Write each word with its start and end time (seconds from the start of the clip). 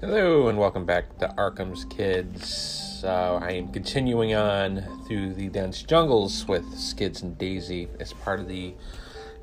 Hello 0.00 0.48
and 0.48 0.58
welcome 0.58 0.84
back 0.84 1.18
to 1.18 1.28
Arkham's 1.38 1.84
Kids. 1.84 3.02
Uh, 3.04 3.38
I 3.40 3.52
am 3.52 3.68
continuing 3.68 4.34
on 4.34 4.82
through 5.06 5.34
the 5.34 5.48
dense 5.48 5.82
jungles 5.82 6.46
with 6.48 6.64
Skids 6.76 7.22
and 7.22 7.38
Daisy 7.38 7.88
as 8.00 8.12
part 8.12 8.40
of 8.40 8.48
the 8.48 8.74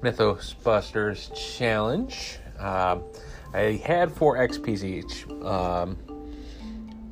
Mythos 0.02 0.54
Busters 0.54 1.32
challenge. 1.34 2.38
Um, 2.60 3.02
I 3.54 3.82
had 3.84 4.12
four 4.12 4.38
XPs 4.38 4.84
each. 4.84 5.26
Um, 5.44 5.98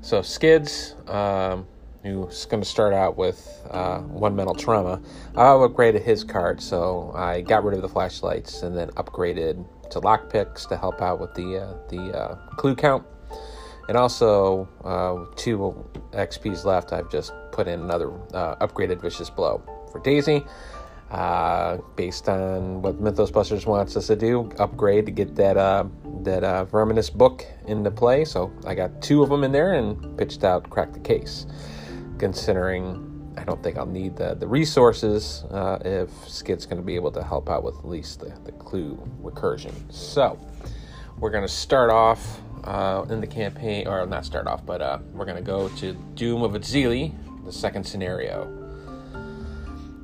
so 0.01 0.21
Skids, 0.21 0.95
um, 1.07 1.65
who's 2.03 2.45
going 2.45 2.61
to 2.61 2.69
start 2.69 2.93
out 2.93 3.17
with 3.17 3.65
uh, 3.71 3.99
one 3.99 4.35
mental 4.35 4.53
trauma, 4.53 5.01
I 5.35 5.43
upgraded 5.45 6.03
his 6.03 6.25
card, 6.25 6.61
so 6.61 7.13
I 7.15 7.41
got 7.41 7.63
rid 7.63 7.73
of 7.73 7.81
the 7.81 7.89
flashlights 7.89 8.63
and 8.63 8.77
then 8.77 8.89
upgraded 8.91 9.65
to 9.91 10.01
lockpicks 10.01 10.67
to 10.67 10.77
help 10.77 11.01
out 11.01 11.19
with 11.21 11.33
the 11.33 11.57
uh, 11.57 11.73
the 11.87 12.15
uh, 12.15 12.35
clue 12.57 12.75
count. 12.75 13.03
And 13.89 13.97
also, 13.97 14.69
uh, 14.85 15.25
two 15.35 15.57
XPs 16.11 16.63
left. 16.63 16.93
I've 16.93 17.09
just 17.09 17.33
put 17.51 17.67
in 17.67 17.79
another 17.81 18.11
uh, 18.35 18.55
upgraded 18.57 19.01
Vicious 19.01 19.31
Blow 19.31 19.63
for 19.91 19.99
Daisy. 20.01 20.45
Uh, 21.09 21.77
based 21.95 22.29
on 22.29 22.83
what 22.83 22.99
Mythos 22.99 23.31
Busters 23.31 23.65
wants 23.65 23.97
us 23.97 24.05
to 24.05 24.15
do, 24.15 24.51
upgrade 24.59 25.07
to 25.07 25.11
get 25.11 25.35
that 25.37 25.57
uh, 25.57 25.85
that 26.21 26.43
uh, 26.43 26.65
Verminous 26.65 27.09
book 27.09 27.43
into 27.65 27.89
play. 27.89 28.25
So 28.25 28.53
I 28.67 28.75
got 28.75 29.01
two 29.01 29.23
of 29.23 29.29
them 29.29 29.43
in 29.43 29.51
there 29.51 29.73
and 29.73 30.15
pitched 30.19 30.43
out 30.43 30.69
cracked 30.69 30.93
the 30.93 30.99
Case. 30.99 31.47
Considering 32.19 33.33
I 33.37 33.43
don't 33.43 33.63
think 33.63 33.79
I'll 33.79 33.87
need 33.87 34.15
the, 34.15 34.35
the 34.35 34.47
resources 34.47 35.45
uh, 35.49 35.79
if 35.83 36.11
Skid's 36.29 36.67
going 36.67 36.77
to 36.77 36.85
be 36.85 36.93
able 36.93 37.11
to 37.13 37.23
help 37.23 37.49
out 37.49 37.63
with 37.63 37.79
at 37.79 37.87
least 37.87 38.19
the, 38.19 38.37
the 38.45 38.51
clue 38.51 39.01
recursion. 39.23 39.73
So 39.91 40.39
we're 41.19 41.31
going 41.31 41.43
to 41.43 41.51
start 41.51 41.89
off 41.89 42.39
uh, 42.69 43.03
in 43.09 43.19
the 43.19 43.27
campaign, 43.27 43.87
or 43.87 44.05
not 44.05 44.23
start 44.23 44.45
off, 44.45 44.63
but 44.63 44.79
uh, 44.79 44.99
we're 45.11 45.25
going 45.25 45.35
to 45.35 45.43
go 45.43 45.69
to 45.69 45.93
Doom 46.13 46.43
of 46.43 46.51
Eztli, 46.51 47.11
the 47.43 47.51
second 47.51 47.83
scenario. 47.83 48.55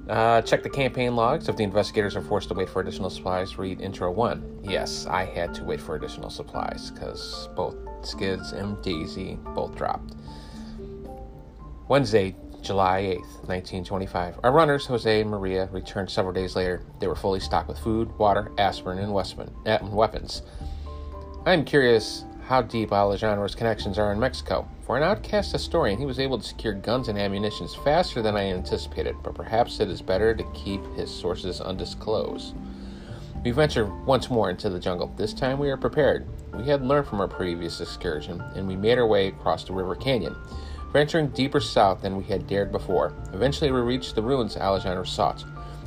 Uh, 0.10 0.42
check 0.42 0.64
the 0.64 0.70
campaign 0.70 1.16
logs. 1.16 1.48
If 1.48 1.58
the 1.58 1.64
investigators 1.64 2.16
are 2.16 2.24
forced 2.24 2.48
to 2.50 2.56
wait 2.56 2.68
for 2.68 2.82
additional 2.82 3.12
supplies, 3.12 3.60
read 3.60 3.82
Intro 3.82 4.12
1. 4.12 4.62
Yes, 4.64 5.06
I 5.06 5.26
had 5.26 5.54
to 5.56 5.64
wait 5.64 5.80
for 5.80 5.96
additional 5.96 6.32
supplies 6.32 6.90
because 6.90 7.50
both 7.56 7.76
Skids 8.02 8.52
and 8.52 8.82
Daisy 8.82 9.38
both 9.54 9.76
dropped. 9.76 10.16
Wednesday, 11.88 12.36
July 12.64 13.02
8th, 13.02 13.48
1925. 13.48 14.40
Our 14.44 14.52
runners, 14.52 14.88
Jose 14.88 15.22
and 15.22 15.30
Maria, 15.30 15.70
returned 15.72 16.10
several 16.10 16.34
days 16.34 16.56
later. 16.56 16.84
They 17.00 17.08
were 17.08 17.16
fully 17.16 17.40
stocked 17.40 17.68
with 17.68 17.78
food, 17.78 18.12
water, 18.18 18.52
aspirin, 18.58 18.98
and 18.98 19.94
weapons. 19.94 20.42
I'm 21.46 21.64
curious 21.64 22.26
how 22.48 22.62
deep 22.62 22.92
Alejandro's 22.92 23.56
connections 23.56 23.98
are 23.98 24.12
in 24.12 24.20
Mexico. 24.20 24.68
For 24.86 24.98
an 24.98 25.04
outcast 25.04 25.52
historian, 25.52 25.98
he 25.98 26.06
was 26.06 26.20
able 26.20 26.38
to 26.38 26.48
secure 26.48 26.74
guns 26.74 27.08
and 27.08 27.18
ammunition 27.18 27.68
faster 27.84 28.22
than 28.22 28.38
I 28.38 28.52
anticipated, 28.52 29.16
but 29.24 29.34
perhaps 29.34 29.80
it 29.80 29.90
is 29.90 30.02
better 30.02 30.36
to 30.36 30.44
keep 30.54 30.86
his 30.94 31.10
sources 31.10 31.60
undisclosed. 31.60 32.54
We 33.44 33.50
venture 33.50 33.86
once 34.06 34.30
more 34.30 34.52
into 34.52 34.70
the 34.70 34.80
jungle. 34.80 35.12
This 35.18 35.34
time 35.34 35.58
we 35.58 35.72
are 35.72 35.78
prepared. 35.78 36.28
We 36.54 36.66
had 36.66 36.86
learned 36.86 37.08
from 37.08 37.20
our 37.20 37.28
previous 37.28 37.82
excursion, 37.82 38.42
and 38.56 38.68
we 38.68 38.76
made 38.76 39.00
our 39.00 39.08
way 39.08 39.28
across 39.28 39.64
the 39.64 39.74
river 39.74 39.96
canyon, 39.96 40.36
venturing 40.94 41.30
deeper 41.30 41.60
south 41.60 42.04
than 42.04 42.16
we 42.16 42.26
had 42.26 42.46
dared 42.46 42.72
before. 42.72 43.14
Eventually 43.34 43.72
we 43.72 43.82
reached 43.82 44.14
the 44.14 44.22
ruins 44.22 44.56
Alejandro 44.56 45.04
sought, 45.04 45.44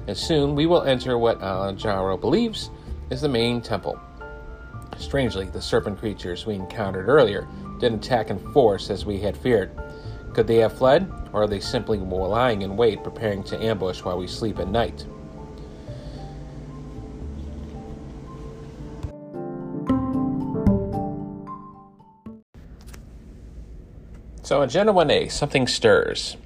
and 0.08 0.16
soon 0.16 0.56
we 0.56 0.66
will 0.66 0.82
enter 0.82 1.18
what 1.18 1.40
Alejandro 1.40 2.16
believes 2.16 2.70
is 3.10 3.20
the 3.20 3.28
main 3.28 3.60
temple. 3.60 3.98
Strangely, 4.98 5.46
the 5.46 5.62
serpent 5.62 5.98
creatures 5.98 6.44
we 6.44 6.54
encountered 6.54 7.08
earlier 7.08 7.46
didn't 7.78 8.04
attack 8.04 8.30
in 8.30 8.38
force 8.52 8.90
as 8.90 9.06
we 9.06 9.18
had 9.18 9.36
feared. 9.36 9.70
Could 10.34 10.46
they 10.46 10.56
have 10.56 10.76
fled, 10.76 11.10
or 11.32 11.42
are 11.44 11.46
they 11.46 11.60
simply 11.60 11.98
lying 11.98 12.62
in 12.62 12.76
wait, 12.76 13.02
preparing 13.02 13.42
to 13.44 13.62
ambush 13.62 14.02
while 14.02 14.18
we 14.18 14.26
sleep 14.26 14.58
at 14.58 14.68
night? 14.68 15.06
So, 24.42 24.62
Agenda 24.62 24.92
1A 24.92 25.30
Something 25.30 25.66
Stirs. 25.66 26.36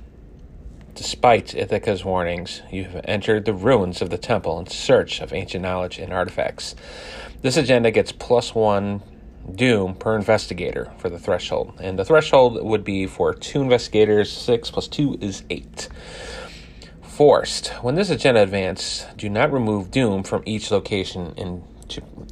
Despite 0.94 1.54
Ichtaca's 1.54 2.04
warnings, 2.04 2.62
you 2.70 2.84
have 2.84 3.04
entered 3.06 3.44
the 3.44 3.54
ruins 3.54 4.02
of 4.02 4.10
the 4.10 4.18
temple 4.18 4.58
in 4.58 4.66
search 4.66 5.20
of 5.20 5.32
ancient 5.32 5.62
knowledge 5.62 5.98
and 5.98 6.12
artifacts. 6.12 6.74
This 7.40 7.56
agenda 7.56 7.90
gets 7.90 8.12
plus 8.12 8.54
one 8.54 9.02
doom 9.54 9.94
per 9.94 10.14
investigator 10.14 10.92
for 10.98 11.08
the 11.08 11.18
threshold, 11.18 11.78
and 11.80 11.98
the 11.98 12.04
threshold 12.04 12.62
would 12.62 12.84
be 12.84 13.06
for 13.06 13.34
two 13.34 13.62
investigators. 13.62 14.30
Six 14.30 14.70
plus 14.70 14.86
two 14.86 15.16
is 15.20 15.42
eight. 15.48 15.88
Forced. 17.00 17.68
When 17.82 17.94
this 17.94 18.10
agenda 18.10 18.42
advances, 18.42 19.06
do 19.16 19.28
not 19.28 19.52
remove 19.52 19.90
doom 19.90 20.22
from 20.22 20.42
each 20.46 20.70
location 20.70 21.34
in 21.36 21.64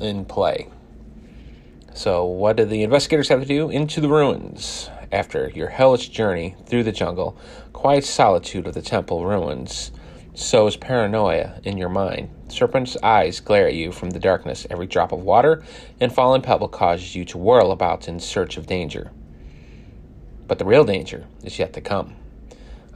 in 0.00 0.24
play. 0.24 0.68
So, 1.92 2.24
what 2.24 2.56
do 2.56 2.64
the 2.64 2.82
investigators 2.82 3.28
have 3.28 3.40
to 3.40 3.46
do? 3.46 3.68
Into 3.68 4.00
the 4.00 4.08
ruins. 4.08 4.88
After 5.12 5.50
your 5.50 5.68
hellish 5.68 6.08
journey 6.08 6.54
through 6.66 6.84
the 6.84 6.92
jungle, 6.92 7.36
quiet 7.72 8.04
solitude 8.04 8.66
of 8.66 8.74
the 8.74 8.82
temple 8.82 9.24
ruins 9.24 9.92
sows 10.34 10.76
paranoia 10.76 11.60
in 11.64 11.76
your 11.76 11.88
mind. 11.88 12.28
Serpent's 12.48 12.96
eyes 13.02 13.40
glare 13.40 13.66
at 13.66 13.74
you 13.74 13.92
from 13.92 14.10
the 14.10 14.18
darkness. 14.18 14.66
Every 14.70 14.86
drop 14.86 15.12
of 15.12 15.22
water 15.22 15.62
and 16.00 16.12
fallen 16.12 16.42
pebble 16.42 16.68
causes 16.68 17.14
you 17.14 17.24
to 17.26 17.38
whirl 17.38 17.72
about 17.72 18.08
in 18.08 18.20
search 18.20 18.56
of 18.56 18.66
danger. 18.66 19.10
But 20.46 20.58
the 20.58 20.64
real 20.64 20.84
danger 20.84 21.26
is 21.44 21.58
yet 21.58 21.72
to 21.74 21.80
come. 21.80 22.16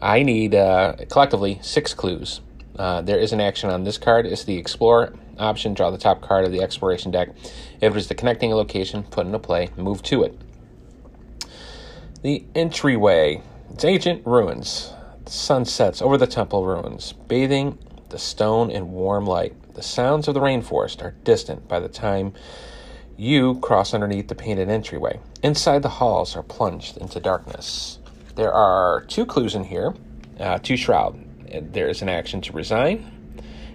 I 0.02 0.22
need 0.22 0.54
uh, 0.54 0.96
collectively 1.08 1.58
six 1.62 1.94
clues. 1.94 2.40
Uh, 2.76 3.00
there 3.00 3.18
is 3.18 3.32
an 3.32 3.40
action 3.40 3.70
on 3.70 3.84
this 3.84 3.98
card. 3.98 4.26
It's 4.26 4.44
the 4.44 4.56
explore 4.56 5.14
option. 5.38 5.74
Draw 5.74 5.90
the 5.90 5.98
top 5.98 6.20
card 6.20 6.44
of 6.44 6.52
the 6.52 6.60
Exploration 6.60 7.10
deck. 7.10 7.30
If 7.80 7.94
it 7.94 7.96
is 7.96 8.08
the 8.08 8.14
connecting 8.14 8.50
location, 8.50 9.04
put 9.04 9.26
into 9.26 9.38
play, 9.38 9.70
move 9.76 10.02
to 10.04 10.24
it. 10.24 10.38
The 12.22 12.44
entryway. 12.54 13.42
It's 13.74 13.84
ancient 13.84 14.24
ruins. 14.24 14.92
The 15.24 15.32
sun 15.32 15.64
sets 15.64 16.00
over 16.00 16.16
the 16.16 16.28
temple 16.28 16.64
ruins, 16.64 17.12
bathing 17.12 17.76
the 18.08 18.20
stone 18.20 18.70
in 18.70 18.92
warm 18.92 19.26
light. 19.26 19.74
The 19.74 19.82
sounds 19.82 20.28
of 20.28 20.34
the 20.34 20.40
rainforest 20.40 21.02
are 21.02 21.16
distant 21.24 21.66
by 21.66 21.80
the 21.80 21.88
time 21.88 22.34
you 23.16 23.58
cross 23.58 23.92
underneath 23.92 24.28
the 24.28 24.36
painted 24.36 24.68
entryway. 24.68 25.18
Inside 25.42 25.82
the 25.82 25.88
halls 25.88 26.36
are 26.36 26.44
plunged 26.44 26.98
into 26.98 27.18
darkness. 27.18 27.98
There 28.36 28.52
are 28.52 29.04
two 29.08 29.26
clues 29.26 29.56
in 29.56 29.64
here, 29.64 29.92
uh, 30.38 30.60
two 30.62 30.76
shroud. 30.76 31.18
There's 31.72 32.00
an 32.00 32.08
action 32.08 32.40
to 32.42 32.52
resign, 32.52 33.10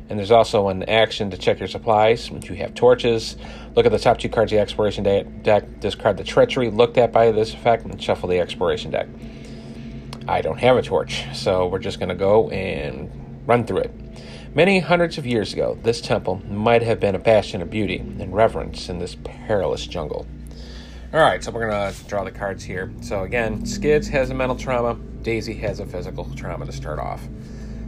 and 0.07 0.17
there's 0.17 0.31
also 0.31 0.69
an 0.69 0.83
action 0.83 1.29
to 1.31 1.37
check 1.37 1.59
your 1.59 1.67
supplies. 1.67 2.31
If 2.31 2.49
you 2.49 2.55
have 2.55 2.73
torches. 2.73 3.35
Look 3.75 3.85
at 3.85 3.91
the 3.91 3.99
top 3.99 4.17
two 4.17 4.29
cards 4.29 4.53
of 4.53 4.55
the 4.55 4.61
exploration 4.61 5.03
deck. 5.03 5.81
Discard 5.81 6.15
the 6.15 6.23
treachery 6.23 6.71
looked 6.71 6.97
at 6.97 7.11
by 7.11 7.33
this 7.33 7.53
effect, 7.53 7.83
and 7.83 8.01
shuffle 8.01 8.29
the 8.29 8.39
exploration 8.39 8.91
deck. 8.91 9.09
I 10.29 10.41
don't 10.41 10.59
have 10.59 10.77
a 10.77 10.81
torch, 10.83 11.25
so 11.33 11.65
we're 11.65 11.79
just 11.79 11.97
going 11.97 12.09
to 12.09 12.15
go 12.15 12.51
and 12.51 13.09
run 13.47 13.65
through 13.65 13.79
it. 13.79 13.95
Many 14.53 14.79
hundreds 14.79 15.17
of 15.17 15.25
years 15.25 15.53
ago, 15.53 15.77
this 15.81 16.01
temple 16.01 16.43
might 16.47 16.83
have 16.83 16.99
been 16.99 17.15
a 17.15 17.19
bastion 17.19 17.63
of 17.63 17.71
beauty 17.71 17.97
and 17.97 18.31
reverence 18.31 18.89
in 18.89 18.99
this 18.99 19.15
perilous 19.23 19.87
jungle. 19.87 20.27
All 21.11 21.19
right, 21.19 21.43
so 21.43 21.49
we're 21.49 21.67
going 21.67 21.93
to 21.93 22.03
draw 22.05 22.23
the 22.23 22.31
cards 22.31 22.63
here. 22.63 22.93
So 23.01 23.23
again, 23.23 23.65
Skids 23.65 24.07
has 24.09 24.29
a 24.29 24.35
mental 24.35 24.55
trauma, 24.55 24.99
Daisy 25.23 25.55
has 25.55 25.79
a 25.79 25.85
physical 25.87 26.31
trauma 26.35 26.67
to 26.67 26.71
start 26.71 26.99
off. 26.99 27.27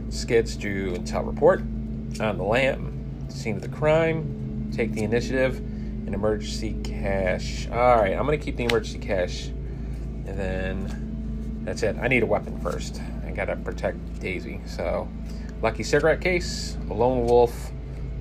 Skids 0.08 0.56
do 0.56 0.96
intel 0.96 1.24
report 1.24 1.60
on 2.20 2.38
the 2.38 2.44
lamp, 2.44 2.92
scene 3.30 3.54
of 3.54 3.62
the 3.62 3.68
crime, 3.68 4.72
take 4.74 4.92
the 4.92 5.04
initiative, 5.04 5.58
and 5.58 6.12
emergency 6.12 6.76
cash. 6.82 7.68
All 7.68 7.96
right, 7.96 8.12
I'm 8.12 8.26
going 8.26 8.36
to 8.36 8.44
keep 8.44 8.56
the 8.56 8.64
emergency 8.64 8.98
cash 8.98 9.46
and 10.26 10.38
then 10.38 11.11
that's 11.64 11.82
it. 11.82 11.96
I 12.00 12.08
need 12.08 12.22
a 12.22 12.26
weapon 12.26 12.58
first. 12.60 13.00
I 13.26 13.30
got 13.30 13.46
to 13.46 13.56
protect 13.56 14.20
Daisy, 14.20 14.60
so 14.66 15.08
Lucky 15.62 15.84
cigarette 15.84 16.20
case, 16.20 16.76
a 16.90 16.92
lone 16.92 17.24
wolf, 17.24 17.70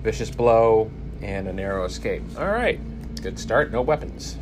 vicious 0.03 0.29
blow, 0.29 0.91
and 1.23 1.47
a 1.47 1.53
narrow 1.53 1.85
escape. 1.85 2.21
All 2.37 2.47
right, 2.47 2.79
good 3.23 3.39
start. 3.39 3.71
No 3.71 3.81
weapons. 3.81 4.37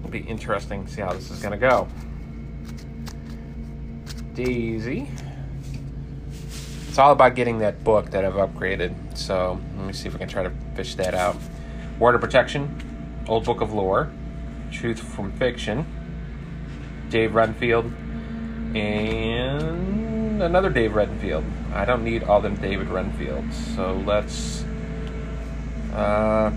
It'll 0.00 0.10
be 0.10 0.18
interesting 0.18 0.84
to 0.84 0.92
see 0.92 1.00
how 1.00 1.14
this 1.14 1.30
is 1.30 1.40
to 1.40 1.56
go. 1.56 1.88
Daisy. 4.34 5.08
It's 6.88 6.98
all 6.98 7.12
about 7.12 7.34
getting 7.34 7.58
that 7.60 7.82
book 7.82 8.10
that 8.10 8.26
I've 8.26 8.34
upgraded. 8.34 8.94
So 9.16 9.58
let 9.78 9.86
me 9.86 9.94
see 9.94 10.08
if 10.08 10.12
we 10.12 10.18
can 10.18 10.28
try 10.28 10.42
to 10.42 10.52
fish 10.74 10.94
that 10.96 11.14
out. 11.14 11.36
Of 12.00 12.20
Protection, 12.20 13.24
Old 13.26 13.46
Book 13.46 13.62
of 13.62 13.72
Lore, 13.72 14.10
Truth 14.70 15.00
from 15.00 15.32
Fiction, 15.32 15.86
Dave 17.10 17.34
Renfield, 17.34 17.92
and 18.74 20.42
another 20.42 20.70
Dave 20.70 20.94
Renfield. 20.94 21.44
I 21.72 21.84
don't 21.84 22.04
need 22.04 22.24
all 22.24 22.40
them 22.40 22.56
David 22.56 22.88
Renfields. 22.88 23.54
So 23.76 23.94
let's. 24.06 24.64
Uh, 25.94 26.52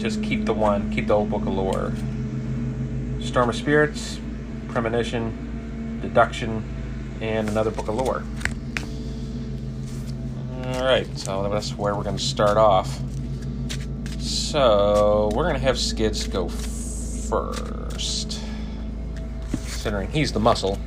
just 0.00 0.22
keep 0.22 0.46
the 0.46 0.54
one, 0.54 0.90
keep 0.90 1.06
the 1.06 1.14
old 1.14 1.30
book 1.30 1.42
of 1.42 1.48
lore. 1.48 1.92
Storm 3.20 3.50
of 3.50 3.54
Spirits, 3.54 4.18
Premonition, 4.68 5.98
Deduction, 6.00 6.64
and 7.20 7.48
another 7.48 7.70
book 7.70 7.88
of 7.88 7.96
lore. 7.96 8.24
Alright, 10.64 11.18
so 11.18 11.48
that's 11.50 11.76
where 11.76 11.94
we're 11.94 12.02
going 12.02 12.16
to 12.16 12.22
start 12.22 12.56
off. 12.56 12.98
So, 14.20 15.30
we're 15.34 15.44
going 15.44 15.54
to 15.54 15.60
have 15.60 15.78
Skids 15.78 16.26
go 16.26 16.48
first. 16.48 17.79
Considering 19.80 20.10
he's 20.10 20.30
the 20.30 20.38
muscle. 20.38 20.78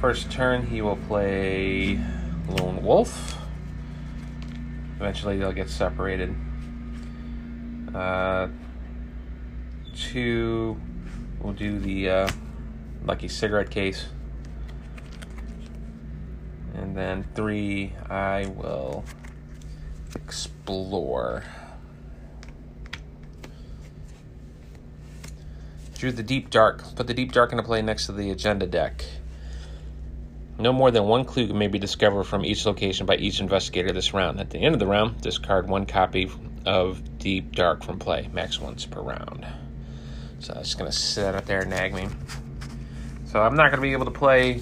First 0.00 0.30
turn, 0.30 0.66
he 0.66 0.80
will 0.80 0.96
play 0.96 2.00
Lone 2.48 2.82
Wolf. 2.82 3.36
Eventually, 4.96 5.36
they'll 5.36 5.52
get 5.52 5.68
separated. 5.68 6.34
Uh, 7.94 8.48
two, 9.94 10.80
we'll 11.40 11.52
do 11.52 11.78
the 11.78 12.08
uh, 12.08 12.28
Lucky 13.04 13.28
Cigarette 13.28 13.68
Case. 13.68 14.06
And 16.72 16.96
then 16.96 17.26
three, 17.34 17.92
I 18.08 18.46
will 18.46 19.04
explore. 20.14 21.44
Drew 25.96 26.12
the 26.12 26.22
Deep 26.22 26.50
Dark. 26.50 26.94
Put 26.96 27.06
the 27.06 27.14
Deep 27.14 27.32
Dark 27.32 27.52
into 27.52 27.62
play 27.62 27.82
next 27.82 28.06
to 28.06 28.12
the 28.12 28.30
agenda 28.30 28.66
deck. 28.66 29.04
No 30.58 30.72
more 30.72 30.90
than 30.90 31.04
one 31.04 31.24
clue 31.24 31.52
may 31.52 31.66
be 31.66 31.78
discovered 31.78 32.24
from 32.24 32.44
each 32.44 32.64
location 32.64 33.06
by 33.06 33.16
each 33.16 33.40
investigator 33.40 33.92
this 33.92 34.14
round. 34.14 34.38
At 34.40 34.50
the 34.50 34.58
end 34.58 34.74
of 34.74 34.78
the 34.78 34.86
round, 34.86 35.20
discard 35.20 35.68
one 35.68 35.86
copy 35.86 36.30
of 36.64 37.18
Deep 37.18 37.54
Dark 37.56 37.82
from 37.82 37.98
play, 37.98 38.28
max 38.32 38.60
once 38.60 38.86
per 38.86 39.00
round. 39.00 39.46
So 40.38 40.54
I'm 40.54 40.62
just 40.62 40.78
going 40.78 40.90
to 40.90 40.96
sit 40.96 41.34
up 41.34 41.46
there 41.46 41.60
and 41.60 41.70
nag 41.70 41.94
me. 41.94 42.08
So 43.26 43.40
I'm 43.42 43.56
not 43.56 43.70
going 43.70 43.78
to 43.78 43.82
be 43.82 43.92
able 43.92 44.04
to 44.04 44.10
play 44.10 44.60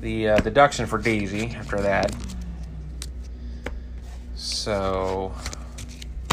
the 0.00 0.30
uh, 0.30 0.40
deduction 0.40 0.86
for 0.86 0.98
Daisy 0.98 1.54
after 1.56 1.80
that. 1.80 2.14
So, 4.34 5.32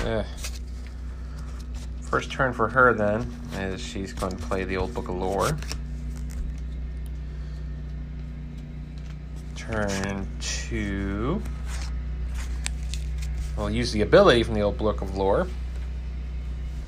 eh. 0.03 0.23
First 2.07 2.31
turn 2.31 2.53
for 2.53 2.69
her 2.69 2.93
then 2.93 3.29
is 3.53 3.81
she's 3.81 4.13
going 4.13 4.31
to 4.31 4.43
play 4.43 4.63
the 4.63 4.77
old 4.77 4.93
book 4.93 5.09
of 5.09 5.15
lore. 5.15 5.57
Turn 9.55 10.27
two. 10.39 11.41
We'll 13.57 13.69
use 13.69 13.91
the 13.91 14.01
ability 14.01 14.43
from 14.43 14.53
the 14.53 14.61
old 14.61 14.77
book 14.77 15.01
of 15.01 15.17
lore. 15.17 15.47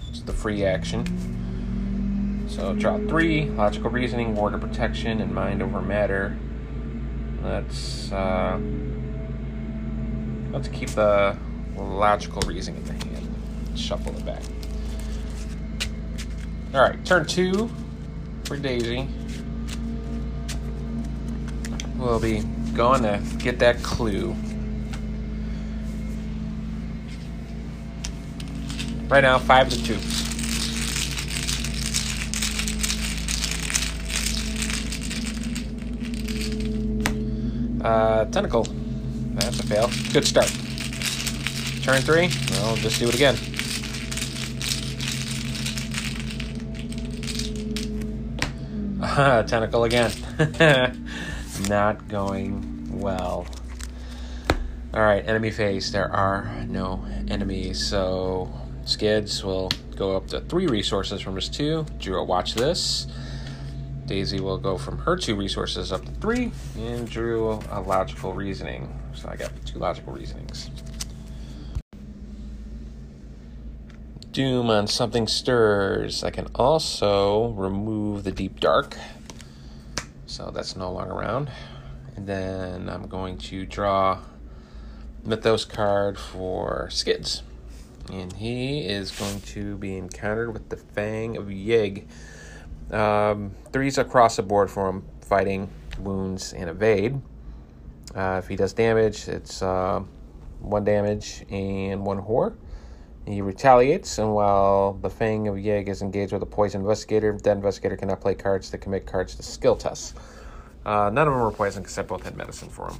It's 0.10 0.22
the 0.22 0.34
free 0.34 0.64
action. 0.64 2.48
So 2.48 2.74
draw 2.74 2.98
three, 2.98 3.50
logical 3.50 3.90
reasoning, 3.90 4.36
ward 4.36 4.54
of 4.54 4.62
protection, 4.62 5.20
and 5.20 5.34
mind 5.34 5.62
over 5.62 5.82
matter. 5.82 6.38
Let's 7.44 8.12
uh, 8.12 8.60
let's 10.52 10.68
keep 10.70 10.90
the 10.90 11.38
logical 11.76 12.42
reasoning 12.48 12.82
in 12.82 12.88
the 12.88 13.06
hand. 13.06 13.80
Shuffle 13.80 14.16
it 14.16 14.26
back. 14.26 14.44
All 16.72 16.82
right, 16.82 17.04
turn 17.04 17.26
two 17.26 17.68
for 18.44 18.56
Daisy. 18.56 19.08
We'll 21.98 22.20
be 22.20 22.42
going 22.76 23.02
to 23.02 23.20
get 23.40 23.58
that 23.58 23.82
clue. 23.82 24.36
Right 29.08 29.22
now, 29.22 29.40
five 29.40 29.70
to 29.70 29.84
two. 29.84 29.98
Uh, 37.84 38.26
tentacle. 38.26 38.68
That's 39.34 39.60
a 39.60 39.64
fail. 39.66 39.90
Good 40.14 40.28
start. 40.28 40.50
Turn 41.82 42.02
three. 42.04 42.30
Well, 42.52 42.76
just 42.76 43.00
do 43.00 43.10
it 43.10 43.16
again. 43.16 43.36
tentacle 49.48 49.84
again. 49.84 50.12
Not 51.68 52.08
going 52.08 53.00
well. 53.00 53.46
Alright, 54.94 55.28
enemy 55.28 55.52
phase. 55.52 55.92
There 55.92 56.10
are 56.10 56.66
no 56.70 57.06
enemies, 57.28 57.86
so 57.86 58.50
Skids 58.86 59.44
will 59.44 59.72
go 59.98 60.16
up 60.16 60.28
to 60.28 60.40
three 60.42 60.68
resources 60.68 61.20
from 61.20 61.36
his 61.36 61.50
two. 61.50 61.86
Drew 62.00 62.16
will 62.16 62.28
watch 62.28 62.54
this. 62.54 63.08
Daisy 64.06 64.40
will 64.40 64.58
go 64.58 64.78
from 64.78 64.98
her 65.00 65.18
two 65.18 65.36
resources 65.36 65.92
up 65.92 66.06
to 66.06 66.12
three, 66.14 66.52
and 66.78 67.08
Drew 67.08 67.60
a 67.72 67.82
logical 67.82 68.32
reasoning. 68.34 68.98
So 69.14 69.28
I 69.28 69.36
got 69.36 69.52
two 69.66 69.80
logical 69.80 70.14
reasonings. 70.14 70.70
Doom 74.32 74.70
on 74.70 74.86
something 74.86 75.28
stirs. 75.28 76.24
I 76.24 76.30
can 76.30 76.48
also 76.54 77.50
remove 77.50 78.24
the 78.24 78.32
deep 78.32 78.60
dark. 78.60 78.96
So 80.28 80.52
that's 80.52 80.76
no 80.76 80.92
longer 80.92 81.14
around. 81.14 81.50
And 82.16 82.28
then 82.28 82.90
I'm 82.90 83.08
going 83.08 83.40
to 83.40 83.66
draw 83.66 84.20
Mythos 85.26 85.66
card 85.66 86.20
for 86.20 86.90
Skids. 86.92 87.42
And 88.12 88.32
he 88.34 88.82
is 88.82 89.10
going 89.12 89.42
to 89.42 89.78
be 89.78 89.98
encountered 89.98 90.54
with 90.54 90.70
the 90.70 90.78
Fang 90.78 91.36
of 91.36 91.46
Yig. 91.46 92.06
Um, 92.92 93.56
threes 93.72 93.98
across 93.98 94.36
the 94.36 94.44
board 94.44 94.70
for 94.70 94.90
him 94.90 95.06
fighting, 95.22 95.70
wounds, 96.00 96.54
and 96.54 96.70
evade. 96.70 97.20
Uh, 98.16 98.42
if 98.44 98.48
he 98.48 98.56
does 98.56 98.74
damage, 98.74 99.28
it's 99.28 99.64
uh, 99.64 100.02
one 100.60 100.84
damage 100.84 101.46
and 101.50 102.06
one 102.06 102.20
horror. 102.20 102.56
He 103.30 103.42
retaliates, 103.42 104.18
and 104.18 104.34
while 104.34 104.94
the 104.94 105.10
Fang 105.10 105.48
of 105.48 105.54
Yig 105.54 105.88
is 105.88 106.02
engaged 106.02 106.34
with 106.34 106.42
a 106.42 106.48
poison 106.48 106.82
investigator, 106.82 107.38
that 107.44 107.58
investigator 107.58 107.96
cannot 107.96 108.22
play 108.22 108.34
cards 108.34 108.72
that 108.72 108.80
commit 108.80 109.06
cards 109.06 109.36
to 109.36 109.44
skill 109.44 109.76
tests. 109.76 110.16
Uh, 110.84 111.12
none 111.14 111.28
of 111.28 111.34
them 111.36 111.44
were 111.44 111.52
poison 111.52 111.84
because 111.84 111.96
I 112.00 112.02
both 112.02 112.24
had 112.24 112.36
medicine 112.36 112.70
for 112.70 112.90
him. 112.90 113.00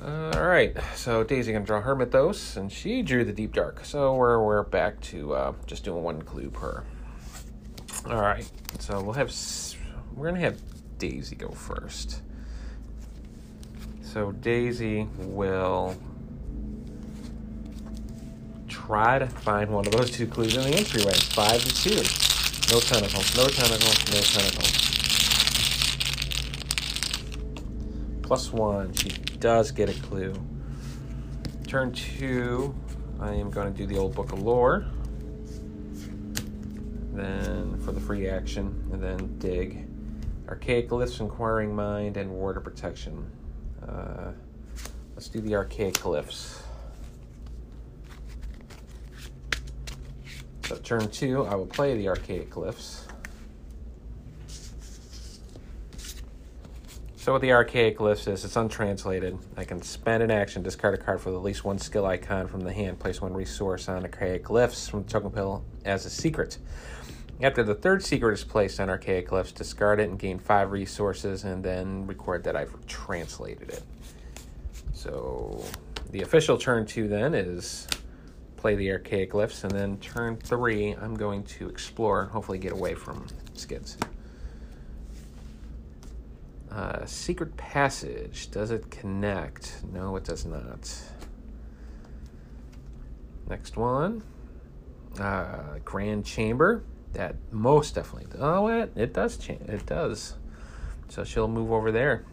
Uh, 0.00 0.30
all 0.36 0.46
right, 0.46 0.76
so 0.94 1.24
Daisy 1.24 1.52
gonna 1.52 1.64
draw 1.64 1.80
her 1.80 1.96
mythos, 1.96 2.56
and 2.56 2.70
she 2.70 3.02
drew 3.02 3.24
the 3.24 3.32
deep 3.32 3.54
dark. 3.54 3.84
So 3.84 4.14
we're 4.14 4.40
we're 4.40 4.62
back 4.62 5.00
to 5.00 5.34
uh, 5.34 5.52
just 5.66 5.82
doing 5.82 6.04
one 6.04 6.22
clue 6.22 6.50
per. 6.50 6.84
All 8.06 8.22
right, 8.22 8.48
so 8.78 9.02
we'll 9.02 9.14
have 9.14 9.34
we're 10.14 10.28
gonna 10.28 10.38
have 10.38 10.60
Daisy 10.98 11.34
go 11.34 11.48
first. 11.48 12.22
So 14.00 14.30
Daisy 14.30 15.08
will 15.18 15.96
try 18.88 19.18
to 19.18 19.26
find 19.26 19.70
one 19.70 19.86
of 19.86 19.92
those 19.92 20.10
two 20.10 20.26
clues 20.26 20.56
in 20.56 20.62
the 20.62 20.74
entryway. 20.74 21.12
Five 21.12 21.62
to 21.62 21.74
two. 21.74 21.96
No 22.72 22.80
tentacles. 22.80 23.36
No 23.36 23.46
tentacles. 23.46 23.98
No 24.10 24.20
tentacles. 24.20 24.72
Plus 28.22 28.50
one. 28.50 28.94
She 28.94 29.10
does 29.10 29.72
get 29.72 29.90
a 29.90 30.00
clue. 30.00 30.32
Turn 31.66 31.92
two. 31.92 32.74
I 33.20 33.34
am 33.34 33.50
going 33.50 33.70
to 33.70 33.76
do 33.76 33.84
the 33.84 33.98
old 33.98 34.14
book 34.14 34.32
of 34.32 34.40
lore 34.40 34.86
then 37.12 37.78
for 37.80 37.92
the 37.92 38.00
free 38.00 38.28
action, 38.28 38.88
and 38.92 39.02
then 39.02 39.38
dig. 39.38 39.86
Archaic 40.48 40.88
glyphs, 40.88 41.20
inquiring 41.20 41.74
mind, 41.74 42.16
and 42.16 42.30
ward 42.30 42.56
of 42.56 42.64
protection. 42.64 43.30
Uh, 43.86 44.30
let's 45.14 45.28
do 45.28 45.40
the 45.40 45.54
archaic 45.56 45.94
glyphs. 45.94 46.62
So 50.68 50.76
turn 50.76 51.08
two, 51.08 51.46
I 51.46 51.54
will 51.54 51.64
play 51.64 51.96
the 51.96 52.08
archaic 52.08 52.50
glyphs. 52.50 53.04
So 57.16 57.32
what 57.32 57.40
the 57.40 57.52
archaic 57.52 57.96
glyphs 57.96 58.28
is, 58.28 58.44
it's 58.44 58.54
untranslated. 58.54 59.38
I 59.56 59.64
can 59.64 59.80
spend 59.80 60.22
an 60.22 60.30
action, 60.30 60.62
discard 60.62 60.92
a 60.92 60.98
card 60.98 61.22
for 61.22 61.30
at 61.30 61.42
least 61.42 61.64
one 61.64 61.78
skill 61.78 62.04
icon 62.04 62.48
from 62.48 62.60
the 62.60 62.72
hand, 62.74 62.98
place 62.98 63.22
one 63.22 63.32
resource 63.32 63.88
on 63.88 64.02
archaic 64.02 64.44
glyphs 64.44 64.90
from 64.90 65.04
the 65.04 65.08
token 65.08 65.30
Pill 65.30 65.64
as 65.86 66.04
a 66.04 66.10
secret. 66.10 66.58
After 67.40 67.62
the 67.62 67.74
third 67.74 68.04
secret 68.04 68.34
is 68.34 68.44
placed 68.44 68.78
on 68.78 68.90
Archaic 68.90 69.28
Glyphs, 69.28 69.54
discard 69.54 70.00
it 70.00 70.10
and 70.10 70.18
gain 70.18 70.38
five 70.38 70.70
resources, 70.70 71.44
and 71.44 71.64
then 71.64 72.06
record 72.06 72.44
that 72.44 72.56
I've 72.56 72.74
translated 72.86 73.70
it. 73.70 73.84
So 74.92 75.64
the 76.10 76.20
official 76.20 76.58
turn 76.58 76.84
two 76.84 77.08
then 77.08 77.34
is 77.34 77.86
play 78.58 78.74
the 78.74 78.90
Archaic 78.90 79.32
Glyphs, 79.32 79.64
and 79.64 79.70
then 79.70 79.96
turn 79.98 80.36
three, 80.36 80.92
I'm 80.92 81.14
going 81.14 81.44
to 81.44 81.68
explore 81.68 82.22
and 82.22 82.30
hopefully 82.30 82.58
get 82.58 82.72
away 82.72 82.94
from 82.94 83.26
skids. 83.54 83.96
Uh, 86.70 87.06
secret 87.06 87.56
passage. 87.56 88.50
Does 88.50 88.70
it 88.70 88.90
connect? 88.90 89.82
No, 89.90 90.16
it 90.16 90.24
does 90.24 90.44
not. 90.44 90.92
Next 93.48 93.76
one. 93.76 94.22
Uh, 95.18 95.78
Grand 95.84 96.26
Chamber. 96.26 96.82
That 97.14 97.36
most 97.50 97.94
definitely. 97.94 98.26
Oh, 98.38 98.66
it, 98.66 98.92
it 98.94 99.14
does 99.14 99.38
change. 99.38 99.62
It 99.62 99.86
does. 99.86 100.34
So 101.08 101.24
she'll 101.24 101.48
move 101.48 101.72
over 101.72 101.90
there. 101.90 102.26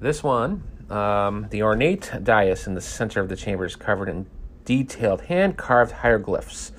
This 0.00 0.22
one, 0.22 0.62
um, 0.90 1.46
the 1.50 1.62
ornate 1.62 2.10
dais 2.22 2.66
in 2.66 2.74
the 2.74 2.80
center 2.80 3.20
of 3.20 3.28
the 3.28 3.36
chamber 3.36 3.64
is 3.64 3.76
covered 3.76 4.08
in 4.08 4.26
detailed 4.64 5.22
hand 5.22 5.56
carved 5.56 5.92
hieroglyphs. 5.92 6.72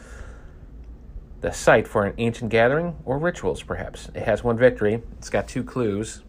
The 1.42 1.52
site 1.52 1.88
for 1.88 2.06
an 2.06 2.14
ancient 2.18 2.52
gathering 2.52 2.98
or 3.06 3.18
rituals, 3.18 3.64
perhaps. 3.64 4.10
It 4.14 4.24
has 4.24 4.44
one 4.44 4.58
victory. 4.58 5.02
It's 5.18 5.30
got 5.30 5.48
two 5.48 5.64
clues. 5.64 6.22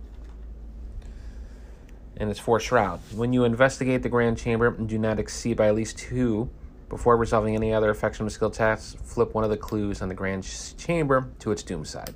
And 2.16 2.30
it's 2.30 2.38
for 2.38 2.60
Shroud. 2.60 3.00
When 3.14 3.32
you 3.32 3.44
investigate 3.44 4.02
the 4.02 4.08
Grand 4.08 4.38
Chamber, 4.38 4.68
and 4.68 4.88
do 4.88 4.98
not 4.98 5.18
exceed 5.18 5.56
by 5.56 5.68
at 5.68 5.74
least 5.74 5.98
two 5.98 6.50
before 6.90 7.16
resolving 7.16 7.54
any 7.54 7.72
other 7.72 7.88
affection 7.88 8.28
skill 8.28 8.50
tasks. 8.50 8.96
Flip 9.02 9.32
one 9.32 9.44
of 9.44 9.50
the 9.50 9.56
clues 9.56 10.02
on 10.02 10.08
the 10.08 10.14
Grand 10.14 10.44
Chamber 10.76 11.30
to 11.38 11.50
its 11.50 11.62
doom 11.62 11.84
side. 11.84 12.14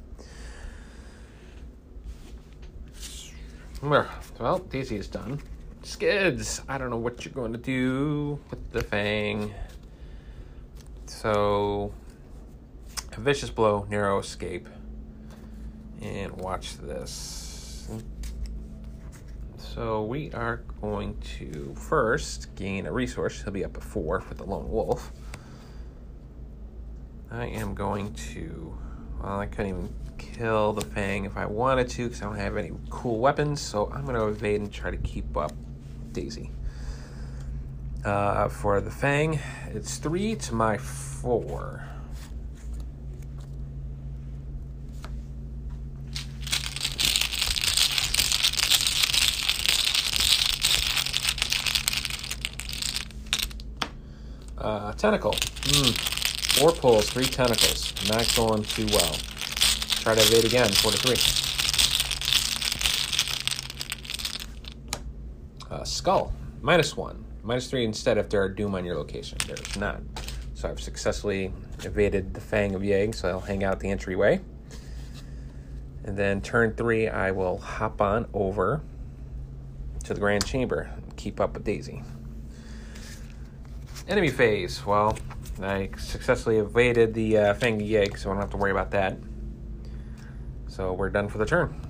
Well, 4.38 4.58
Daisy 4.58 4.96
is 4.96 5.08
done. 5.08 5.40
Skids, 5.84 6.62
I 6.66 6.78
don't 6.78 6.88
know 6.88 6.96
what 6.96 7.26
you're 7.26 7.34
going 7.34 7.52
to 7.52 7.58
do 7.58 8.40
with 8.48 8.72
the 8.72 8.82
Fang. 8.82 9.52
So, 11.04 11.92
a 13.12 13.20
vicious 13.20 13.50
blow, 13.50 13.86
narrow 13.90 14.18
escape. 14.18 14.66
And 16.00 16.32
watch 16.32 16.78
this. 16.78 17.86
So, 19.58 20.04
we 20.04 20.32
are 20.32 20.62
going 20.80 21.18
to 21.38 21.74
first 21.76 22.54
gain 22.54 22.86
a 22.86 22.92
resource. 22.92 23.42
He'll 23.42 23.52
be 23.52 23.64
up 23.64 23.76
at 23.76 23.82
four 23.82 24.22
for 24.22 24.32
the 24.32 24.44
lone 24.44 24.70
wolf. 24.70 25.12
I 27.30 27.46
am 27.46 27.74
going 27.74 28.14
to. 28.32 28.74
Well, 29.22 29.38
I 29.38 29.46
couldn't 29.46 29.68
even 29.68 29.94
kill 30.16 30.72
the 30.72 30.80
Fang 30.80 31.26
if 31.26 31.36
I 31.36 31.44
wanted 31.44 31.90
to 31.90 32.04
because 32.04 32.22
I 32.22 32.24
don't 32.24 32.36
have 32.36 32.56
any 32.56 32.72
cool 32.88 33.18
weapons. 33.18 33.60
So 33.60 33.90
I'm 33.92 34.04
going 34.04 34.16
to 34.16 34.28
evade 34.28 34.62
and 34.62 34.72
try 34.72 34.90
to 34.90 34.96
keep 34.96 35.36
up 35.36 35.52
Daisy. 36.14 36.50
Uh, 38.04 38.48
for 38.48 38.80
the 38.80 38.90
Fang, 38.90 39.38
it's 39.68 39.98
three 39.98 40.34
to 40.36 40.54
my 40.54 40.78
four. 40.78 41.84
Uh, 54.56 54.92
tentacle. 54.92 55.32
Mm. 55.32 55.92
Four 56.58 56.72
pulls, 56.72 57.10
three 57.10 57.26
tentacles. 57.26 57.92
Not 58.08 58.32
going 58.34 58.62
too 58.62 58.86
well. 58.86 59.16
Try 60.00 60.14
to 60.14 60.20
evade 60.20 60.44
again, 60.44 60.70
four 60.72 60.92
to 60.92 60.98
three. 60.98 61.43
Skull, 65.86 66.32
minus 66.60 66.96
one. 66.96 67.24
Minus 67.42 67.68
three 67.68 67.84
instead 67.84 68.16
if 68.18 68.30
there 68.30 68.42
are 68.42 68.48
doom 68.48 68.74
on 68.74 68.84
your 68.84 68.96
location. 68.96 69.38
There's 69.46 69.76
not. 69.76 70.00
So 70.54 70.68
I've 70.68 70.80
successfully 70.80 71.52
evaded 71.82 72.32
the 72.32 72.40
Fang 72.40 72.74
of 72.74 72.82
Yig, 72.82 73.14
so 73.14 73.28
I'll 73.28 73.40
hang 73.40 73.64
out 73.64 73.80
the 73.80 73.90
entryway. 73.90 74.40
And 76.04 76.16
then 76.16 76.40
turn 76.40 76.74
three, 76.74 77.08
I 77.08 77.30
will 77.30 77.58
hop 77.58 78.00
on 78.00 78.26
over 78.32 78.82
to 80.04 80.14
the 80.14 80.20
Grand 80.20 80.44
Chamber 80.46 80.90
and 80.96 81.16
keep 81.16 81.40
up 81.40 81.54
with 81.54 81.64
Daisy. 81.64 82.02
Enemy 84.06 84.30
phase. 84.30 84.84
Well, 84.84 85.18
I 85.62 85.90
successfully 85.98 86.58
evaded 86.58 87.14
the 87.14 87.38
uh, 87.38 87.54
Fang 87.54 87.80
of 87.80 87.86
Yig, 87.86 88.18
so 88.18 88.30
I 88.30 88.34
don't 88.34 88.40
have 88.40 88.50
to 88.50 88.56
worry 88.56 88.70
about 88.70 88.90
that. 88.90 89.16
So 90.68 90.92
we're 90.92 91.10
done 91.10 91.28
for 91.28 91.38
the 91.38 91.46
turn. 91.46 91.83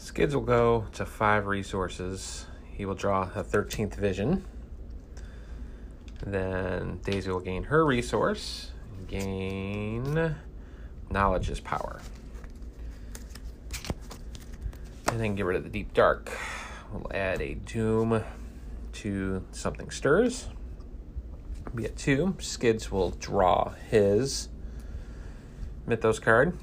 Skids 0.00 0.34
will 0.34 0.42
go 0.42 0.86
to 0.94 1.04
five 1.04 1.46
resources. 1.46 2.46
He 2.72 2.86
will 2.86 2.94
draw 2.94 3.30
a 3.34 3.44
13th 3.44 3.96
vision. 3.96 4.46
Then 6.24 7.00
Daisy 7.04 7.30
will 7.30 7.40
gain 7.40 7.64
her 7.64 7.84
resource, 7.84 8.70
gain 9.08 10.34
knowledge 11.10 11.50
is 11.50 11.60
power. 11.60 12.00
And 15.08 15.20
then 15.20 15.34
get 15.34 15.44
rid 15.44 15.58
of 15.58 15.64
the 15.64 15.70
deep 15.70 15.92
dark. 15.92 16.32
We'll 16.90 17.12
add 17.12 17.42
a 17.42 17.54
doom 17.54 18.24
to 18.94 19.44
something 19.52 19.90
stirs. 19.90 20.48
Be 21.74 21.84
at 21.84 21.96
two. 21.96 22.36
Skids 22.38 22.90
will 22.90 23.10
draw 23.10 23.74
his 23.90 24.48
Mythos 25.86 26.18
card. 26.18 26.56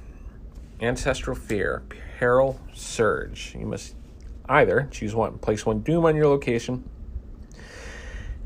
Ancestral 0.82 1.36
Fear, 1.36 1.84
Peril 2.18 2.60
Surge. 2.74 3.56
You 3.58 3.68
must 3.68 3.94
either 4.50 4.88
choose 4.90 5.14
one, 5.14 5.38
place 5.38 5.68
one 5.68 5.82
Doom 5.82 6.06
on 6.06 6.16
your 6.16 6.28
location 6.28 6.90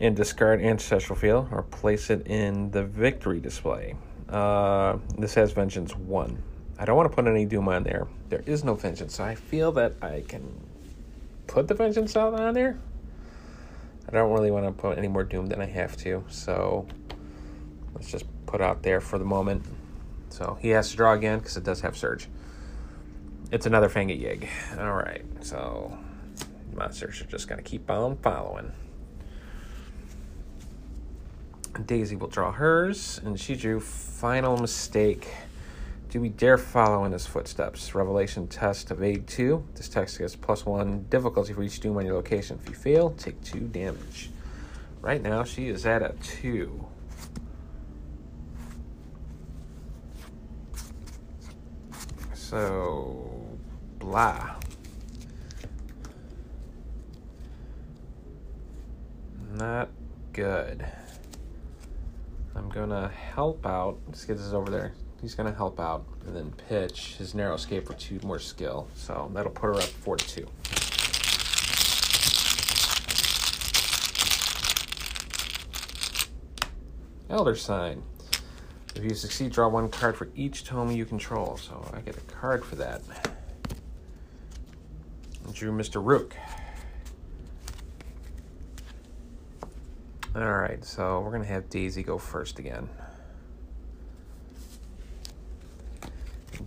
and 0.01 0.13
discard 0.13 0.62
Ancestral 0.62 1.18
Fear, 1.18 1.48
or 1.51 1.63
place 1.63 2.10
it 2.10 2.28
in 2.28 2.72
the 2.72 2.84
Victory 2.84 3.40
display. 3.40 3.96
Uh, 4.28 4.98
this 5.18 5.36
has 5.36 5.54
Vengeance 5.54 5.96
1. 5.96 6.44
I 6.80 6.86
don't 6.86 6.98
want 6.98 7.10
to 7.10 7.16
put 7.16 7.28
any 7.28 7.46
Doom 7.46 7.70
on 7.70 7.84
there. 7.84 8.08
There 8.28 8.44
is 8.46 8.66
no 8.66 8.74
Vengeance, 8.74 9.16
so 9.16 9.24
I 9.24 9.36
feel 9.36 9.72
that 9.74 9.94
I 10.01 10.25
can 10.28 10.51
put 11.48 11.70
the 11.70 11.74
Vengeance 11.74 12.18
out 12.18 12.34
on 12.34 12.54
there. 12.54 12.78
I 14.10 14.12
don't 14.12 14.34
really 14.34 14.51
want 14.51 14.66
to 14.66 14.74
put 14.74 14.98
any 14.98 15.08
more 15.08 15.24
Doom 15.24 15.46
than 15.46 15.62
I 15.62 15.68
have 15.68 15.96
to, 15.98 16.25
so 16.28 16.88
let's 17.94 18.12
just 18.12 18.25
put 18.48 18.60
out 18.60 18.84
there 18.84 19.00
for 19.00 19.18
the 19.18 19.25
moment. 19.25 19.63
So 20.30 20.58
he 20.60 20.70
has 20.70 20.92
to 20.92 20.98
draw 20.98 21.13
again 21.13 21.40
because 21.40 21.56
it 21.56 21.63
does 21.63 21.80
have 21.82 21.96
Surge. 21.96 22.28
It's 23.51 23.65
another 23.65 23.89
Fang 23.89 24.10
of 24.10 24.17
Yig. 24.17 24.48
Alright, 24.77 25.25
so 25.41 25.98
monsters 26.74 27.20
are 27.20 27.25
just 27.25 27.50
going 27.50 27.62
to 27.62 27.70
keep 27.70 27.91
on 27.91 28.15
following. 28.17 28.72
Daisy 31.86 32.15
will 32.15 32.29
draw 32.29 32.53
hers, 32.53 33.20
and 33.25 33.38
she 33.38 33.55
drew 33.55 33.81
Final 33.81 34.55
Mistake. 34.55 35.27
Do 36.10 36.22
we 36.22 36.29
dare 36.29 36.58
follow 36.58 37.03
in 37.03 37.12
his 37.12 37.25
footsteps? 37.25 37.93
Revelation 37.93 38.48
test 38.48 38.89
of 38.89 39.03
aid 39.03 39.27
2. 39.27 39.62
This 39.75 39.89
text 39.89 40.17
gets 40.17 40.34
plus 40.34 40.65
1 40.65 41.08
difficulty 41.10 41.51
for 41.51 41.62
each 41.62 41.81
doom 41.81 41.98
on 41.98 42.05
your 42.05 42.15
location. 42.15 42.58
If 42.63 42.70
you 42.70 42.75
fail, 42.75 43.10
take 43.12 43.43
2 43.43 43.60
damage. 43.60 44.29
Right 45.01 45.22
now, 45.22 45.43
she 45.43 45.67
is 45.67 45.86
at 45.86 46.01
a 46.01 46.15
2. 46.24 46.88
So, 52.34 53.30
blah. 54.01 54.55
Not 59.53 59.89
good. 60.34 60.86
I'm 62.55 62.67
gonna 62.70 63.10
help 63.10 63.65
out. 63.65 64.00
Let's 64.08 64.25
get 64.25 64.38
this 64.38 64.53
over 64.53 64.72
there. 64.72 64.93
He's 65.22 65.36
gonna 65.36 65.53
help 65.53 65.79
out 65.79 66.03
and 66.25 66.36
then 66.36 66.51
pitch 66.67 67.15
his 67.17 67.36
narrow 67.36 67.53
escape 67.53 67.86
for 67.86 67.93
two 67.93 68.20
more 68.24 68.39
skill. 68.39 68.88
So 68.96 69.29
that'll 69.34 69.51
put 69.51 69.67
her 69.67 69.75
up 69.75 69.84
four 69.84 70.17
to 70.17 70.27
two. 70.27 70.48
Elder 77.29 77.55
sign. 77.55 78.01
If 78.96 79.03
you 79.03 79.13
succeed, 79.13 79.51
draw 79.51 79.70
one 79.70 79.89
card 79.89 80.17
for 80.17 80.27
each 80.36 80.65
tome 80.65 80.91
you 80.91 81.05
control. 81.05 81.55
So 81.58 81.88
I 81.93 82.01
get 82.01 82.17
a 82.17 82.22
card 82.22 82.65
for 82.65 82.75
that. 82.77 83.01
Drew 85.53 85.72
Mr. 85.72 86.03
Rook. 86.03 86.36
All 90.36 90.41
right, 90.41 90.84
so 90.84 91.20
we're 91.20 91.31
going 91.31 91.41
to 91.41 91.48
have 91.48 91.70
Daisy 91.70 92.03
go 92.03 92.17
first 92.17 92.58
again. 92.58 92.88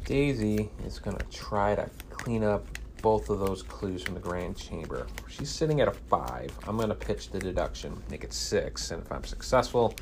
Daisy 0.04 0.70
is 0.86 0.98
going 0.98 1.16
to 1.16 1.24
try 1.26 1.74
to 1.74 1.88
clean 2.10 2.44
up 2.44 2.66
both 3.00 3.30
of 3.30 3.38
those 3.38 3.62
clues 3.62 4.02
from 4.02 4.14
the 4.14 4.20
Grand 4.20 4.56
Chamber. 4.56 5.06
She's 5.28 5.50
sitting 5.50 5.80
at 5.80 5.88
a 5.88 5.92
five. 5.92 6.50
I'm 6.66 6.76
going 6.76 6.90
to 6.90 6.94
pitch 6.94 7.30
the 7.30 7.38
deduction, 7.38 8.02
make 8.10 8.24
it 8.24 8.32
six, 8.32 8.90
and 8.90 9.02
if 9.02 9.10
I'm 9.10 9.24
successful, 9.24 9.94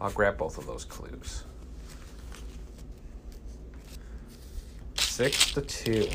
I'll 0.00 0.10
grab 0.10 0.36
both 0.36 0.58
of 0.58 0.66
those 0.66 0.84
clues. 0.84 1.44
Six 4.96 5.52
to 5.54 5.62
two. 5.62 6.08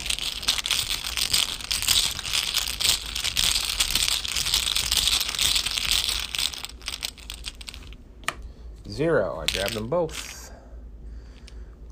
Zero. 8.90 9.40
I 9.40 9.46
grab 9.52 9.70
them 9.72 9.88
both. 9.88 10.52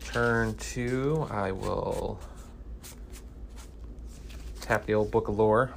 Turn 0.04 0.56
two. 0.56 1.26
I 1.32 1.52
will 1.52 2.20
tap 4.60 4.86
the 4.86 4.94
old 4.94 5.10
book 5.10 5.30
of 5.30 5.38
lore. 5.38 5.74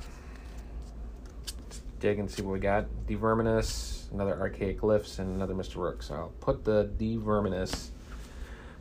Dig 2.01 2.19
and 2.19 2.31
see 2.31 2.43
what 2.43 2.53
we 2.53 2.59
got. 2.59 2.87
Deverminus, 3.07 4.13
another 4.13 4.39
Archaic 4.39 4.81
Glyphs, 4.81 5.19
and 5.21 5.35
another 5.35 5.55
Mr. 5.55 5.77
Rook. 5.77 6.03
So 6.03 6.15
I'll 6.15 6.33
put 6.41 6.65
the 6.65 6.91
De 6.99 7.17
Vermis 7.17 7.93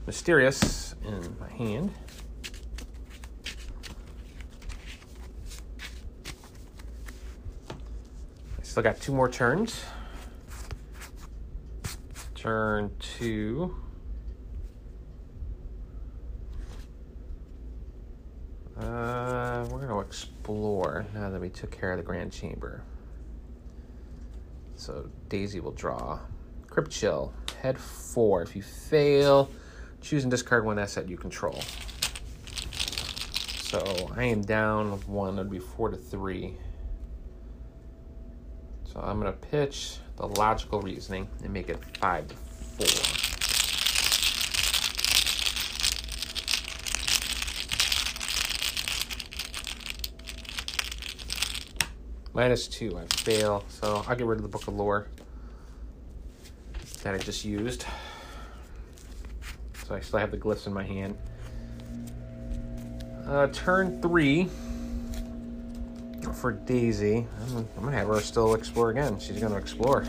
Mysteriis 0.08 0.96
in 1.06 1.38
my 1.40 1.50
hand. 1.50 1.92
I 8.60 8.63
still 8.63 8.84
got 8.84 9.00
two 9.00 9.13
more 9.13 9.30
turns. 9.30 9.84
Turn 12.44 12.92
two. 13.00 13.74
Uh, 18.78 19.66
we're 19.72 19.80
going 19.80 19.88
to 19.88 20.00
explore 20.00 21.06
now 21.14 21.30
that 21.30 21.40
we 21.40 21.48
took 21.48 21.72
care 21.72 21.94
of 21.94 21.98
the 22.00 22.04
Grand 22.04 22.34
Chamber. 22.34 22.84
So 24.76 25.10
Daisy 25.30 25.62
will 25.62 25.72
draw. 25.72 26.20
Crypt 26.68 26.92
Chill, 26.92 27.32
head 27.62 27.80
four. 27.80 28.42
If 28.42 28.58
you 28.58 28.62
fail, 28.62 29.50
choose 30.02 30.26
and 30.26 30.32
discard 30.32 30.66
one 30.66 30.78
asset 30.78 31.08
you 31.08 31.16
control. 31.16 31.62
So 32.74 34.12
I 34.18 34.26
am 34.26 34.42
down 34.42 35.00
one. 35.08 35.36
It'd 35.36 35.50
be 35.50 35.60
four 35.60 35.88
to 35.88 35.96
three. 35.96 36.58
So 38.84 39.00
I'm 39.00 39.22
to 39.22 39.32
pitch 39.32 40.00
the 40.17 40.27
logical 40.27 40.82
reasoning 40.82 41.27
and 41.43 41.51
make 41.51 41.70
it 41.70 41.79
five 41.98 42.27
to 42.27 42.36
four. 42.36 42.88
Minus 52.36 52.67
two, 52.67 52.98
I 52.98 53.05
fail. 53.05 53.63
So 53.70 54.03
I'll 54.08 54.15
get 54.15 54.25
rid 54.25 54.38
of 54.38 54.41
the 54.41 54.48
Book 54.48 54.67
of 54.67 54.75
Lore 54.75 55.08
that 57.03 57.13
I 57.13 57.17
just 57.20 57.46
used. 57.46 57.86
So 59.86 59.96
I 59.96 60.00
still 60.00 60.20
have 60.20 60.32
the 60.32 60.38
glyphs 60.38 60.65
in 60.65 60.74
my 60.74 60.84
hand. 60.84 61.17
Uh, 63.27 63.48
turn 63.48 64.01
for 66.34 66.52
Daisy. 66.52 67.28
I'm, 67.42 67.58
I'm, 67.58 67.84
gonna 67.84 67.98
have 67.98 68.08
her 68.08 68.20
still 68.22 68.56
explore 68.56 68.90
again. 68.90 69.20
She's 69.20 69.40
gonna 69.40 69.58
explore. 69.58 70.06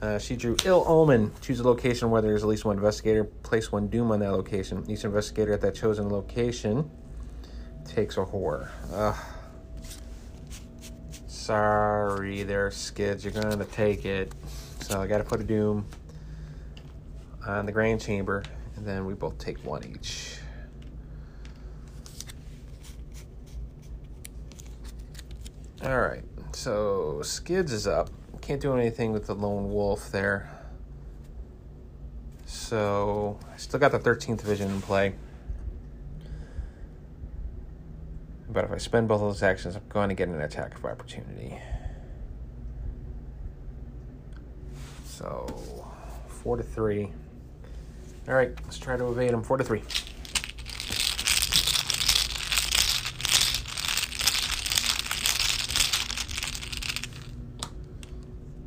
Uh, 0.00 0.18
she 0.18 0.36
drew 0.36 0.56
Ill 0.64 0.84
Omen. 0.86 1.32
Choose 1.40 1.60
a 1.60 1.64
location 1.64 2.10
where 2.10 2.20
there's 2.20 2.42
at 2.42 2.48
least 2.48 2.64
one 2.64 2.76
investigator. 2.76 3.24
Place 3.24 3.72
one 3.72 3.88
doom 3.88 4.12
on 4.12 4.20
that 4.20 4.32
location. 4.32 4.84
Each 4.86 5.04
investigator 5.04 5.54
at 5.54 5.62
that 5.62 5.74
chosen 5.74 6.10
location 6.10 6.90
takes 7.86 8.18
a 8.18 8.24
horror. 8.24 8.70
Uh, 8.92 9.14
sorry 11.26 12.42
there, 12.42 12.70
Skids. 12.70 13.24
You're 13.24 13.32
going 13.32 13.58
to 13.58 13.64
take 13.64 14.04
it. 14.04 14.32
So 14.80 15.00
I 15.00 15.06
got 15.06 15.18
to 15.18 15.24
put 15.24 15.40
a 15.40 15.44
doom 15.44 15.86
on 17.46 17.64
the 17.64 17.72
Grand 17.72 18.00
Chamber, 18.00 18.42
and 18.76 18.86
then 18.86 19.06
we 19.06 19.14
both 19.14 19.38
take 19.38 19.56
one 19.64 19.84
each. 19.84 20.36
All 25.82 26.00
right, 26.00 26.22
so 26.52 27.20
Skids 27.22 27.72
is 27.72 27.86
up. 27.86 28.08
Can't 28.40 28.60
do 28.60 28.74
anything 28.74 29.12
with 29.12 29.26
the 29.26 29.34
lone 29.34 29.72
wolf 29.72 30.10
there. 30.12 30.48
So 32.46 33.38
I 33.52 33.56
still 33.56 33.80
got 33.80 33.92
the 33.92 33.98
13th 33.98 34.42
vision 34.42 34.70
in 34.70 34.80
play. 34.80 35.14
But 38.48 38.64
if 38.64 38.70
I 38.70 38.78
spend 38.78 39.08
both 39.08 39.20
of 39.20 39.28
those 39.28 39.42
actions, 39.42 39.74
I'm 39.74 39.82
going 39.88 40.10
to 40.10 40.14
get 40.14 40.28
an 40.28 40.40
attack 40.40 40.76
of 40.76 40.84
opportunity. 40.84 41.58
So, 45.06 45.46
four 46.28 46.56
to 46.56 46.62
three. 46.62 47.10
All 48.28 48.34
right, 48.34 48.52
let's 48.62 48.78
try 48.78 48.96
to 48.96 49.08
evade 49.10 49.32
him. 49.32 49.42
Four 49.42 49.56
to 49.56 49.64
three. 49.64 49.82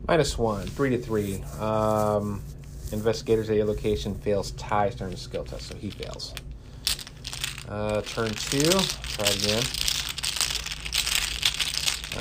Minus 0.08 0.38
one, 0.38 0.66
three 0.68 0.90
to 0.92 0.98
three. 0.98 1.44
Um, 1.60 2.42
investigators 2.94 3.50
at 3.50 3.58
your 3.58 3.66
location 3.66 4.16
fails 4.16 4.52
ties 4.52 4.96
during 4.96 5.12
the 5.12 5.20
skill 5.20 5.44
test, 5.44 5.68
so 5.68 5.76
he 5.76 5.90
fails. 5.90 6.34
Uh, 7.68 8.02
turn 8.04 8.30
two, 8.30 8.62
try 8.62 9.26
it 9.26 9.44
again. 9.44 9.64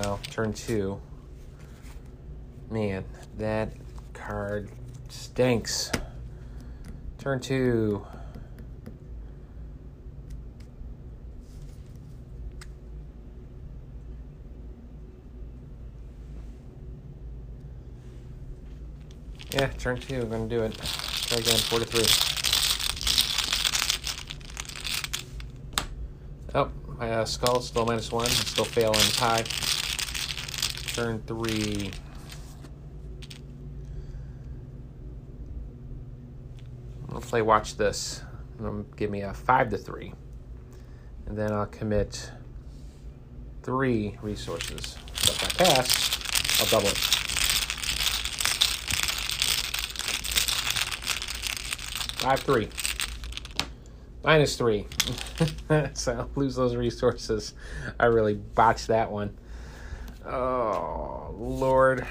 Well, 0.00 0.18
turn 0.32 0.52
two. 0.52 1.00
Man, 2.70 3.04
that 3.38 3.70
card 4.12 4.68
stinks. 5.08 5.92
Turn 7.18 7.38
two. 7.38 8.04
Yeah, 19.56 19.68
turn 19.78 19.98
two. 19.98 20.20
I'm 20.20 20.28
gonna 20.28 20.46
do 20.46 20.64
it. 20.64 20.76
Try 20.76 21.38
again. 21.38 21.56
Four 21.56 21.78
to 21.78 21.86
three. 21.86 22.04
Oh, 26.54 26.70
my 26.98 27.10
uh, 27.10 27.24
skull 27.24 27.62
still 27.62 27.86
minus 27.86 28.12
one. 28.12 28.28
Still 28.28 28.66
fail 28.66 28.88
on 28.88 28.96
the 28.96 29.12
tie. 29.16 29.44
Turn 30.92 31.22
three. 31.26 31.90
I'll 37.10 37.22
play 37.22 37.40
watch 37.40 37.78
this. 37.78 38.22
give 38.96 39.10
me 39.10 39.22
a 39.22 39.32
five 39.32 39.70
to 39.70 39.78
three. 39.78 40.12
And 41.24 41.38
then 41.38 41.54
I'll 41.54 41.64
commit 41.64 42.30
three 43.62 44.18
resources. 44.20 44.98
So 45.14 45.32
if 45.32 45.44
I 45.44 45.64
pass, 45.64 46.60
I'll 46.60 46.66
double 46.78 46.88
it. 46.88 47.15
Five 52.26 52.40
three. 52.40 52.68
Minus 54.24 54.56
three. 54.56 54.88
so 55.94 56.28
lose 56.34 56.56
those 56.56 56.74
resources. 56.74 57.54
I 58.00 58.06
really 58.06 58.34
botched 58.34 58.88
that 58.88 59.12
one. 59.12 59.38
Oh, 60.26 61.32
Lord. 61.38 62.04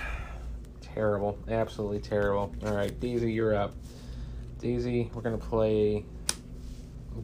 Terrible. 0.79 1.37
Absolutely 1.49 1.99
terrible. 1.99 2.55
All 2.65 2.73
right, 2.73 2.97
Daisy, 2.97 3.29
you're 3.29 3.55
up. 3.55 3.73
Daisy, 4.61 5.11
we're 5.13 5.21
going 5.21 5.37
to 5.37 5.45
play 5.45 6.05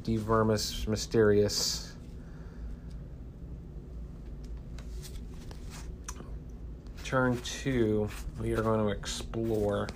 De 0.04 0.18
Vermis 0.18 0.84
Mysteriis. 0.84 1.92
Turn 7.06 7.38
two, 7.38 8.10
we 8.38 8.52
are 8.52 8.62
going 8.62 8.86
to 8.86 8.92
explore. 8.92 9.88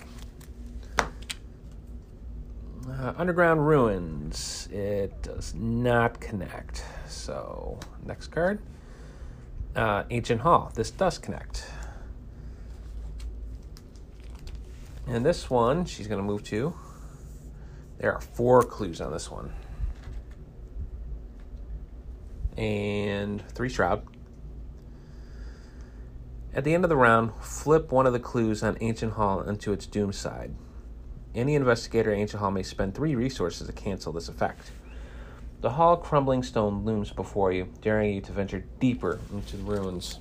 Uh, 2.97 3.13
Underground 3.17 3.67
Ruins. 3.67 4.69
It 4.71 5.21
does 5.21 5.53
not 5.53 6.21
connect. 6.21 6.85
So, 7.07 7.77
next 8.05 8.27
card. 8.27 8.59
Uh, 9.75 10.03
Ancient 10.09 10.41
Hall. 10.41 10.71
This 10.75 10.91
does 10.91 11.17
connect. 11.17 11.65
And 15.07 15.25
this 15.25 15.49
one, 15.49 15.83
she's 15.83 16.07
going 16.07 16.19
to 16.19 16.25
move 16.25 16.43
to. 16.45 16.73
There 17.97 18.13
are 18.13 18.21
four 18.21 18.63
clues 18.63 19.01
on 19.01 19.11
this 19.11 19.29
one. 19.29 19.51
And 22.57 23.45
three 23.49 23.67
Shroud. 23.67 24.07
At 26.53 26.63
the 26.63 26.73
end 26.73 26.85
of 26.85 26.89
the 26.89 26.95
round, 26.95 27.33
flip 27.41 27.91
one 27.91 28.07
of 28.07 28.13
the 28.13 28.19
clues 28.19 28.63
on 28.63 28.77
Ancient 28.79 29.13
Hall 29.13 29.41
into 29.41 29.73
its 29.73 29.85
doom 29.85 30.13
side. 30.13 30.55
Any 31.35 31.55
investigator 31.55 32.13
at 32.13 32.17
Ancient 32.17 32.39
Hall 32.39 32.49
may 32.49 32.63
spend 32.63 32.95
three 32.95 33.13
resources 33.13 33.67
to 33.67 33.73
cancel 33.73 34.13
this 34.13 34.29
effect. 34.29 34.71
The 35.59 35.69
hall 35.69 35.97
crumbling 35.97 36.43
stone 36.43 36.85
looms 36.85 37.11
before 37.11 37.51
you, 37.51 37.67
daring 37.81 38.13
you 38.13 38.21
to 38.21 38.31
venture 38.31 38.63
deeper 38.79 39.19
into 39.33 39.57
the 39.57 39.63
ruins. 39.63 40.19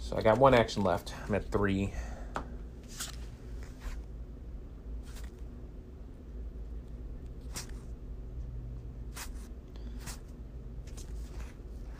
So 0.00 0.16
I 0.16 0.22
got 0.22 0.38
one 0.38 0.54
action 0.54 0.82
left. 0.82 1.14
I'm 1.28 1.36
at 1.36 1.48
three. 1.52 1.92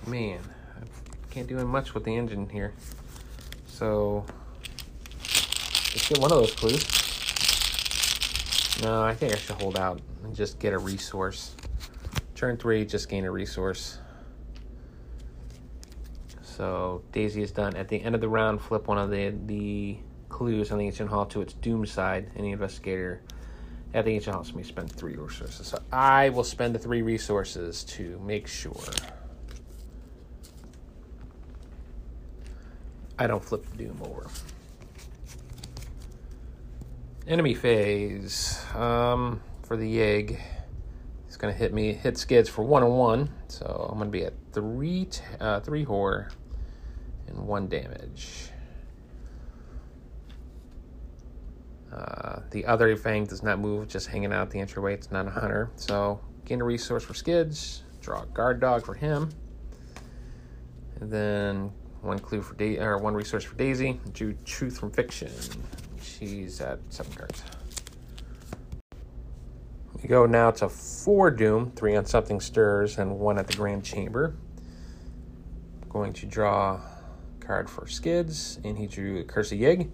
Man, 0.09 0.40
I 0.76 1.32
can't 1.32 1.46
do 1.46 1.56
much 1.64 1.94
with 1.94 2.04
the 2.04 2.16
engine 2.16 2.48
here. 2.48 2.72
So 3.66 4.24
Let's 5.96 6.11
get 6.11 6.18
one 6.18 6.30
of 6.30 6.37
those 6.37 6.52
clues. 6.52 6.85
No, 8.82 9.02
I 9.02 9.14
think 9.14 9.32
I 9.32 9.37
should 9.37 9.56
hold 9.56 9.78
out 9.78 10.02
and 10.24 10.37
just 10.37 10.59
get 10.59 10.74
a 10.74 10.78
resource. 10.78 11.56
Turn 12.35 12.59
three, 12.59 12.85
just 12.85 13.09
gain 13.09 13.24
a 13.24 13.30
resource. 13.30 13.96
So 16.42 17.02
Daisy 17.12 17.42
is 17.42 17.50
done. 17.50 17.76
At 17.76 17.88
the 17.88 18.02
end 18.02 18.14
of 18.14 18.20
the 18.20 18.28
round, 18.28 18.61
flip 18.61 18.88
one 18.88 18.98
of 18.98 19.09
the 19.09 19.32
the 19.46 19.96
clues 20.28 20.70
on 20.70 20.76
the 20.76 20.85
ancient 20.85 21.09
hall 21.09 21.24
to 21.24 21.40
its 21.40 21.54
doom 21.54 21.87
side. 21.87 22.30
Any 22.37 22.52
investigator 22.52 23.22
at 23.94 24.04
the 24.04 24.11
ancient 24.11 24.37
hall 24.37 24.44
may 24.54 24.64
spend 24.64 24.92
three 24.92 25.14
resources. 25.14 25.66
So 25.66 25.78
I 25.90 26.28
will 26.28 26.44
spend 26.44 26.74
the 26.74 26.78
three 26.78 27.00
resources 27.00 27.85
to 27.85 28.20
make 28.22 28.48
sure 28.48 28.76
I 33.18 33.26
don't 33.26 33.42
flip 33.42 33.64
the 33.70 33.78
doom 33.78 33.98
over. 34.02 34.26
Enemy 37.29 37.55
phase 37.55 38.65
um, 38.75 39.41
for 39.65 39.77
the 39.77 39.97
Yig. 39.97 40.39
It's 41.27 41.37
gonna 41.37 41.53
hit 41.53 41.75
me, 41.75 41.93
hit 41.93 42.17
skids 42.17 42.49
for 42.49 42.62
one 42.62 42.85
on 42.85 42.93
one. 42.93 43.31
So 43.49 43.89
I'm 43.91 43.99
gonna 43.99 44.11
be 44.11 44.25
at 44.25 44.35
three, 44.53 45.09
uh, 45.41 45.59
three 45.59 45.83
horror 45.83 46.31
and 47.27 47.47
one 47.49 47.67
damage. 47.67 48.51
Uh, 51.93 52.43
the 52.51 52.65
other 52.65 52.95
Fang 52.97 53.25
does 53.25 53.43
not 53.43 53.59
move, 53.59 53.89
just 53.89 54.07
hanging 54.07 54.33
out 54.33 54.51
the 54.51 54.61
entryway. 54.61 54.95
It's 54.95 55.11
not 55.11 55.27
a 55.27 55.31
hunter. 55.31 55.71
So 55.75 56.21
gain 56.45 56.61
a 56.61 56.65
resource 56.65 57.03
for 57.03 57.15
skids. 57.15 57.83
Draw 58.03 58.23
a 58.23 58.27
guard 58.27 58.61
dog 58.61 58.85
for 58.85 58.95
him. 58.95 59.31
And 61.01 61.11
then 61.11 61.73
one 62.03 62.21
clue 62.21 62.41
for 62.41 62.55
da- 62.55 62.79
or 62.79 62.99
one 62.99 63.15
resource 63.15 63.43
for 63.43 63.57
Daisy. 63.57 64.01
Drew 64.12 64.35
truth 64.45 64.79
from 64.79 64.93
fiction. 64.93 65.33
She's 66.07 66.61
at 66.61 66.79
seven 66.88 67.12
cards. 67.12 67.42
We 70.03 70.09
go 70.09 70.25
now 70.25 70.51
to 70.53 70.69
four 70.69 71.31
Doom, 71.31 71.73
three 71.73 71.97
on 71.97 72.07
Something 72.07 72.40
Stirs, 72.40 72.99
and 72.99 73.19
one 73.19 73.38
at 73.38 73.49
the 73.49 73.57
Grand 73.57 73.85
Chamber. 73.85 74.37
I'm 75.83 75.88
going 75.88 76.12
to 76.14 76.27
draw 76.27 76.75
a 76.75 77.45
card 77.45 77.69
for 77.69 77.87
Skids, 77.87 78.61
and 78.64 78.79
he 78.79 78.87
drew 78.87 79.19
a 79.19 79.25
Curse 79.25 79.53
of 79.53 79.59
Yig. 79.59 79.90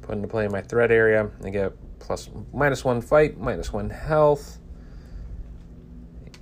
Put 0.00 0.16
into 0.16 0.28
play 0.28 0.44
in 0.44 0.52
my 0.52 0.62
threat 0.62 0.90
area. 0.90 1.30
I 1.44 1.50
get 1.50 1.72
plus 1.98 2.30
minus 2.52 2.84
one 2.84 3.00
fight, 3.00 3.38
minus 3.38 3.72
one 3.72 3.90
health, 3.90 4.58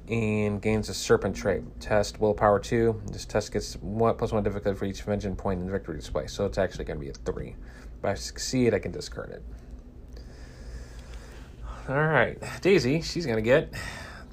and 0.09 0.61
gains 0.61 0.89
a 0.89 0.95
Serpent 0.95 1.35
trait. 1.35 1.63
Test 1.81 2.21
Willpower 2.21 2.59
two. 2.59 3.01
This 3.11 3.25
test 3.25 3.53
gets 3.53 3.75
one 3.77 4.17
plus 4.17 4.33
one 4.33 4.43
difficulty 4.43 4.79
for 4.79 4.85
each 4.85 5.03
Vengeance 5.03 5.41
point 5.41 5.61
in 5.61 5.71
victory 5.71 5.97
display, 5.97 6.27
so 6.27 6.47
it's 6.47 6.59
actually 6.59 6.85
going 6.85 6.99
to 6.99 7.05
be 7.05 7.11
a 7.11 7.15
three. 7.15 7.57
If 8.01 8.05
I 8.07 8.15
succeed, 8.15 8.73
I 8.73 8.79
can 8.79 8.93
discard 8.93 9.29
it. 9.29 9.43
All 11.87 11.97
right, 11.97 12.39
Daisy, 12.63 13.03
she's 13.03 13.27
going 13.27 13.37
to 13.37 13.43
get 13.43 13.75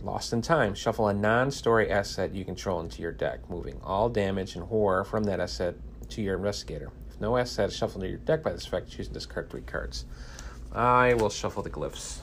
Lost 0.01 0.31
in 0.31 0.41
Time. 0.41 0.73
Shuffle 0.73 1.09
a 1.09 1.13
non 1.13 1.51
story 1.51 1.91
asset 1.91 2.33
you 2.33 2.45
control 2.45 2.79
into 2.79 3.01
your 3.01 3.11
deck, 3.11 3.49
moving 3.49 3.77
all 3.83 4.07
damage 4.07 4.55
and 4.55 4.63
horror 4.63 5.03
from 5.03 5.25
that 5.25 5.41
asset 5.41 5.75
to 6.11 6.21
your 6.21 6.37
investigator. 6.37 6.91
If 7.09 7.19
no 7.19 7.35
asset 7.35 7.67
is 7.67 7.75
shuffled 7.75 8.05
into 8.05 8.11
your 8.11 8.19
deck 8.19 8.41
by 8.41 8.53
this 8.53 8.65
effect, 8.65 8.89
choose 8.89 9.09
discard 9.09 9.49
three 9.49 9.63
cards. 9.63 10.05
I 10.71 11.15
will 11.15 11.29
shuffle 11.29 11.61
the 11.61 11.69
glyphs. 11.69 12.19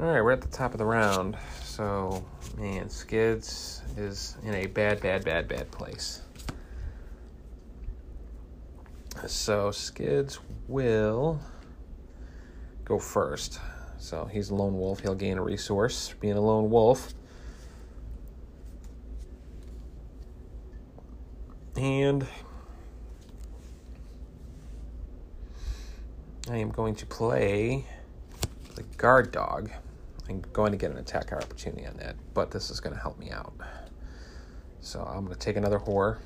All 0.00 0.06
right, 0.06 0.22
we're 0.22 0.30
at 0.30 0.40
the 0.40 0.46
top 0.46 0.74
of 0.74 0.78
the 0.78 0.84
round. 0.84 1.36
So, 1.64 2.24
man, 2.56 2.88
Skids 2.88 3.82
is 3.96 4.36
in 4.44 4.54
a 4.54 4.66
bad, 4.66 5.00
bad, 5.00 5.24
bad, 5.24 5.48
bad 5.48 5.72
place. 5.72 6.22
So, 9.26 9.72
Skids 9.72 10.38
will 10.68 11.40
go 12.84 13.00
first. 13.00 13.58
So, 13.98 14.26
he's 14.26 14.50
a 14.50 14.54
lone 14.54 14.78
wolf. 14.78 15.00
He'll 15.00 15.16
gain 15.16 15.36
a 15.36 15.42
resource 15.42 16.14
being 16.20 16.36
a 16.36 16.40
lone 16.40 16.70
wolf. 16.70 17.12
And 21.76 22.24
I 26.48 26.58
am 26.58 26.70
going 26.70 26.94
to 26.94 27.06
play 27.06 27.84
the 28.76 28.84
guard 28.96 29.32
dog. 29.32 29.72
I'm 30.28 30.44
going 30.52 30.72
to 30.72 30.78
get 30.78 30.90
an 30.90 30.98
attack 30.98 31.32
opportunity 31.32 31.86
on 31.86 31.96
that, 31.96 32.16
but 32.34 32.50
this 32.50 32.70
is 32.70 32.80
going 32.80 32.94
to 32.94 33.00
help 33.00 33.18
me 33.18 33.30
out. 33.30 33.54
So 34.80 35.00
I'm 35.00 35.24
going 35.24 35.34
to 35.34 35.38
take 35.38 35.56
another 35.56 35.78
horror, 35.78 36.18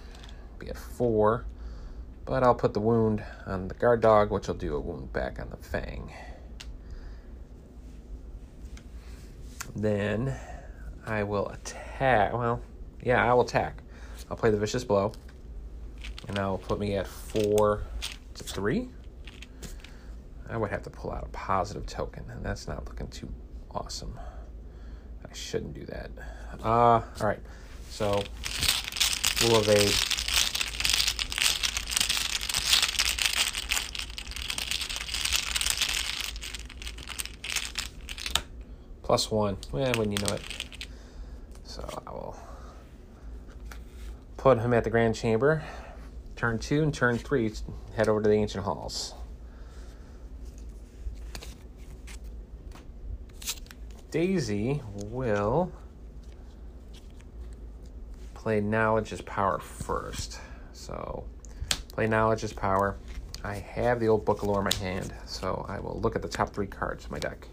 be 0.58 0.68
at 0.68 0.76
four, 0.76 1.44
but 2.24 2.42
I'll 2.42 2.54
put 2.54 2.74
the 2.74 2.80
wound 2.80 3.22
on 3.46 3.68
the 3.68 3.74
guard 3.74 4.00
dog, 4.00 4.30
which 4.30 4.48
will 4.48 4.54
do 4.54 4.74
a 4.74 4.80
wound 4.80 5.12
back 5.12 5.40
on 5.40 5.50
the 5.50 5.56
fang. 5.56 6.12
Then 9.74 10.34
I 11.06 11.22
will 11.22 11.48
attack. 11.48 12.32
Well, 12.32 12.60
yeah, 13.02 13.24
I 13.24 13.32
will 13.34 13.42
attack. 13.42 13.82
I'll 14.30 14.36
play 14.36 14.50
the 14.50 14.58
vicious 14.58 14.84
blow, 14.84 15.12
and 16.28 16.36
that 16.36 16.44
will 16.44 16.58
put 16.58 16.78
me 16.78 16.96
at 16.96 17.06
four 17.06 17.82
to 18.34 18.44
three. 18.44 18.88
I 20.48 20.56
would 20.56 20.70
have 20.70 20.82
to 20.82 20.90
pull 20.90 21.12
out 21.12 21.24
a 21.24 21.28
positive 21.28 21.86
token, 21.86 22.24
and 22.30 22.44
that's 22.44 22.68
not 22.68 22.84
looking 22.86 23.08
too 23.08 23.28
awesome. 23.74 24.18
I 25.28 25.34
shouldn't 25.34 25.74
do 25.74 25.84
that. 25.86 26.10
Uh, 26.62 26.68
all 26.68 27.04
right. 27.20 27.40
So, 27.90 28.22
rule 29.42 29.60
evade. 29.60 29.92
Plus 39.02 39.30
one. 39.30 39.58
Well, 39.72 39.92
when 39.96 40.10
you 40.10 40.18
know 40.18 40.34
it. 40.34 40.42
So 41.64 41.86
I 42.06 42.10
will 42.10 42.36
put 44.36 44.58
him 44.58 44.72
at 44.72 44.84
the 44.84 44.90
Grand 44.90 45.14
Chamber. 45.14 45.62
Turn 46.36 46.58
two 46.58 46.82
and 46.82 46.92
turn 46.92 47.18
three, 47.18 47.52
head 47.94 48.08
over 48.08 48.22
to 48.22 48.28
the 48.28 48.34
Ancient 48.34 48.64
Halls. 48.64 49.14
Daisy 54.12 54.82
will 55.06 55.72
play 58.34 58.60
Knowledge 58.60 59.10
is 59.10 59.22
Power 59.22 59.58
first. 59.58 60.38
So, 60.74 61.24
play 61.94 62.06
Knowledge 62.06 62.44
is 62.44 62.52
Power. 62.52 62.98
I 63.42 63.54
have 63.54 64.00
the 64.00 64.08
old 64.08 64.26
Book 64.26 64.42
of 64.42 64.48
Lore 64.48 64.58
in 64.58 64.64
my 64.64 64.86
hand, 64.86 65.14
so 65.24 65.64
I 65.66 65.80
will 65.80 65.98
look 65.98 66.14
at 66.14 66.20
the 66.20 66.28
top 66.28 66.50
three 66.50 66.66
cards 66.66 67.06
of 67.06 67.10
my 67.10 67.18
deck. 67.18 67.48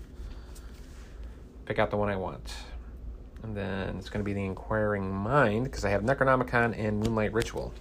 Pick 1.64 1.80
out 1.80 1.92
the 1.92 1.98
one 1.98 2.10
I 2.10 2.18
want. 2.18 2.54
And 3.42 3.56
then 3.56 3.96
it's 3.98 4.10
going 4.10 4.20
to 4.20 4.26
be 4.26 4.34
the 4.34 4.44
Inquiring 4.44 5.10
Mind, 5.10 5.64
because 5.64 5.86
I 5.86 5.92
have 5.92 6.04
Necronomicon 6.04 6.78
and 6.78 7.00
Moonlight 7.00 7.32
Ritual. 7.32 7.74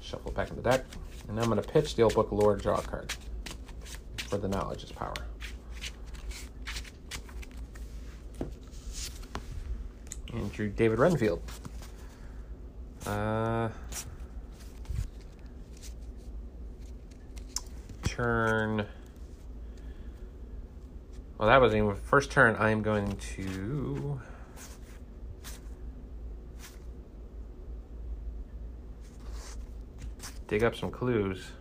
Shuffle 0.00 0.30
back 0.30 0.50
in 0.50 0.56
the 0.56 0.62
deck. 0.62 0.84
And 1.28 1.36
I'm 1.40 1.46
going 1.46 1.60
to 1.60 1.68
pitch 1.68 1.96
the 1.96 2.02
old 2.04 2.14
Book 2.14 2.30
of 2.30 2.38
Lore, 2.38 2.54
draw 2.54 2.80
card 2.80 3.12
for 4.28 4.38
the 4.38 4.46
Knowledge 4.46 4.84
is 4.84 4.92
Power. 4.92 5.14
And 10.32 10.52
drew 10.52 10.68
David 10.68 10.98
Renfield. 10.98 11.42
Uh, 13.06 13.68
turn. 18.04 18.86
Well, 21.38 21.48
that 21.48 21.60
was 21.60 21.74
even 21.74 21.94
first 21.94 22.30
turn. 22.30 22.56
I 22.56 22.70
am 22.70 22.82
going 22.82 23.16
to. 23.36 24.20
Dig 30.48 30.64
up 30.64 30.74
some 30.74 30.90
clues. 30.90 31.52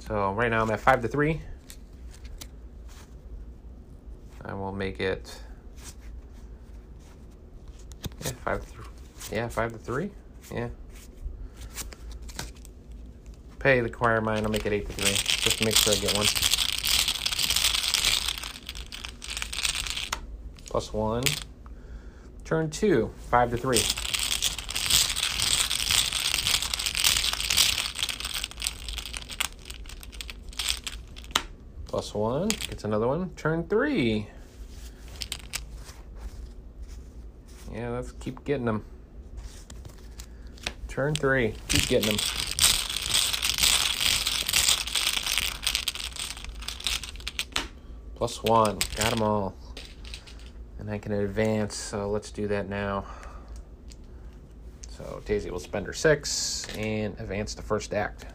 So 0.00 0.32
right 0.32 0.50
now 0.50 0.62
I'm 0.62 0.70
at 0.70 0.80
five 0.80 1.00
to 1.02 1.08
three. 1.08 1.40
I 4.44 4.54
will 4.54 4.72
make 4.72 4.98
it 4.98 5.40
yeah, 8.24 8.32
five. 8.44 8.64
Th- 8.64 9.32
yeah, 9.32 9.48
five 9.48 9.72
to 9.72 9.78
three. 9.78 10.10
Yeah. 10.52 10.68
Pay 13.58 13.80
the 13.80 13.90
choir 13.90 14.20
mine. 14.20 14.44
I'll 14.44 14.50
make 14.50 14.64
it 14.66 14.72
eight 14.72 14.86
to 14.86 14.92
three, 14.92 15.12
just 15.12 15.58
to 15.58 15.64
make 15.64 15.76
sure 15.76 15.92
I 15.92 15.96
get 15.96 16.16
one. 16.16 16.26
Plus 20.66 20.92
one. 20.92 21.24
Turn 22.44 22.70
two. 22.70 23.10
Five 23.30 23.50
to 23.50 23.56
three. 23.56 23.82
Plus 31.86 32.14
one. 32.14 32.48
Gets 32.48 32.84
another 32.84 33.06
one. 33.06 33.30
Turn 33.30 33.66
three. 33.68 34.28
Yeah, 37.80 37.88
let's 37.88 38.12
keep 38.12 38.44
getting 38.44 38.66
them. 38.66 38.84
Turn 40.86 41.14
three. 41.14 41.54
Keep 41.68 41.88
getting 41.88 42.08
them. 42.08 42.18
Plus 48.16 48.42
one. 48.42 48.80
Got 48.96 49.14
them 49.14 49.22
all. 49.22 49.54
And 50.78 50.90
I 50.90 50.98
can 50.98 51.12
advance, 51.12 51.74
so 51.74 52.10
let's 52.10 52.30
do 52.30 52.46
that 52.48 52.68
now. 52.68 53.06
So 54.90 55.22
Daisy 55.24 55.50
will 55.50 55.58
spend 55.58 55.86
her 55.86 55.94
six 55.94 56.66
and 56.76 57.18
advance 57.18 57.54
the 57.54 57.62
first 57.62 57.94
act. 57.94 58.26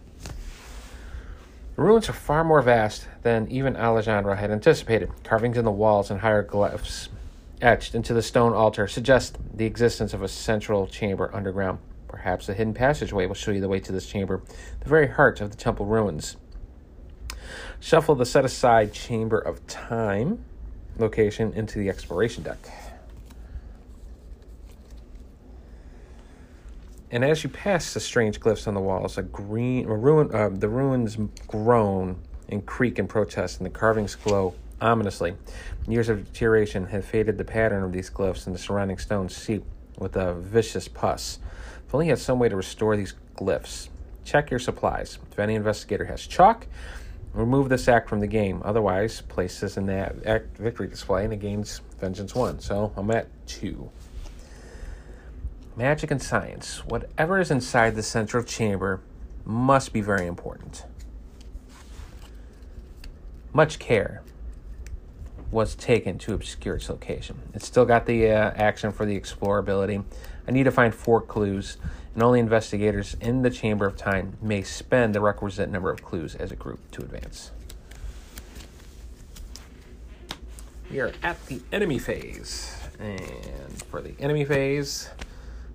The 1.75 1.83
ruins 1.83 2.09
are 2.09 2.13
far 2.13 2.43
more 2.43 2.63
vast 2.63 3.07
than 3.21 3.47
even 3.51 3.77
Alejandro 3.77 4.33
had 4.33 4.49
anticipated. 4.49 5.11
Carvings 5.23 5.59
in 5.59 5.65
the 5.65 5.71
walls 5.71 6.09
and 6.09 6.21
hieroglyphs 6.21 7.09
etched 7.65 7.95
into 7.95 8.13
the 8.13 8.21
stone 8.21 8.53
altar 8.53 8.87
suggest 8.87 9.39
the 9.51 9.65
existence 9.65 10.13
of 10.13 10.21
a 10.21 10.27
central 10.27 10.85
chamber 10.85 11.33
underground. 11.33 11.79
Perhaps 12.07 12.47
a 12.47 12.53
hidden 12.53 12.75
passageway 12.75 13.25
will 13.25 13.33
show 13.33 13.49
you 13.49 13.59
the 13.59 13.67
way 13.67 13.79
to 13.79 13.91
this 13.91 14.05
chamber, 14.05 14.43
the 14.81 14.87
very 14.87 15.07
heart 15.07 15.41
of 15.41 15.49
the 15.49 15.57
temple 15.57 15.87
ruins. 15.87 16.37
Shuffle 17.79 18.13
the 18.13 18.25
set 18.25 18.45
aside 18.45 18.93
Chamber 18.93 19.39
of 19.39 19.65
Time 19.65 20.45
location 20.97 21.53
into 21.53 21.79
the 21.79 21.89
exploration 21.89 22.43
deck. 22.43 22.59
And 27.09 27.25
as 27.25 27.43
you 27.43 27.49
pass 27.49 27.93
the 27.93 27.99
strange 27.99 28.39
glyphs 28.39 28.67
on 28.67 28.75
the 28.75 28.79
walls, 28.79 29.17
a 29.17 29.23
green, 29.23 29.87
a 29.87 29.95
ruin, 29.95 30.33
uh, 30.33 30.49
the 30.49 30.69
ruins 30.69 31.17
groan 31.47 32.21
and 32.47 32.63
creak 32.65 32.99
in 32.99 33.07
protest, 33.07 33.57
and 33.59 33.65
the 33.65 33.71
carvings 33.71 34.15
glow 34.15 34.53
ominously. 34.81 35.35
Years 35.87 36.09
of 36.09 36.25
deterioration 36.25 36.87
have 36.87 37.05
faded 37.05 37.37
the 37.37 37.45
pattern 37.45 37.83
of 37.83 37.91
these 37.91 38.09
glyphs, 38.09 38.47
and 38.47 38.55
the 38.55 38.59
surrounding 38.59 38.97
stones 38.97 39.35
seep 39.35 39.63
with 39.99 40.15
a 40.15 40.33
vicious 40.33 40.87
pus. 40.87 41.39
If 41.87 41.93
only 41.93 42.07
you 42.07 42.11
had 42.11 42.19
some 42.19 42.39
way 42.39 42.49
to 42.49 42.55
restore 42.55 42.97
these 42.97 43.13
glyphs. 43.35 43.89
Check 44.23 44.49
your 44.49 44.59
supplies. 44.59 45.19
If 45.31 45.37
any 45.37 45.53
investigator 45.53 46.05
has 46.05 46.25
chalk, 46.25 46.65
remove 47.33 47.69
this 47.69 47.87
act 47.87 48.09
from 48.09 48.19
the 48.19 48.27
game. 48.27 48.63
Otherwise, 48.65 49.21
place 49.21 49.59
this 49.59 49.77
in 49.77 49.85
the 49.85 50.15
act 50.25 50.57
victory 50.57 50.87
display 50.87 51.23
and 51.23 51.31
the 51.31 51.37
game's 51.37 51.81
Vengeance 51.99 52.33
1. 52.33 52.59
So 52.61 52.91
I'm 52.97 53.11
at 53.11 53.27
2. 53.47 53.89
Magic 55.75 56.09
and 56.09 56.21
science. 56.21 56.83
Whatever 56.85 57.39
is 57.39 57.51
inside 57.51 57.95
the 57.95 58.03
central 58.03 58.43
chamber 58.43 59.01
must 59.45 59.93
be 59.93 60.01
very 60.01 60.25
important. 60.25 60.85
Much 63.53 63.77
care 63.77 64.23
was 65.51 65.75
taken 65.75 66.17
to 66.19 66.33
obscure 66.33 66.75
its 66.75 66.89
location. 66.89 67.39
It's 67.53 67.65
still 67.65 67.85
got 67.85 68.05
the 68.05 68.29
uh, 68.29 68.51
action 68.55 68.91
for 68.91 69.05
the 69.05 69.19
explorability. 69.19 70.03
I 70.47 70.51
need 70.51 70.63
to 70.63 70.71
find 70.71 70.93
four 70.93 71.21
clues, 71.21 71.77
and 72.13 72.23
only 72.23 72.39
investigators 72.39 73.15
in 73.21 73.41
the 73.41 73.49
Chamber 73.49 73.85
of 73.85 73.95
Time 73.95 74.37
may 74.41 74.63
spend 74.63 75.15
the 75.15 75.21
requisite 75.21 75.69
number 75.69 75.91
of 75.91 76.03
clues 76.03 76.35
as 76.35 76.51
a 76.51 76.55
group 76.55 76.79
to 76.91 77.01
advance. 77.01 77.51
We 80.91 80.99
are 80.99 81.13
at 81.23 81.43
the 81.47 81.61
enemy 81.71 81.97
phase, 81.99 82.75
and 82.99 83.83
for 83.89 84.01
the 84.01 84.13
enemy 84.19 84.45
phase, 84.45 85.09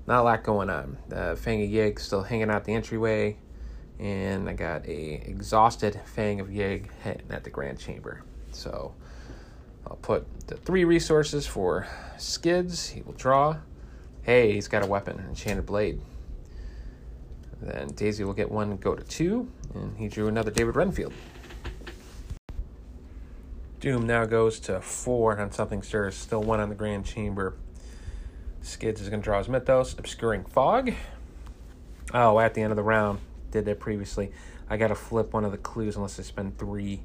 not 0.06 0.20
a 0.20 0.22
lot 0.22 0.44
going 0.44 0.70
on. 0.70 0.96
The 1.08 1.36
Fang 1.40 1.62
of 1.62 1.68
Yig 1.68 1.98
still 1.98 2.22
hanging 2.22 2.50
out 2.50 2.64
the 2.64 2.74
entryway, 2.74 3.36
and 3.98 4.48
I 4.48 4.52
got 4.52 4.86
a 4.86 5.22
exhausted 5.26 6.00
Fang 6.04 6.40
of 6.40 6.48
Yig 6.48 6.90
hitting 7.02 7.30
at 7.30 7.44
the 7.44 7.50
Grand 7.50 7.78
Chamber. 7.78 8.22
So 8.52 8.94
I'll 9.90 9.96
put 9.96 10.46
the 10.46 10.56
three 10.56 10.84
resources 10.84 11.46
for 11.46 11.88
Skids. 12.16 12.90
He 12.90 13.02
will 13.02 13.14
draw. 13.14 13.56
Hey, 14.22 14.52
he's 14.52 14.68
got 14.68 14.84
a 14.84 14.86
weapon, 14.86 15.24
Enchanted 15.28 15.66
Blade. 15.66 16.00
Then 17.60 17.88
Daisy 17.88 18.22
will 18.24 18.32
get 18.32 18.50
one, 18.50 18.76
go 18.76 18.94
to 18.94 19.02
two, 19.02 19.50
and 19.74 19.96
he 19.96 20.08
drew 20.08 20.28
another 20.28 20.50
David 20.50 20.76
Renfield. 20.76 21.12
Doom 23.80 24.06
now 24.06 24.26
goes 24.26 24.60
to 24.60 24.80
four 24.80 25.38
on 25.38 25.50
Something 25.50 25.82
Stirs, 25.82 26.14
still 26.14 26.42
one 26.42 26.60
on 26.60 26.68
the 26.68 26.74
Grand 26.74 27.04
Chamber. 27.04 27.56
Skids 28.62 29.00
is 29.00 29.08
going 29.08 29.22
to 29.22 29.24
draw 29.24 29.38
his 29.38 29.48
Mythos, 29.48 29.94
Obscuring 29.98 30.44
Fog. 30.44 30.92
Oh, 32.12 32.38
at 32.38 32.54
the 32.54 32.60
end 32.60 32.72
of 32.72 32.76
the 32.76 32.82
round, 32.82 33.20
did 33.50 33.64
that 33.64 33.80
previously. 33.80 34.32
I 34.68 34.76
got 34.76 34.88
to 34.88 34.94
flip 34.94 35.32
one 35.32 35.44
of 35.44 35.52
the 35.52 35.58
clues 35.58 35.96
unless 35.96 36.20
I 36.20 36.22
spend 36.22 36.58
three, 36.58 37.00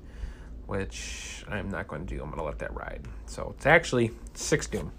which 0.67 1.43
I'm 1.47 1.69
not 1.69 1.88
going 1.88 2.06
to 2.06 2.15
do. 2.15 2.21
I'm 2.21 2.30
going 2.30 2.39
to 2.39 2.45
let 2.45 2.60
that 2.60 2.73
ride. 2.73 3.01
So 3.25 3.54
it's 3.56 3.65
actually 3.65 4.12
six 4.34 4.67
Doom. 4.67 4.91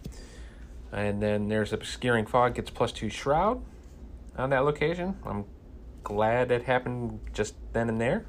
And 0.92 1.22
then 1.22 1.48
there's 1.48 1.72
Obscuring 1.72 2.26
Fog, 2.26 2.54
gets 2.54 2.70
plus 2.70 2.92
two 2.92 3.10
Shroud 3.10 3.62
on 4.36 4.50
that 4.50 4.60
location. 4.64 5.16
I'm 5.24 5.44
glad 6.04 6.50
it 6.50 6.64
happened 6.64 7.20
just 7.32 7.54
then 7.72 7.88
and 7.88 8.00
there. 8.00 8.24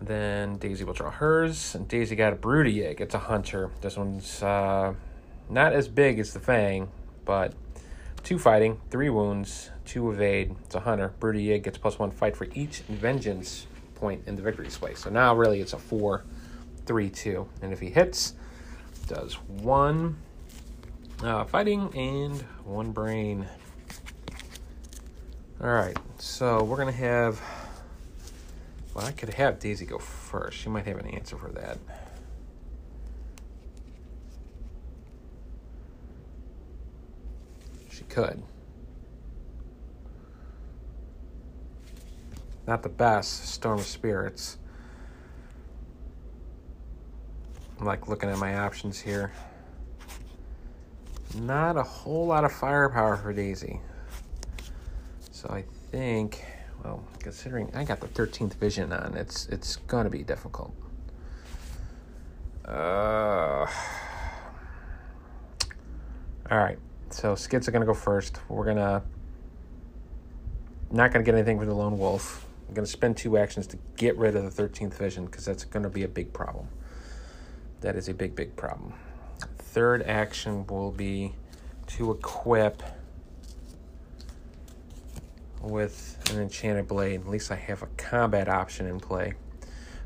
Then 0.00 0.56
Daisy 0.56 0.82
will 0.82 0.94
draw 0.94 1.10
hers, 1.10 1.76
and 1.76 1.86
Daisy 1.86 2.16
got 2.16 2.32
a 2.32 2.36
Brood 2.36 2.66
Egg. 2.66 3.00
It's 3.00 3.14
a 3.14 3.20
hunter. 3.20 3.70
This 3.82 3.96
one's 3.96 4.42
uh, 4.42 4.94
not 5.48 5.72
as 5.72 5.86
big 5.86 6.18
as 6.18 6.32
the 6.32 6.40
Fang, 6.40 6.88
but 7.24 7.54
two 8.24 8.38
fighting, 8.38 8.80
three 8.90 9.10
wounds, 9.10 9.70
two 9.84 10.10
evade. 10.10 10.56
It's 10.64 10.74
a 10.74 10.80
hunter. 10.80 11.12
Brood 11.20 11.36
Egg 11.36 11.62
gets 11.62 11.78
plus 11.78 12.00
one 12.00 12.10
fight 12.10 12.36
for 12.36 12.48
each 12.52 12.80
vengeance 12.80 13.66
point 14.02 14.20
in 14.26 14.34
the 14.34 14.42
victory 14.42 14.64
display. 14.64 14.94
So 14.94 15.10
now 15.10 15.32
really 15.32 15.60
it's 15.60 15.74
a 15.74 15.78
four, 15.78 16.24
three, 16.86 17.08
two. 17.08 17.48
And 17.62 17.72
if 17.72 17.78
he 17.78 17.88
hits, 17.88 18.34
does 19.06 19.34
one 19.34 20.16
uh, 21.22 21.44
fighting 21.44 21.88
and 21.94 22.42
one 22.64 22.90
brain. 22.90 23.46
All 25.60 25.68
right, 25.68 25.96
so 26.18 26.64
we're 26.64 26.78
gonna 26.78 26.90
have 26.90 27.40
well, 28.92 29.06
I 29.06 29.12
could 29.12 29.32
have 29.34 29.60
Daisy 29.60 29.86
go 29.86 29.98
first. 29.98 30.58
She 30.58 30.68
might 30.68 30.86
have 30.86 30.98
an 30.98 31.06
answer 31.06 31.36
for 31.36 31.50
that. 31.50 31.78
She 37.88 38.02
could. 38.04 38.42
Not 42.66 42.82
the 42.82 42.88
best, 42.88 43.48
Storm 43.48 43.80
of 43.80 43.86
Spirits. 43.86 44.58
I'm 47.78 47.86
like 47.86 48.08
looking 48.08 48.30
at 48.30 48.38
my 48.38 48.58
options 48.58 49.00
here. 49.00 49.32
Not 51.40 51.76
a 51.76 51.82
whole 51.82 52.26
lot 52.26 52.44
of 52.44 52.52
firepower 52.52 53.16
for 53.16 53.32
Daisy. 53.32 53.80
So 55.30 55.48
I 55.48 55.64
think 55.90 56.44
well, 56.84 57.04
considering 57.18 57.70
I 57.74 57.84
got 57.84 58.00
the 58.00 58.08
13th 58.08 58.54
vision 58.54 58.92
on, 58.92 59.16
it's 59.16 59.46
it's 59.46 59.76
going 59.76 60.04
to 60.04 60.10
be 60.10 60.22
difficult. 60.22 60.74
Uh, 62.64 63.66
all 66.50 66.58
right, 66.58 66.78
so 67.10 67.34
skids 67.34 67.68
are 67.68 67.72
going 67.72 67.82
to 67.82 67.86
go 67.86 67.94
first. 67.94 68.38
We're 68.48 68.64
going 68.64 68.76
to 68.76 69.02
not 70.90 71.12
going 71.12 71.24
to 71.24 71.28
get 71.28 71.34
anything 71.36 71.58
from 71.58 71.68
the 71.68 71.74
lone 71.74 71.98
wolf. 71.98 72.46
I'm 72.72 72.76
going 72.76 72.86
to 72.86 72.90
spend 72.90 73.18
two 73.18 73.36
actions 73.36 73.66
to 73.66 73.78
get 73.98 74.16
rid 74.16 74.34
of 74.34 74.56
the 74.56 74.62
13th 74.62 74.94
vision 74.94 75.26
because 75.26 75.44
that's 75.44 75.62
going 75.62 75.82
to 75.82 75.90
be 75.90 76.04
a 76.04 76.08
big 76.08 76.32
problem. 76.32 76.68
That 77.82 77.96
is 77.96 78.08
a 78.08 78.14
big, 78.14 78.34
big 78.34 78.56
problem. 78.56 78.94
Third 79.58 80.02
action 80.04 80.66
will 80.66 80.90
be 80.90 81.34
to 81.88 82.12
equip 82.12 82.82
with 85.60 86.18
an 86.30 86.40
enchanted 86.40 86.88
blade. 86.88 87.20
At 87.20 87.28
least 87.28 87.52
I 87.52 87.56
have 87.56 87.82
a 87.82 87.88
combat 87.98 88.48
option 88.48 88.86
in 88.86 88.98
play. 88.98 89.34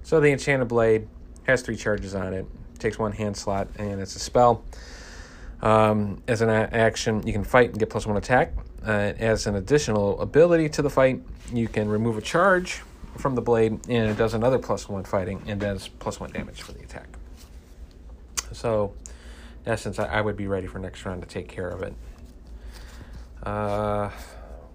So 0.02 0.18
the 0.18 0.32
enchanted 0.32 0.66
blade 0.66 1.06
has 1.44 1.62
three 1.62 1.76
charges 1.76 2.16
on 2.16 2.34
it. 2.34 2.46
Takes 2.80 2.98
one 2.98 3.12
hand 3.12 3.36
slot, 3.36 3.68
and 3.78 4.00
it's 4.00 4.16
a 4.16 4.18
spell. 4.18 4.64
Um, 5.62 6.20
as 6.26 6.40
an 6.40 6.50
action, 6.50 7.24
you 7.24 7.32
can 7.32 7.44
fight 7.44 7.70
and 7.70 7.78
get 7.78 7.90
plus 7.90 8.08
one 8.08 8.16
attack. 8.16 8.54
Uh, 8.84 9.12
as 9.18 9.46
an 9.46 9.56
additional 9.56 10.20
ability 10.20 10.68
to 10.68 10.82
the 10.82 10.90
fight, 10.90 11.20
you 11.52 11.66
can 11.66 11.88
remove 11.88 12.16
a 12.16 12.20
charge 12.20 12.82
from 13.16 13.34
the 13.34 13.40
blade, 13.40 13.72
and 13.88 14.10
it 14.10 14.16
does 14.16 14.34
another 14.34 14.58
plus 14.58 14.88
one 14.88 15.04
fighting 15.04 15.42
and 15.46 15.60
does 15.60 15.88
plus 15.88 16.20
one 16.20 16.30
damage 16.30 16.62
for 16.62 16.72
the 16.72 16.80
attack. 16.80 17.08
So, 18.52 18.94
in 19.64 19.72
essence, 19.72 19.98
I, 19.98 20.06
I 20.06 20.20
would 20.20 20.36
be 20.36 20.46
ready 20.46 20.66
for 20.66 20.78
next 20.78 21.04
round 21.04 21.22
to 21.22 21.28
take 21.28 21.48
care 21.48 21.68
of 21.68 21.82
it. 21.82 21.94
Uh, 23.42 24.10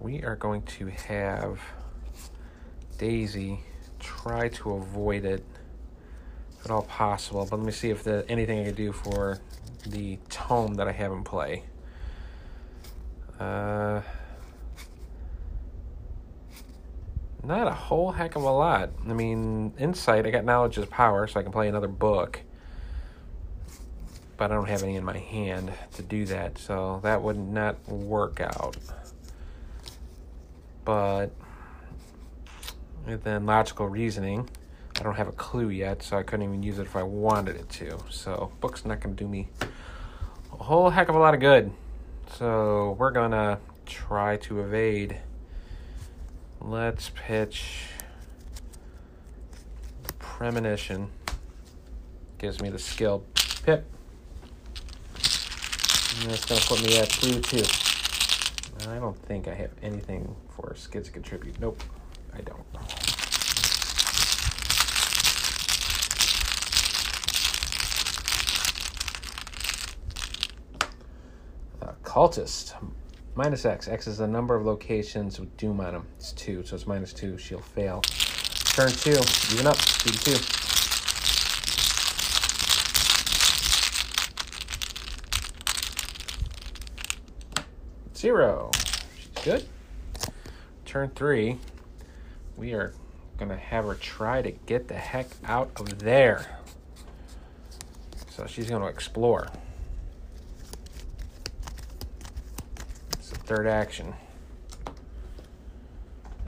we 0.00 0.22
are 0.22 0.36
going 0.36 0.62
to 0.62 0.86
have 0.86 1.60
Daisy 2.98 3.60
try 3.98 4.48
to 4.48 4.72
avoid 4.72 5.24
it 5.24 5.44
at 6.64 6.70
all 6.70 6.82
possible. 6.82 7.46
But 7.48 7.56
let 7.56 7.66
me 7.66 7.72
see 7.72 7.90
if 7.90 8.02
there's 8.04 8.24
anything 8.28 8.60
I 8.60 8.64
can 8.64 8.74
do 8.74 8.92
for 8.92 9.38
the 9.86 10.18
tome 10.28 10.74
that 10.74 10.88
I 10.88 10.92
have 10.92 11.12
in 11.12 11.24
play. 11.24 11.64
Uh, 13.42 14.02
not 17.44 17.66
a 17.66 17.74
whole 17.74 18.12
heck 18.12 18.36
of 18.36 18.42
a 18.42 18.50
lot. 18.50 18.90
I 19.08 19.12
mean, 19.12 19.72
insight, 19.78 20.26
I 20.26 20.30
got 20.30 20.44
knowledge 20.44 20.78
is 20.78 20.86
power, 20.86 21.26
so 21.26 21.40
I 21.40 21.42
can 21.42 21.52
play 21.52 21.68
another 21.68 21.88
book. 21.88 22.40
But 24.36 24.50
I 24.50 24.54
don't 24.54 24.68
have 24.68 24.82
any 24.82 24.96
in 24.96 25.04
my 25.04 25.18
hand 25.18 25.72
to 25.94 26.02
do 26.02 26.24
that, 26.26 26.58
so 26.58 27.00
that 27.02 27.22
would 27.22 27.38
not 27.38 27.88
work 27.88 28.40
out 28.40 28.76
but 30.84 31.30
then 33.06 33.46
logical 33.46 33.88
reasoning. 33.88 34.48
I 34.98 35.02
don't 35.02 35.14
have 35.14 35.28
a 35.28 35.32
clue 35.32 35.70
yet, 35.70 36.02
so 36.02 36.16
I 36.16 36.22
couldn't 36.22 36.44
even 36.44 36.62
use 36.62 36.78
it 36.78 36.82
if 36.82 36.96
I 36.96 37.02
wanted 37.02 37.56
it 37.56 37.68
to. 37.70 37.98
So 38.10 38.52
book's 38.60 38.84
not 38.84 39.00
going 39.00 39.16
to 39.16 39.24
do 39.24 39.28
me 39.28 39.48
a 40.52 40.62
whole 40.62 40.90
heck 40.90 41.08
of 41.08 41.14
a 41.14 41.18
lot 41.18 41.34
of 41.34 41.40
good. 41.40 41.72
So 42.38 42.96
we're 42.98 43.10
to 43.32 43.58
try 43.84 44.38
to 44.38 44.60
evade. 44.60 45.18
Let's 46.60 47.10
pitch 47.14 47.88
Premonition. 50.18 51.10
Gives 52.38 52.60
me 52.60 52.70
the 52.70 52.78
skill 52.78 53.22
pip. 53.64 53.84
And 55.14 56.30
that's 56.30 56.46
to 56.60 56.66
put 56.66 56.82
me 56.82 56.98
at 56.98 57.10
2 57.10 57.40
2. 57.40 58.90
I 58.90 58.98
don't 58.98 59.18
think 59.26 59.46
I 59.46 59.54
have 59.54 59.70
anything 59.82 60.34
for 60.56 60.74
skids 60.74 61.08
to 61.08 61.12
contribute. 61.12 61.60
Nope, 61.60 61.82
I 62.34 62.40
don't. 62.40 63.01
Cultist. 72.12 72.74
Minus 73.36 73.64
X. 73.64 73.88
X 73.88 74.06
is 74.06 74.18
the 74.18 74.26
number 74.28 74.54
of 74.54 74.66
locations 74.66 75.40
with 75.40 75.56
Doom 75.56 75.80
on 75.80 75.94
them. 75.94 76.06
It's 76.18 76.32
2, 76.32 76.62
so 76.66 76.76
it's 76.76 76.86
minus 76.86 77.14
2. 77.14 77.38
She'll 77.38 77.58
fail. 77.58 78.02
Turn 78.02 78.90
2. 78.90 79.12
Even 79.54 79.66
up. 79.66 79.78
2 79.78 80.10
to 80.10 80.18
2. 80.36 80.62
Zero. 88.14 88.70
She's 89.18 89.28
good. 89.42 89.66
Turn 90.84 91.08
three. 91.14 91.58
We 92.58 92.74
are 92.74 92.92
going 93.38 93.48
to 93.48 93.56
have 93.56 93.86
her 93.86 93.94
try 93.94 94.42
to 94.42 94.50
get 94.50 94.86
the 94.86 94.94
heck 94.94 95.28
out 95.46 95.70
of 95.76 96.00
there. 96.00 96.58
So 98.28 98.46
she's 98.46 98.68
going 98.68 98.82
to 98.82 98.88
explore. 98.88 99.48
It's 103.22 103.30
the 103.30 103.38
third 103.54 103.66
action. 103.66 104.14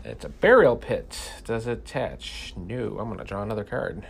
It's 0.04 0.24
a 0.24 0.30
burial 0.30 0.76
pit. 0.76 1.32
Does 1.44 1.66
it 1.66 1.80
attach? 1.80 2.54
No. 2.56 2.98
I'm 2.98 3.08
going 3.08 3.18
to 3.18 3.24
draw 3.24 3.42
another 3.42 3.64
card. 3.64 4.06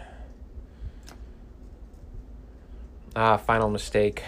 Ah, 3.16 3.36
final 3.36 3.68
mistake. 3.68 4.22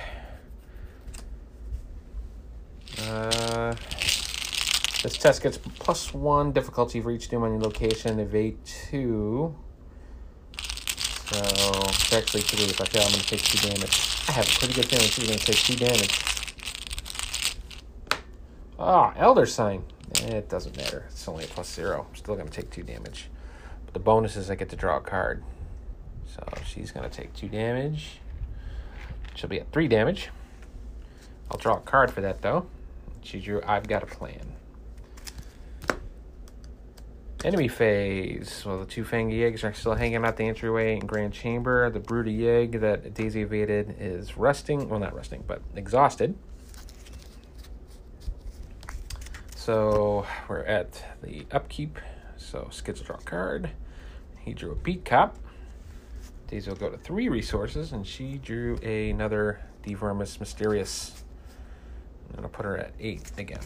Uh, 3.03 3.75
this 5.03 5.17
test 5.17 5.45
gets 5.45 5.59
plus 5.59 6.13
one 6.13 6.51
difficulty 6.51 7.01
for 7.01 7.13
each 7.13 7.29
doom 7.29 7.45
on 7.45 7.53
your 7.53 7.61
location. 7.61 8.19
Evade 8.19 8.59
two. 8.65 9.55
So 11.33 11.39
it's 11.39 12.13
actually 12.13 12.41
three. 12.43 12.65
If 12.65 12.81
I 12.81 12.85
fail, 12.87 13.03
I'm 13.03 13.11
going 13.11 13.21
to 13.21 13.29
take 13.29 13.43
two 13.43 13.69
damage. 13.69 14.25
I 14.29 14.33
have 14.33 14.49
a 14.49 14.59
pretty 14.59 14.75
good 14.75 14.87
feeling 14.87 15.07
she's 15.07 15.27
going 15.27 15.39
to 15.39 15.47
take 15.47 15.57
two 15.57 15.77
damage. 15.77 16.36
Ah, 18.79 19.15
Elder 19.17 19.47
Sign. 19.47 19.85
It 20.23 20.49
doesn't 20.49 20.77
matter. 20.77 21.07
It's 21.09 21.27
only 21.29 21.45
a 21.45 21.49
plus 21.49 21.73
zero. 21.73 22.07
I'm 22.09 22.17
still 22.17 22.35
going 22.35 22.49
to 22.49 22.53
take 22.53 22.71
two 22.71 22.83
damage. 22.83 23.29
But 23.85 23.95
the 23.95 24.01
bonus 24.01 24.37
is 24.37 24.51
I 24.51 24.55
get 24.55 24.69
to 24.71 24.77
draw 24.77 24.99
a 24.99 25.01
card. 25.01 25.43
So 26.27 26.43
she's 26.67 26.93
going 26.93 27.09
to 27.09 27.15
take 27.15 27.33
two 27.35 27.49
damage. 27.49 28.21
She'll 29.35 29.51
be 29.51 29.61
at 29.61 29.73
three 29.73 29.89
damage. 29.89 30.31
I'll 31.51 31.59
draw 31.59 31.77
a 31.77 31.81
card 31.81 32.11
for 32.11 32.21
that 32.21 32.43
though. 32.43 32.67
She 33.23 33.41
drew 33.41 33.63
I've 33.67 33.87
got 33.87 34.03
a 34.03 34.07
plan. 34.07 34.53
Enemy 37.45 37.69
phase. 37.69 38.65
Well, 38.65 38.81
the 38.81 38.87
two 38.87 39.05
Fang 39.05 39.33
eggs 39.33 39.63
are 39.63 39.73
still 39.73 39.95
hanging 39.95 40.25
out 40.25 40.37
the 40.37 40.45
entryway 40.45 40.95
in 40.95 41.07
Grand 41.07 41.33
Chamber. 41.33 41.89
The 41.91 42.01
Brood 42.01 42.29
egg 42.29 42.81
that 42.81 43.15
Daisy 43.15 43.43
evaded 43.43 43.97
is 44.01 44.37
resting. 44.37 44.89
Well, 44.89 44.99
not 44.99 45.15
resting, 45.15 45.45
but 45.47 45.63
exhausted. 45.77 46.37
So 49.67 50.25
we're 50.49 50.63
at 50.63 51.03
the 51.25 51.45
upkeep. 51.51 51.99
So 52.37 52.69
Skids 52.71 53.01
will 53.01 53.07
draw 53.07 53.17
a 53.17 53.23
card. 53.23 53.71
He 54.39 54.55
drew 54.55 54.71
a 54.71 54.77
Beat 54.77 55.05
Cop. 55.05 55.37
Daisy 56.47 56.71
will 56.71 56.77
go 56.77 56.89
to 56.89 56.97
three 56.97 57.29
resources, 57.29 57.91
and 57.91 58.07
she 58.07 58.39
drew 58.39 58.77
another 58.77 59.59
De 59.83 59.95
Vermis 59.95 60.37
Mysteriis. 60.37 61.21
I'm 62.37 62.45
to 62.45 62.49
put 62.49 62.65
her 62.65 62.77
at 62.77 62.93
eight 63.01 63.33
again. 63.39 63.59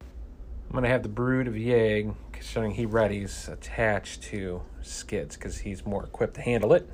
I'm 0.00 0.82
to 0.82 0.88
have 0.88 1.02
the 1.02 1.10
Brood 1.10 1.46
of 1.46 1.52
Yig, 1.52 2.14
showing 2.40 2.70
he 2.70 2.86
readies, 2.86 3.52
attached 3.52 4.22
to 4.22 4.62
Skids 4.80 5.36
because 5.36 5.58
he's 5.58 5.84
more 5.84 6.04
equipped 6.04 6.36
to 6.36 6.40
handle 6.40 6.72
it. 6.72 6.88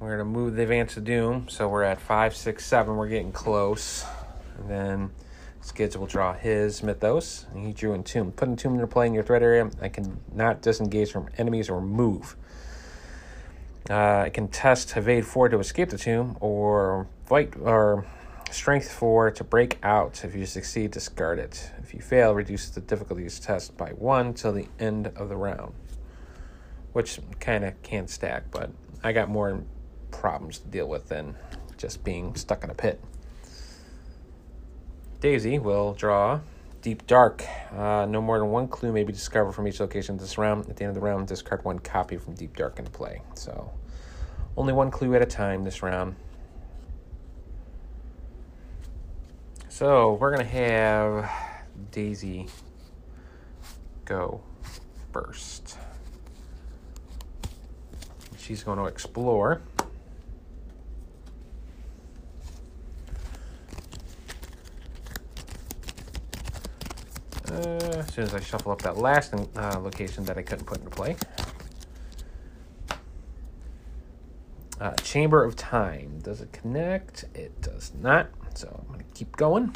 We're 0.00 0.18
to 0.18 0.24
move 0.24 0.56
the 0.56 0.62
Advance 0.62 0.96
of 0.96 1.04
Doom, 1.04 1.46
so 1.48 1.68
we're 1.68 1.84
at 1.84 2.00
five, 2.00 2.34
six, 2.34 2.66
seven. 2.66 2.96
We're 2.96 3.06
getting 3.06 3.30
close. 3.30 4.04
And 4.58 4.70
then 4.70 5.10
Skids 5.60 5.96
will 5.96 6.06
draw 6.06 6.32
his 6.32 6.82
Mythos, 6.82 7.46
and 7.52 7.66
he 7.66 7.72
drew 7.72 7.92
Entomb. 7.92 8.32
Put 8.32 8.48
Entomb 8.48 8.74
into 8.74 8.86
play 8.86 9.06
in 9.06 9.14
your 9.14 9.24
threat 9.24 9.42
area. 9.42 9.68
I 9.80 9.88
can 9.88 10.20
not 10.32 10.62
disengage 10.62 11.10
from 11.10 11.28
enemies 11.38 11.68
or 11.68 11.80
move. 11.80 12.36
Uh, 13.90 14.22
I 14.26 14.30
can 14.30 14.48
test 14.48 14.96
Evade 14.96 15.26
4 15.26 15.48
to 15.50 15.58
escape 15.58 15.90
the 15.90 15.98
tomb, 15.98 16.36
or 16.40 17.06
fight 17.24 17.54
or 17.60 18.04
Strength 18.50 18.92
4 18.92 19.32
to 19.32 19.44
break 19.44 19.78
out. 19.82 20.24
If 20.24 20.34
you 20.34 20.46
succeed, 20.46 20.92
discard 20.92 21.38
it. 21.38 21.70
If 21.82 21.94
you 21.94 22.00
fail, 22.00 22.32
reduce 22.32 22.70
the 22.70 22.80
difficulties 22.80 23.40
test 23.40 23.76
by 23.76 23.90
1 23.90 24.34
till 24.34 24.52
the 24.52 24.68
end 24.78 25.08
of 25.16 25.28
the 25.28 25.36
round. 25.36 25.74
Which 26.92 27.20
kind 27.40 27.64
of 27.64 27.80
can 27.82 28.06
stack, 28.06 28.50
but 28.50 28.70
I 29.02 29.12
got 29.12 29.28
more 29.28 29.62
problems 30.10 30.58
to 30.60 30.68
deal 30.68 30.88
with 30.88 31.08
than 31.08 31.36
just 31.76 32.04
being 32.04 32.34
stuck 32.36 32.64
in 32.64 32.70
a 32.70 32.74
pit. 32.74 33.00
Daisy 35.20 35.58
will 35.58 35.94
draw 35.94 36.40
Deep 36.82 37.06
Dark. 37.06 37.42
Uh, 37.72 38.06
no 38.08 38.20
more 38.20 38.38
than 38.38 38.50
one 38.50 38.68
clue 38.68 38.92
may 38.92 39.02
be 39.02 39.12
discovered 39.12 39.52
from 39.52 39.66
each 39.66 39.80
location 39.80 40.16
this 40.18 40.38
round. 40.38 40.68
At 40.68 40.76
the 40.76 40.84
end 40.84 40.90
of 40.90 40.94
the 40.94 41.00
round, 41.00 41.26
discard 41.26 41.64
one 41.64 41.78
copy 41.78 42.16
from 42.16 42.34
Deep 42.34 42.54
Dark 42.56 42.78
into 42.78 42.90
play. 42.90 43.22
So, 43.34 43.72
only 44.56 44.72
one 44.72 44.90
clue 44.90 45.14
at 45.14 45.22
a 45.22 45.26
time 45.26 45.64
this 45.64 45.82
round. 45.82 46.16
So, 49.68 50.14
we're 50.14 50.34
going 50.34 50.46
to 50.46 50.52
have 50.52 51.30
Daisy 51.90 52.46
go 54.04 54.42
first. 55.12 55.76
She's 58.38 58.62
going 58.62 58.78
to 58.78 58.84
explore. 58.84 59.60
Uh, 67.50 67.98
as 67.98 68.12
soon 68.12 68.24
as 68.24 68.34
I 68.34 68.40
shuffle 68.40 68.72
up 68.72 68.82
that 68.82 68.96
last 68.96 69.34
uh, 69.34 69.78
location 69.80 70.24
that 70.24 70.36
I 70.36 70.42
couldn't 70.42 70.64
put 70.66 70.78
into 70.78 70.90
play. 70.90 71.16
Uh, 74.80 74.92
Chamber 74.96 75.42
of 75.42 75.56
Time. 75.56 76.20
Does 76.22 76.40
it 76.40 76.52
connect? 76.52 77.24
It 77.34 77.60
does 77.62 77.92
not. 78.00 78.28
So 78.54 78.68
I'm 78.68 78.92
going 78.92 79.04
to 79.04 79.14
keep 79.14 79.36
going. 79.36 79.74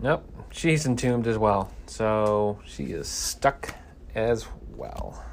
Nope. 0.00 0.24
She's 0.50 0.86
entombed 0.86 1.26
as 1.26 1.36
well. 1.36 1.70
So 1.86 2.58
she 2.64 2.84
is 2.84 3.08
stuck 3.08 3.74
as 4.14 4.46
well. 4.76 5.24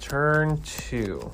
Turn 0.00 0.60
two. 0.62 1.32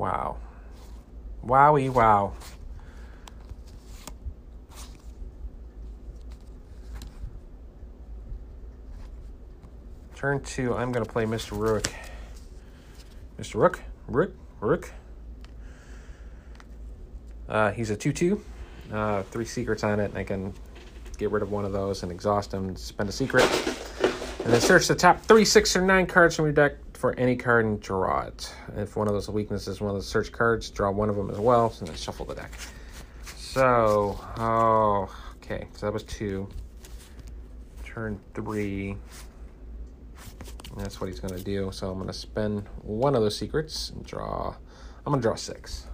Wow. 0.00 0.38
Wowie 1.44 1.90
wow. 1.90 2.32
Turn 10.14 10.40
two, 10.40 10.74
I'm 10.74 10.90
going 10.90 11.04
to 11.04 11.12
play 11.12 11.26
Mr. 11.26 11.52
Rook. 11.52 11.84
Mr. 13.38 13.56
Rook? 13.56 13.82
Rook? 14.08 14.32
Rook? 14.60 14.90
Uh, 17.46 17.70
he's 17.72 17.90
a 17.90 17.96
2 17.96 18.14
2. 18.14 18.42
Uh, 18.90 19.22
three 19.24 19.44
secrets 19.44 19.84
on 19.84 20.00
it. 20.00 20.16
I 20.16 20.24
can 20.24 20.54
get 21.18 21.30
rid 21.30 21.42
of 21.42 21.52
one 21.52 21.66
of 21.66 21.72
those 21.72 22.02
and 22.02 22.10
exhaust 22.10 22.54
him, 22.54 22.74
spend 22.74 23.10
a 23.10 23.12
secret. 23.12 23.44
And 24.50 24.56
then 24.56 24.62
search 24.62 24.88
the 24.88 24.96
top 24.96 25.20
three, 25.20 25.44
six, 25.44 25.76
or 25.76 25.80
nine 25.80 26.08
cards 26.08 26.34
from 26.34 26.46
your 26.46 26.52
deck 26.52 26.72
for 26.94 27.14
any 27.14 27.36
card 27.36 27.66
and 27.66 27.80
draw 27.80 28.22
it. 28.22 28.52
If 28.74 28.96
one 28.96 29.06
of 29.06 29.14
those 29.14 29.28
weaknesses 29.28 29.80
one 29.80 29.90
of 29.90 29.96
the 29.96 30.02
search 30.02 30.32
cards, 30.32 30.70
draw 30.70 30.90
one 30.90 31.08
of 31.08 31.14
them 31.14 31.30
as 31.30 31.38
well, 31.38 31.72
and 31.78 31.86
then 31.86 31.94
shuffle 31.94 32.26
the 32.26 32.34
deck. 32.34 32.50
So, 33.36 34.18
oh, 34.38 35.08
okay, 35.36 35.68
so 35.76 35.86
that 35.86 35.92
was 35.92 36.02
two. 36.02 36.48
Turn 37.84 38.18
three. 38.34 38.96
And 40.72 40.80
that's 40.80 41.00
what 41.00 41.08
he's 41.08 41.20
going 41.20 41.36
to 41.36 41.44
do. 41.44 41.70
So 41.70 41.88
I'm 41.88 41.98
going 41.98 42.08
to 42.08 42.12
spend 42.12 42.66
one 42.82 43.14
of 43.14 43.22
those 43.22 43.38
secrets 43.38 43.90
and 43.90 44.04
draw. 44.04 44.56
I'm 45.06 45.12
going 45.12 45.20
to 45.20 45.28
draw 45.28 45.36
six. 45.36 45.86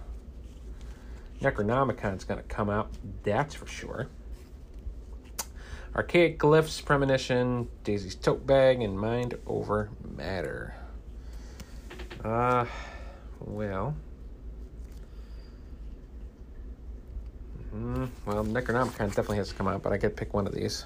Necronomicon's 1.41 2.23
going 2.23 2.41
to 2.41 2.47
come 2.47 2.71
out, 2.71 2.89
that's 3.21 3.53
for 3.53 3.67
sure. 3.67 4.07
Archaic 5.97 6.37
Glyphs, 6.37 6.85
Premonition, 6.85 7.67
Daisy's 7.83 8.13
Tote 8.13 8.45
Bag, 8.45 8.83
and 8.83 8.99
Mind 8.99 9.33
Over 9.47 9.89
Matter. 10.15 10.75
Uh, 12.23 12.65
well. 13.39 13.95
Mm, 17.75 18.09
well, 18.27 18.45
Necronomicon 18.45 19.07
definitely 19.07 19.37
has 19.37 19.49
to 19.49 19.55
come 19.55 19.67
out, 19.67 19.81
but 19.81 19.91
I 19.91 19.97
could 19.97 20.15
pick 20.15 20.35
one 20.35 20.45
of 20.45 20.53
these. 20.53 20.85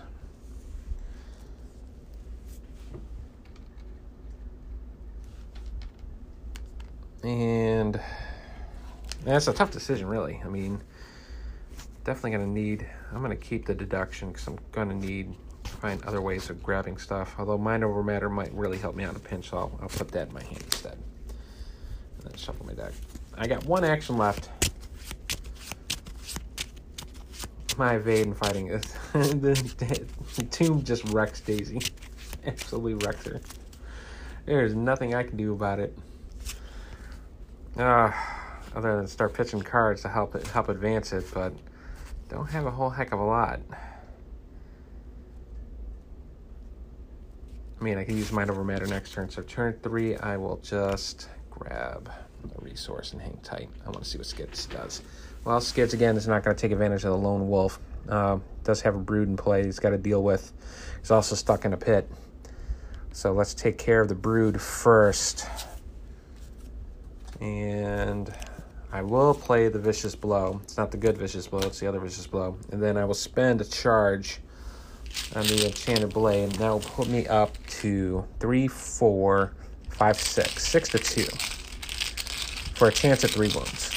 And 7.23 7.99
that's 9.25 9.47
a 9.49 9.53
tough 9.53 9.71
decision, 9.71 10.07
really. 10.07 10.41
I 10.43 10.47
mean, 10.47 10.81
definitely 12.03 12.31
going 12.31 12.45
to 12.45 12.51
need, 12.51 12.87
I'm 13.11 13.19
going 13.23 13.29
to 13.29 13.35
keep 13.35 13.65
the 13.65 13.75
deduction 13.75 14.29
because 14.29 14.47
I'm 14.47 14.59
going 14.71 14.89
to 14.89 14.95
need 14.95 15.33
to 15.63 15.71
find 15.71 16.03
other 16.03 16.21
ways 16.21 16.49
of 16.49 16.61
grabbing 16.63 16.97
stuff. 16.97 17.35
Although 17.37 17.57
mind 17.57 17.83
over 17.83 18.03
matter 18.03 18.29
might 18.29 18.53
really 18.53 18.77
help 18.77 18.95
me 18.95 19.03
out 19.03 19.11
in 19.11 19.15
a 19.17 19.19
pinch, 19.19 19.49
so 19.49 19.57
I'll, 19.57 19.79
I'll 19.81 19.89
put 19.89 20.09
that 20.09 20.29
in 20.29 20.33
my 20.33 20.43
hand 20.43 20.61
instead. 20.63 20.97
And 22.17 22.23
then 22.23 22.35
shuffle 22.35 22.65
my 22.65 22.73
deck. 22.73 22.93
I 23.37 23.47
got 23.47 23.65
one 23.65 23.83
action 23.83 24.17
left. 24.17 24.49
My 27.77 27.95
evade 27.95 28.27
and 28.27 28.37
fighting 28.37 28.67
is 28.67 28.81
the, 29.13 30.05
the 30.35 30.43
tomb 30.43 30.83
just 30.83 31.05
wrecks 31.09 31.39
Daisy. 31.41 31.81
Absolutely 32.45 32.95
wrecks 32.95 33.25
her. 33.25 33.41
There's 34.45 34.73
nothing 34.73 35.15
I 35.15 35.23
can 35.23 35.37
do 35.37 35.53
about 35.53 35.79
it. 35.79 35.97
Uh, 37.77 38.11
other 38.75 38.97
than 38.97 39.07
start 39.07 39.33
pitching 39.33 39.61
cards 39.61 40.01
to 40.01 40.09
help 40.09 40.35
it 40.35 40.45
help 40.47 40.69
advance 40.69 41.13
it, 41.13 41.25
but 41.33 41.53
don't 42.31 42.49
have 42.49 42.65
a 42.65 42.71
whole 42.71 42.89
heck 42.89 43.11
of 43.11 43.19
a 43.19 43.23
lot. 43.23 43.59
I 47.79 47.83
mean, 47.83 47.97
I 47.97 48.05
can 48.05 48.17
use 48.17 48.31
mind 48.31 48.49
over 48.49 48.63
matter 48.63 48.87
next 48.87 49.11
turn. 49.11 49.29
So 49.29 49.41
turn 49.41 49.77
three, 49.83 50.15
I 50.15 50.37
will 50.37 50.57
just 50.57 51.27
grab 51.49 52.09
a 52.43 52.61
resource 52.63 53.11
and 53.11 53.21
hang 53.21 53.37
tight. 53.43 53.69
I 53.85 53.89
want 53.89 54.03
to 54.03 54.09
see 54.09 54.17
what 54.17 54.27
Skids 54.27 54.65
does. 54.67 55.01
Well, 55.43 55.59
Skids 55.59 55.93
again 55.93 56.15
is 56.15 56.27
not 56.27 56.43
going 56.43 56.55
to 56.55 56.61
take 56.61 56.71
advantage 56.71 57.03
of 57.03 57.11
the 57.11 57.17
lone 57.17 57.49
wolf. 57.49 57.79
Uh, 58.07 58.39
does 58.63 58.81
have 58.81 58.95
a 58.95 58.99
brood 58.99 59.27
in 59.27 59.35
play. 59.35 59.65
He's 59.65 59.79
got 59.79 59.89
to 59.89 59.97
deal 59.97 60.23
with. 60.23 60.53
He's 60.99 61.11
also 61.11 61.35
stuck 61.35 61.65
in 61.65 61.73
a 61.73 61.77
pit. 61.77 62.09
So 63.11 63.33
let's 63.33 63.53
take 63.53 63.77
care 63.77 63.99
of 63.99 64.07
the 64.07 64.15
brood 64.15 64.61
first. 64.61 65.45
And 67.41 68.33
I 68.93 69.01
will 69.01 69.33
play 69.33 69.69
the 69.69 69.79
Vicious 69.79 70.15
Blow. 70.15 70.59
It's 70.63 70.75
not 70.75 70.91
the 70.91 70.97
good 70.97 71.17
Vicious 71.17 71.47
Blow, 71.47 71.61
it's 71.61 71.79
the 71.79 71.87
other 71.87 71.99
Vicious 71.99 72.27
Blow. 72.27 72.57
And 72.71 72.83
then 72.83 72.97
I 72.97 73.05
will 73.05 73.13
spend 73.13 73.61
a 73.61 73.65
charge 73.65 74.39
on 75.33 75.47
the 75.47 75.65
Enchanted 75.65 76.13
Blade, 76.13 76.43
and 76.43 76.51
that 76.55 76.69
will 76.69 76.81
put 76.81 77.07
me 77.07 77.25
up 77.27 77.55
to 77.79 78.25
three, 78.39 78.67
four, 78.67 79.53
five, 79.89 80.17
six, 80.17 80.67
six 80.67 80.89
to 80.89 80.99
2 80.99 81.23
for 82.75 82.89
a 82.89 82.91
chance 82.91 83.23
at 83.23 83.29
3 83.29 83.47
wounds. 83.55 83.91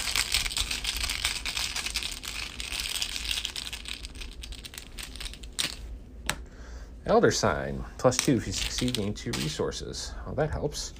Elder 7.06 7.32
Sign, 7.32 7.84
plus 7.98 8.16
2 8.18 8.36
if 8.36 8.46
you 8.46 8.52
succeed, 8.52 8.94
gain 8.94 9.12
2 9.12 9.32
resources. 9.32 10.12
Well, 10.24 10.36
that 10.36 10.50
helps. 10.50 10.94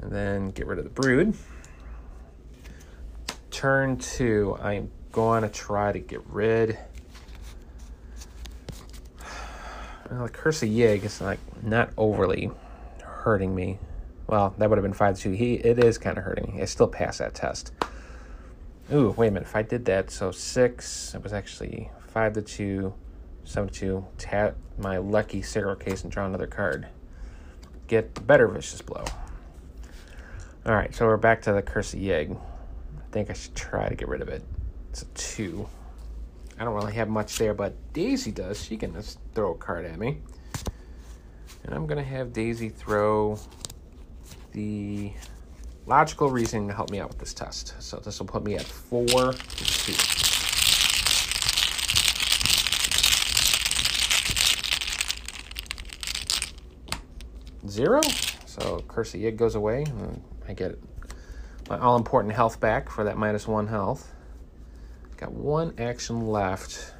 And 0.00 0.12
then 0.12 0.50
get 0.50 0.68
rid 0.68 0.78
of 0.78 0.84
the 0.84 0.90
Brood 0.90 1.34
turn 3.56 3.96
two, 3.96 4.54
I'm 4.60 4.90
going 5.12 5.42
to 5.42 5.48
try 5.48 5.90
to 5.90 5.98
get 5.98 6.20
rid. 6.26 6.78
Well, 10.10 10.24
the 10.24 10.28
Curse 10.28 10.62
of 10.62 10.68
Yig 10.68 11.04
is 11.04 11.22
like 11.22 11.38
not 11.62 11.90
overly 11.96 12.50
hurting 13.02 13.54
me. 13.54 13.78
Well, 14.26 14.54
that 14.58 14.68
would 14.68 14.76
have 14.76 14.82
been 14.82 14.92
five 14.92 15.16
to 15.16 15.22
two. 15.22 15.30
He 15.30 15.54
it 15.54 15.82
is 15.82 15.96
kind 15.96 16.18
of 16.18 16.24
hurting 16.24 16.54
me. 16.54 16.60
I 16.60 16.66
still 16.66 16.86
pass 16.86 17.16
that 17.18 17.34
test. 17.34 17.72
Ooh, 18.92 19.14
wait 19.16 19.28
a 19.28 19.30
minute. 19.30 19.48
If 19.48 19.56
I 19.56 19.62
did 19.62 19.86
that, 19.86 20.10
so 20.10 20.30
six, 20.30 21.14
it 21.14 21.22
was 21.22 21.32
actually 21.32 21.90
five 22.08 22.34
to 22.34 22.42
two, 22.42 22.92
seven 23.44 23.70
to 23.70 23.74
two. 23.74 24.06
Tap 24.18 24.54
my 24.76 24.98
lucky 24.98 25.40
cigarette 25.40 25.80
case 25.80 26.02
and 26.02 26.12
draw 26.12 26.26
another 26.26 26.46
card. 26.46 26.88
Get 27.86 28.26
better 28.26 28.48
vicious 28.48 28.82
blow. 28.82 29.04
All 30.66 30.74
right, 30.74 30.94
so 30.94 31.06
we're 31.06 31.16
back 31.16 31.40
to 31.42 31.52
the 31.54 31.62
Curse 31.62 31.94
of 31.94 32.00
Yig 32.00 32.38
think 33.10 33.30
I 33.30 33.32
should 33.32 33.54
try 33.54 33.88
to 33.88 33.94
get 33.94 34.08
rid 34.08 34.22
of 34.22 34.28
it. 34.28 34.42
It's 34.90 35.02
a 35.02 35.06
two. 35.14 35.68
I 36.58 36.64
don't 36.64 36.74
really 36.74 36.94
have 36.94 37.08
much 37.08 37.38
there, 37.38 37.54
but 37.54 37.74
Daisy 37.92 38.32
does. 38.32 38.62
She 38.64 38.76
can 38.76 38.94
just 38.94 39.18
throw 39.34 39.52
a 39.52 39.56
card 39.56 39.84
at 39.84 39.98
me. 39.98 40.20
And 41.64 41.74
I'm 41.74 41.86
going 41.86 41.98
to 41.98 42.08
have 42.08 42.32
Daisy 42.32 42.68
throw 42.68 43.38
the 44.52 45.12
logical 45.86 46.30
reasoning 46.30 46.68
to 46.68 46.74
help 46.74 46.90
me 46.90 46.98
out 47.00 47.08
with 47.08 47.18
this 47.18 47.34
test. 47.34 47.74
So 47.80 47.98
this 47.98 48.18
will 48.18 48.26
put 48.26 48.42
me 48.42 48.54
at 48.54 48.62
four 48.62 49.06
two. 49.06 49.94
Zero. 57.68 58.00
So 58.46 58.82
Curse 58.88 59.14
of 59.14 59.20
Yig 59.20 59.36
goes 59.36 59.56
away. 59.56 59.84
I 60.48 60.54
get 60.54 60.78
my 61.68 61.78
all 61.78 61.96
important 61.96 62.34
health 62.34 62.60
back 62.60 62.88
for 62.90 63.04
that 63.04 63.16
minus 63.16 63.46
one 63.48 63.66
health. 63.66 64.12
Got 65.16 65.32
one 65.32 65.74
action 65.78 66.28
left, 66.28 66.92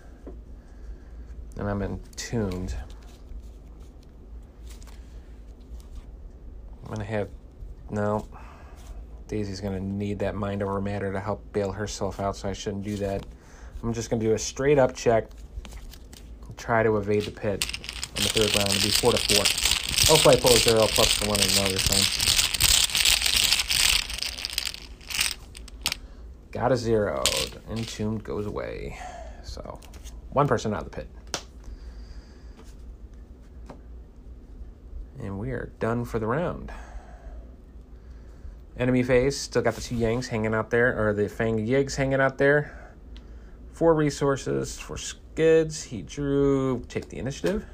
and 1.57 1.69
I'm 1.69 1.83
entombed. 1.83 2.75
I'm 6.85 6.95
gonna 6.95 7.05
have 7.05 7.29
no. 7.91 8.27
Daisy's 9.29 9.61
gonna 9.61 9.81
need 9.81 10.21
that 10.21 10.35
mind 10.35 10.63
over 10.63 10.81
matter 10.81 11.13
to 11.13 11.21
help 11.21 11.53
bail 11.53 11.73
herself 11.73 12.21
out, 12.21 12.37
so 12.37 12.49
I 12.49 12.53
shouldn't 12.53 12.85
do 12.85 12.97
that. 12.97 13.27
I'm 13.83 13.93
just 13.93 14.09
gonna 14.09 14.23
do 14.23 14.33
a 14.33 14.39
straight 14.39 14.79
up 14.79 14.95
check. 14.95 15.27
Try 16.57 16.83
to 16.83 16.97
evade 16.97 17.25
the 17.25 17.31
pit 17.31 17.67
on 18.17 18.23
the 18.23 18.29
third 18.31 18.57
round. 18.57 18.71
It'll 18.71 18.83
be 18.83 18.91
four 18.91 19.13
to 19.13 19.19
four. 19.19 19.45
Hopefully 20.09 20.37
I 20.37 20.41
pull 20.41 20.53
a 20.53 20.57
zero 20.57 20.87
plus 20.87 21.19
the 21.19 21.29
one 21.29 21.39
another 21.39 21.77
time. 21.77 22.36
Got 26.57 26.73
a 26.73 26.77
zero. 26.79 27.23
Entombed 27.71 28.25
goes 28.25 28.47
away. 28.47 28.99
So, 29.43 29.79
one 30.31 30.49
person 30.49 30.73
out 30.73 30.87
of 30.87 30.91
the 30.91 30.91
pit. 30.91 31.09
And 35.21 35.39
we 35.39 35.51
are 35.51 35.71
done 35.81 36.07
for 36.07 36.19
the 36.19 36.27
round. 36.27 36.73
Enemy 38.79 39.03
phase, 39.03 39.39
still 39.39 39.61
got 39.61 39.75
the 39.75 39.83
two 39.83 39.97
Yangs 39.97 40.29
hanging 40.29 40.55
out 40.55 40.71
there, 40.71 40.99
or 40.99 41.13
the 41.13 41.29
Fang 41.29 41.59
Yigs 41.59 41.95
hanging 41.95 42.23
out 42.23 42.39
there. 42.39 42.95
Four 43.75 43.93
resources 43.93 44.79
for 44.79 44.97
Skids. 44.97 45.83
He 45.83 46.01
drew, 46.01 46.83
take 46.89 47.11
the 47.11 47.19
initiative. 47.19 47.67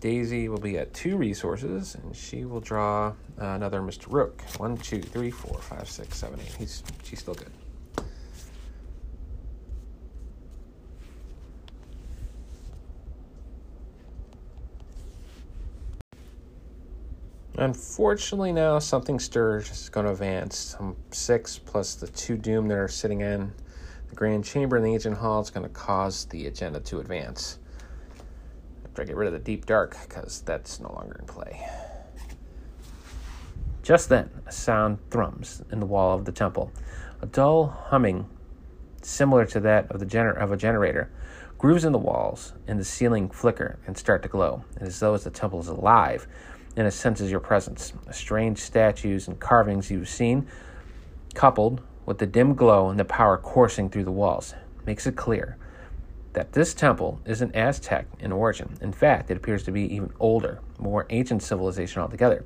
Daisy 0.00 0.48
will 0.48 0.58
be 0.60 0.78
at 0.78 0.94
two 0.94 1.16
resources, 1.16 1.94
and 1.96 2.14
she 2.14 2.44
will 2.44 2.60
draw 2.60 3.08
uh, 3.40 3.44
another 3.44 3.80
Mr. 3.80 4.12
Rook. 4.12 4.42
One, 4.56 4.76
two, 4.76 5.02
three, 5.02 5.30
four, 5.30 5.60
five, 5.60 5.88
six, 5.88 6.16
seven, 6.16 6.38
eight. 6.40 6.54
He's 6.58 6.82
she's 7.02 7.18
still 7.18 7.34
good. 7.34 7.50
Unfortunately, 17.58 18.52
now 18.52 18.78
something 18.78 19.18
stirs 19.18 19.68
is 19.72 19.88
going 19.88 20.06
to 20.06 20.12
advance. 20.12 20.76
I'm 20.78 20.94
six 21.10 21.58
plus 21.58 21.96
the 21.96 22.06
two 22.06 22.36
doom 22.36 22.68
that 22.68 22.78
are 22.78 22.86
sitting 22.86 23.22
in 23.22 23.52
the 24.08 24.14
Grand 24.14 24.44
Chamber 24.44 24.76
and 24.76 24.86
the 24.86 24.92
Ancient 24.92 25.16
Hall 25.16 25.40
is 25.40 25.50
going 25.50 25.66
to 25.66 25.72
cause 25.74 26.26
the 26.26 26.46
agenda 26.46 26.78
to 26.78 27.00
advance. 27.00 27.58
After 28.98 29.06
I 29.06 29.14
get 29.14 29.16
rid 29.16 29.28
of 29.28 29.32
the 29.32 29.38
Deep 29.38 29.64
Dark, 29.64 29.96
because 30.08 30.40
that's 30.40 30.80
no 30.80 30.92
longer 30.92 31.18
in 31.20 31.26
play. 31.26 31.64
Just 33.84 34.08
then, 34.08 34.28
a 34.44 34.50
sound 34.50 34.98
thrums 35.08 35.62
in 35.70 35.78
the 35.78 35.86
wall 35.86 36.18
of 36.18 36.24
the 36.24 36.32
temple. 36.32 36.72
A 37.22 37.26
dull 37.26 37.68
humming, 37.68 38.28
similar 39.00 39.44
to 39.44 39.60
that 39.60 39.88
of, 39.92 40.00
the 40.00 40.06
gener- 40.06 40.36
of 40.36 40.50
a 40.50 40.56
generator, 40.56 41.12
grooves 41.58 41.84
in 41.84 41.92
the 41.92 41.98
walls, 41.98 42.54
and 42.66 42.80
the 42.80 42.84
ceiling 42.84 43.30
flicker 43.30 43.78
and 43.86 43.96
start 43.96 44.24
to 44.24 44.28
glow, 44.28 44.64
as 44.78 44.98
though 44.98 45.16
the 45.16 45.30
temple 45.30 45.60
is 45.60 45.68
alive 45.68 46.26
and 46.76 46.84
it 46.84 46.90
senses 46.90 47.30
your 47.30 47.38
presence. 47.38 47.92
The 48.04 48.12
strange 48.12 48.58
statues 48.58 49.28
and 49.28 49.38
carvings 49.38 49.92
you've 49.92 50.08
seen, 50.08 50.48
coupled 51.34 51.82
with 52.04 52.18
the 52.18 52.26
dim 52.26 52.56
glow 52.56 52.88
and 52.88 52.98
the 52.98 53.04
power 53.04 53.38
coursing 53.38 53.90
through 53.90 54.04
the 54.04 54.10
walls, 54.10 54.54
makes 54.84 55.06
it 55.06 55.14
clear 55.14 55.56
that 56.34 56.52
this 56.52 56.74
temple 56.74 57.20
isn't 57.24 57.56
Aztec 57.56 58.06
in 58.20 58.32
origin. 58.32 58.76
In 58.80 58.92
fact, 58.92 59.30
it 59.30 59.36
appears 59.36 59.62
to 59.64 59.72
be 59.72 59.82
even 59.94 60.12
older, 60.20 60.60
more 60.78 61.06
ancient 61.10 61.42
civilization 61.42 62.02
altogether. 62.02 62.44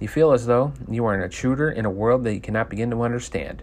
You 0.00 0.08
feel 0.08 0.32
as 0.32 0.46
though 0.46 0.72
you 0.88 1.04
are 1.06 1.14
an 1.14 1.22
intruder 1.22 1.70
in 1.70 1.84
a 1.84 1.90
world 1.90 2.24
that 2.24 2.34
you 2.34 2.40
cannot 2.40 2.68
begin 2.68 2.90
to 2.90 3.02
understand. 3.02 3.62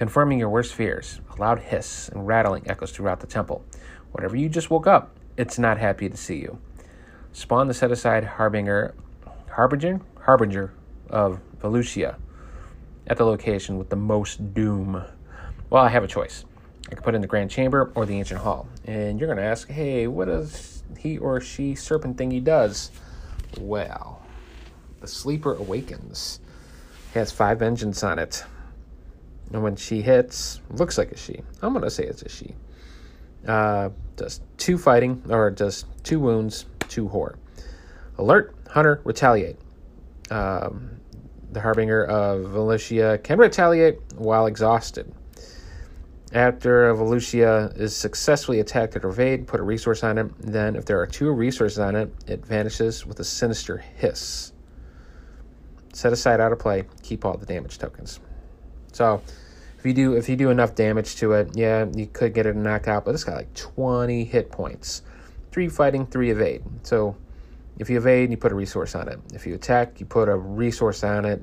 confirming 0.00 0.38
your 0.38 0.48
worst 0.48 0.72
fears. 0.72 1.20
A 1.36 1.38
loud 1.38 1.58
hiss 1.58 2.08
and 2.08 2.26
rattling 2.26 2.66
echoes 2.66 2.90
throughout 2.90 3.20
the 3.20 3.26
temple. 3.26 3.62
Whatever 4.12 4.34
you 4.34 4.48
just 4.48 4.70
woke 4.70 4.86
up, 4.86 5.14
it's 5.36 5.58
not 5.58 5.76
happy 5.76 6.08
to 6.08 6.16
see 6.16 6.36
you. 6.36 6.58
Spawn 7.32 7.68
the 7.68 7.74
set 7.74 7.90
aside 7.90 8.24
harbinger, 8.24 8.94
harbinger, 9.50 10.00
harbinger 10.22 10.72
of 11.10 11.38
Valusia 11.58 12.16
at 13.06 13.18
the 13.18 13.26
location 13.26 13.76
with 13.76 13.90
the 13.90 13.96
most 13.96 14.54
doom. 14.54 15.04
Well, 15.68 15.84
I 15.84 15.90
have 15.90 16.02
a 16.02 16.08
choice. 16.08 16.46
I 16.86 16.94
can 16.94 17.02
put 17.02 17.14
in 17.14 17.20
the 17.20 17.26
Grand 17.26 17.50
Chamber 17.50 17.92
or 17.94 18.06
the 18.06 18.16
Ancient 18.16 18.40
Hall. 18.40 18.68
And 18.84 19.18
you're 19.18 19.26
going 19.26 19.38
to 19.38 19.44
ask, 19.44 19.68
hey, 19.68 20.06
what 20.06 20.26
does 20.26 20.82
he 20.98 21.18
or 21.18 21.40
she 21.40 21.74
serpent 21.74 22.16
thingy 22.16 22.42
does? 22.42 22.90
Well, 23.58 24.22
the 25.00 25.06
Sleeper 25.06 25.54
Awakens 25.54 26.40
has 27.14 27.32
five 27.32 27.62
engines 27.62 28.02
on 28.02 28.18
it. 28.18 28.44
And 29.52 29.62
when 29.62 29.76
she 29.76 30.00
hits, 30.02 30.60
looks 30.70 30.96
like 30.96 31.10
a 31.12 31.16
she. 31.16 31.40
I'm 31.62 31.72
going 31.72 31.84
to 31.84 31.90
say 31.90 32.04
it's 32.04 32.22
a 32.22 32.28
she. 32.28 32.54
Uh, 33.46 33.90
does 34.16 34.40
two 34.58 34.78
fighting, 34.78 35.22
or 35.28 35.50
does 35.50 35.84
two 36.02 36.20
wounds, 36.20 36.66
two 36.88 37.08
horror. 37.08 37.38
Alert, 38.18 38.54
Hunter, 38.68 39.00
retaliate. 39.04 39.56
Um, 40.30 41.00
the 41.50 41.60
Harbinger 41.60 42.04
of 42.04 42.42
Valusia 42.52 43.22
can 43.22 43.38
retaliate 43.38 43.98
while 44.14 44.46
exhausted. 44.46 45.12
After 46.32 46.94
Valusia 46.94 47.76
is 47.76 47.96
successfully 47.96 48.60
attacked 48.60 48.94
or 48.96 49.08
evade, 49.08 49.48
put 49.48 49.58
a 49.58 49.64
resource 49.64 50.04
on 50.04 50.16
it. 50.16 50.30
Then, 50.38 50.76
if 50.76 50.84
there 50.84 51.00
are 51.00 51.06
two 51.06 51.32
resources 51.32 51.80
on 51.80 51.96
it, 51.96 52.12
it 52.28 52.46
vanishes 52.46 53.04
with 53.04 53.18
a 53.18 53.24
sinister 53.24 53.78
hiss. 53.78 54.52
Set 55.92 56.12
aside 56.12 56.40
out 56.40 56.52
of 56.52 56.60
play. 56.60 56.84
Keep 57.02 57.24
all 57.24 57.36
the 57.36 57.46
damage 57.46 57.78
tokens. 57.78 58.20
So, 58.92 59.22
if 59.76 59.84
you 59.84 59.92
do 59.92 60.12
if 60.12 60.28
you 60.28 60.36
do 60.36 60.50
enough 60.50 60.76
damage 60.76 61.16
to 61.16 61.32
it, 61.32 61.56
yeah, 61.56 61.86
you 61.92 62.06
could 62.06 62.32
get 62.32 62.46
it 62.46 62.54
knocked 62.54 62.86
out. 62.86 63.04
But 63.04 63.14
it's 63.14 63.24
got 63.24 63.34
like 63.34 63.52
20 63.54 64.22
hit 64.22 64.52
points. 64.52 65.02
Three 65.50 65.68
fighting, 65.68 66.06
three 66.06 66.30
evade. 66.30 66.62
So, 66.84 67.16
if 67.80 67.90
you 67.90 67.96
evade, 67.96 68.30
you 68.30 68.36
put 68.36 68.52
a 68.52 68.54
resource 68.54 68.94
on 68.94 69.08
it. 69.08 69.18
If 69.34 69.48
you 69.48 69.54
attack, 69.54 69.98
you 69.98 70.06
put 70.06 70.28
a 70.28 70.36
resource 70.36 71.02
on 71.02 71.24
it, 71.24 71.42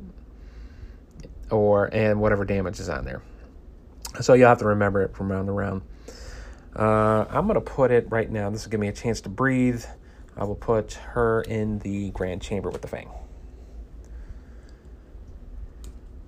or 1.52 1.94
and 1.94 2.22
whatever 2.22 2.46
damage 2.46 2.80
is 2.80 2.88
on 2.88 3.04
there. 3.04 3.22
So 4.22 4.34
you'll 4.34 4.50
have 4.50 4.60
to 4.60 4.66
remember 4.66 5.02
it 5.04 5.16
from 5.16 5.32
round 5.32 5.48
to 5.48 5.52
round. 5.52 5.82
Uh, 6.76 7.26
I'm 7.30 7.48
going 7.48 7.56
to 7.56 7.62
put 7.62 7.92
it 7.92 8.08
right 8.10 8.30
now. 8.30 8.50
This 8.50 8.66
will 8.66 8.72
give 8.72 8.80
me 8.80 8.88
a 8.88 8.94
chance 8.94 9.22
to 9.22 9.30
breathe. 9.30 9.84
I 10.36 10.44
will 10.44 10.56
put 10.56 10.94
her 10.94 11.42
in 11.42 11.80
the 11.80 12.12
Grand 12.12 12.42
Chamber 12.42 12.70
with 12.70 12.82
the 12.82 12.88
Fang. 12.88 13.10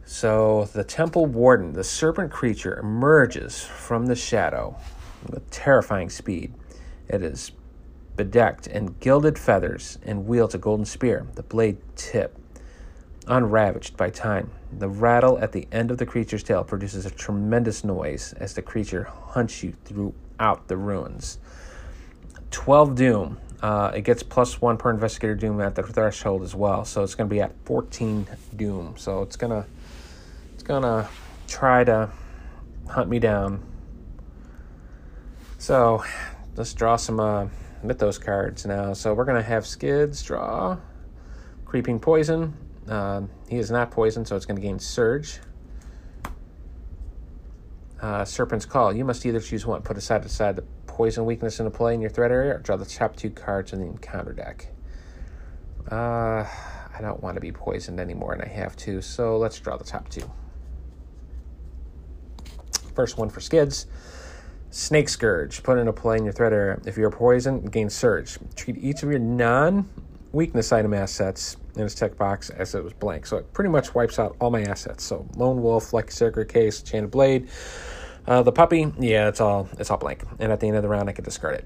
So 0.05 0.65
the 0.73 0.83
Temple 0.83 1.27
Warden, 1.27 1.73
the 1.73 1.83
serpent 1.83 2.31
creature, 2.31 2.79
emerges 2.79 3.63
from 3.63 4.07
the 4.07 4.15
shadow 4.15 4.75
with 5.29 5.47
terrifying 5.51 6.09
speed. 6.09 6.53
It 7.07 7.21
is 7.21 7.51
bedecked 8.15 8.65
in 8.65 8.95
gilded 8.99 9.37
feathers 9.37 9.99
and 10.03 10.25
wields 10.25 10.55
a 10.55 10.57
golden 10.57 10.85
spear, 10.85 11.27
the 11.35 11.43
blade 11.43 11.77
tip 11.95 12.38
unravaged 13.29 13.95
by 13.95 14.09
time. 14.09 14.49
The 14.77 14.89
rattle 14.89 15.37
at 15.39 15.51
the 15.51 15.67
end 15.71 15.91
of 15.91 15.97
the 15.97 16.05
creature's 16.05 16.43
tail 16.43 16.63
produces 16.63 17.05
a 17.05 17.11
tremendous 17.11 17.83
noise 17.83 18.33
as 18.33 18.53
the 18.53 18.61
creature 18.61 19.03
hunts 19.03 19.63
you 19.63 19.73
throughout 19.85 20.67
the 20.67 20.75
ruins. 20.75 21.37
12 22.51 22.95
Doom. 22.95 23.37
Uh, 23.61 23.91
it 23.93 24.01
gets 24.01 24.23
plus 24.23 24.61
one 24.61 24.77
per 24.77 24.89
investigator 24.89 25.35
doom 25.35 25.59
at 25.59 25.75
the 25.75 25.83
threshold 25.83 26.43
as 26.43 26.55
well, 26.55 26.85
so 26.85 27.03
it's 27.03 27.13
going 27.13 27.29
to 27.29 27.33
be 27.33 27.41
at 27.41 27.53
14 27.65 28.25
doom. 28.55 28.95
So 28.97 29.21
it's 29.21 29.35
gonna 29.35 29.65
it's 30.53 30.63
gonna 30.63 31.09
try 31.45 31.83
to 31.83 32.09
hunt 32.87 33.09
me 33.09 33.19
down. 33.19 33.61
So 35.57 36.05
let's 36.55 36.73
draw 36.73 36.95
some 36.95 37.19
uh, 37.19 37.47
mythos 37.83 38.17
cards 38.17 38.65
now. 38.65 38.93
So 38.93 39.13
we're 39.13 39.25
gonna 39.25 39.41
have 39.41 39.67
skids 39.67 40.23
draw, 40.23 40.77
creeping 41.65 41.99
poison, 41.99 42.53
um, 42.89 43.29
he 43.47 43.57
is 43.57 43.69
not 43.69 43.91
poisoned, 43.91 44.27
so 44.27 44.35
it's 44.35 44.45
going 44.45 44.55
to 44.55 44.61
gain 44.61 44.79
Surge. 44.79 45.39
Uh, 48.01 48.25
Serpent's 48.25 48.65
Call. 48.65 48.93
You 48.93 49.05
must 49.05 49.25
either 49.25 49.39
choose 49.39 49.65
one. 49.65 49.81
Put 49.81 49.97
aside 49.97 50.23
to 50.23 50.29
side 50.29 50.55
the 50.55 50.63
poison 50.87 51.25
weakness 51.25 51.59
into 51.59 51.69
play 51.69 51.93
in 51.93 52.01
your 52.01 52.09
threat 52.09 52.31
area, 52.31 52.55
or 52.55 52.59
draw 52.59 52.77
the 52.77 52.85
top 52.85 53.15
two 53.15 53.29
cards 53.29 53.73
in 53.73 53.79
the 53.79 53.85
encounter 53.85 54.33
deck. 54.33 54.67
Uh, 55.91 56.45
I 56.45 57.01
don't 57.01 57.21
want 57.21 57.35
to 57.35 57.41
be 57.41 57.51
poisoned 57.51 57.99
anymore, 57.99 58.33
and 58.33 58.41
I 58.41 58.47
have 58.47 58.75
to, 58.77 59.01
so 59.01 59.37
let's 59.37 59.59
draw 59.59 59.77
the 59.77 59.83
top 59.83 60.09
two. 60.09 60.29
First 62.95 63.17
one 63.17 63.29
for 63.29 63.39
Skids. 63.39 63.85
Snake 64.71 65.09
Scourge. 65.09 65.63
Put 65.63 65.77
into 65.77 65.93
play 65.93 66.17
in 66.17 66.23
your 66.23 66.33
threat 66.33 66.53
area. 66.53 66.79
If 66.85 66.97
you're 66.97 67.11
poisoned, 67.11 67.71
gain 67.71 67.89
Surge. 67.89 68.37
Treat 68.55 68.77
each 68.77 69.03
of 69.03 69.09
your 69.09 69.19
non 69.19 69.89
weakness 70.31 70.71
item 70.71 70.93
assets 70.93 71.57
in 71.75 71.83
its 71.83 71.95
tech 71.95 72.17
box 72.17 72.49
as 72.49 72.75
it 72.75 72.83
was 72.83 72.93
blank. 72.93 73.25
So 73.25 73.37
it 73.37 73.51
pretty 73.53 73.69
much 73.69 73.95
wipes 73.95 74.19
out 74.19 74.35
all 74.39 74.51
my 74.51 74.61
assets. 74.61 75.03
So 75.03 75.27
Lone 75.35 75.61
Wolf, 75.61 75.93
Lucky 75.93 76.11
Cigarette 76.11 76.49
Case, 76.49 76.81
Chain 76.81 77.05
of 77.05 77.11
Blade, 77.11 77.49
uh, 78.27 78.43
the 78.43 78.51
puppy, 78.51 78.93
yeah, 78.99 79.27
it's 79.27 79.41
all 79.41 79.67
it's 79.79 79.89
all 79.89 79.97
blank. 79.97 80.23
And 80.39 80.51
at 80.51 80.59
the 80.59 80.67
end 80.67 80.77
of 80.77 80.83
the 80.83 80.89
round, 80.89 81.09
I 81.09 81.13
can 81.13 81.23
discard 81.23 81.55
it. 81.55 81.65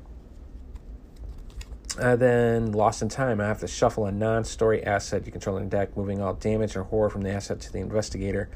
Uh, 1.99 2.15
then 2.15 2.71
Lost 2.71 3.01
in 3.01 3.09
Time, 3.09 3.39
I 3.39 3.45
have 3.45 3.59
to 3.59 3.67
shuffle 3.67 4.05
a 4.07 4.11
non-story 4.11 4.83
asset 4.83 5.25
you 5.25 5.31
control 5.31 5.57
in 5.57 5.65
the 5.65 5.69
deck, 5.69 5.95
moving 5.95 6.21
all 6.21 6.33
damage 6.33 6.75
or 6.75 6.83
horror 6.83 7.09
from 7.09 7.21
the 7.21 7.29
asset 7.29 7.59
to 7.61 7.71
the 7.71 7.79
investigator. 7.79 8.49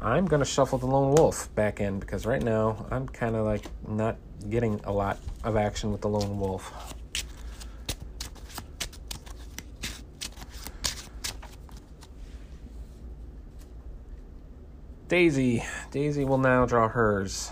I'm 0.00 0.24
gonna 0.24 0.46
shuffle 0.46 0.78
the 0.78 0.86
Lone 0.86 1.14
Wolf 1.14 1.54
back 1.54 1.80
in 1.80 2.00
because 2.00 2.24
right 2.24 2.42
now 2.42 2.86
I'm 2.90 3.06
kind 3.06 3.36
of 3.36 3.44
like 3.44 3.66
not 3.86 4.16
getting 4.48 4.80
a 4.84 4.92
lot 4.92 5.18
of 5.44 5.56
action 5.56 5.92
with 5.92 6.00
the 6.00 6.08
Lone 6.08 6.38
Wolf. 6.38 6.94
Daisy. 15.10 15.64
Daisy 15.90 16.24
will 16.24 16.38
now 16.38 16.66
draw 16.66 16.86
hers. 16.86 17.50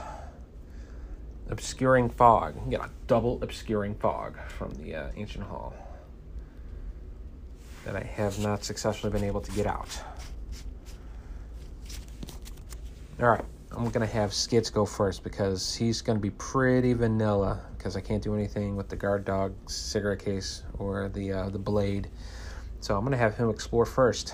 Obscuring 1.51 2.09
Fog. 2.09 2.55
You 2.65 2.71
get 2.71 2.81
a 2.83 2.91
double 3.09 3.43
Obscuring 3.43 3.97
Fog 3.97 4.39
from 4.47 4.71
the 4.77 4.95
uh, 4.95 5.09
Ancient 5.17 5.43
Hall 5.43 5.75
that 7.85 7.97
I 7.97 8.05
have 8.05 8.39
not 8.39 8.63
successfully 8.63 9.13
been 9.13 9.25
able 9.25 9.41
to 9.41 9.51
get 9.51 9.67
out. 9.67 9.89
All 13.21 13.29
right, 13.29 13.45
I'm 13.73 13.91
going 13.91 14.07
to 14.07 14.13
have 14.13 14.33
Skids 14.33 14.71
go 14.71 14.87
first 14.87 15.25
because 15.25 15.75
he's 15.75 16.01
going 16.01 16.17
to 16.17 16.23
be 16.23 16.31
pretty 16.31 16.93
vanilla 16.93 17.61
because 17.77 17.97
I 17.97 18.01
can't 18.01 18.23
do 18.23 18.37
anything 18.37 18.77
with 18.77 18.89
the 18.89 18.95
guard 18.95 19.25
dog 19.25 19.53
cigarette 19.69 20.21
case 20.21 20.63
or 20.79 21.09
the 21.09 21.33
uh, 21.33 21.49
the 21.49 21.59
blade. 21.59 22.09
So 22.79 22.95
I'm 22.95 23.01
going 23.01 23.11
to 23.11 23.19
have 23.19 23.37
him 23.37 23.51
explore 23.51 23.85
first. 23.85 24.33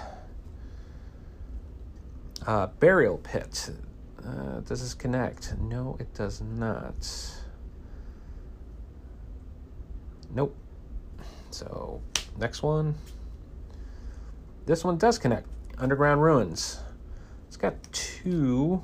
Uh, 2.46 2.66
burial 2.78 3.18
pit. 3.18 3.70
Uh, 4.26 4.60
does 4.60 4.80
this 4.82 4.94
connect? 4.94 5.56
No, 5.58 5.96
it 5.98 6.12
does 6.14 6.40
not. 6.42 6.94
Nope. 10.34 10.54
So, 11.50 12.00
next 12.38 12.62
one. 12.62 12.94
This 14.66 14.84
one 14.84 14.98
does 14.98 15.18
connect. 15.18 15.46
Underground 15.78 16.22
Ruins. 16.22 16.80
It's 17.48 17.56
got 17.56 17.74
two 17.92 18.82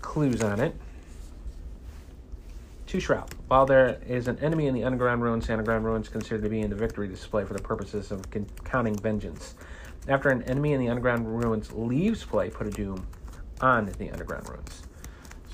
clues 0.00 0.42
on 0.42 0.60
it. 0.60 0.74
Two 2.86 3.00
Shroud. 3.00 3.32
While 3.46 3.66
there 3.66 4.00
is 4.06 4.26
an 4.26 4.38
enemy 4.40 4.66
in 4.66 4.74
the 4.74 4.82
Underground 4.82 5.22
Ruins, 5.22 5.48
Underground 5.48 5.84
Ruins 5.84 6.08
considered 6.08 6.42
to 6.42 6.48
be 6.48 6.60
in 6.60 6.70
the 6.70 6.76
victory 6.76 7.06
display 7.06 7.44
for 7.44 7.54
the 7.54 7.62
purposes 7.62 8.10
of 8.10 8.26
counting 8.64 8.96
vengeance. 8.96 9.54
After 10.08 10.30
an 10.30 10.42
enemy 10.44 10.72
in 10.72 10.80
the 10.80 10.88
underground 10.88 11.26
ruins 11.40 11.72
leaves 11.72 12.24
play, 12.24 12.50
put 12.50 12.66
a 12.66 12.70
doom 12.70 13.06
on 13.60 13.86
the 13.98 14.10
underground 14.10 14.48
ruins. 14.48 14.82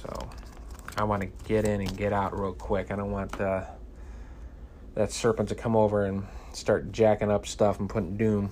So 0.01 0.29
I 0.97 1.05
want 1.05 1.23
to 1.23 1.29
get 1.47 1.65
in 1.67 1.81
and 1.81 1.97
get 1.97 2.13
out 2.13 2.39
real 2.39 2.53
quick. 2.53 2.91
I 2.91 2.97
don't 2.97 3.11
want 3.11 3.41
uh, 3.41 3.65
that 4.95 5.13
serpent 5.13 5.49
to 5.51 5.55
come 5.55 5.77
over 5.77 6.07
and 6.07 6.27
start 6.53 6.93
jacking 6.93 7.31
up 7.31 7.47
stuff 7.47 7.81
and 7.81 7.89
putting 7.89 8.17
doom. 8.17 8.51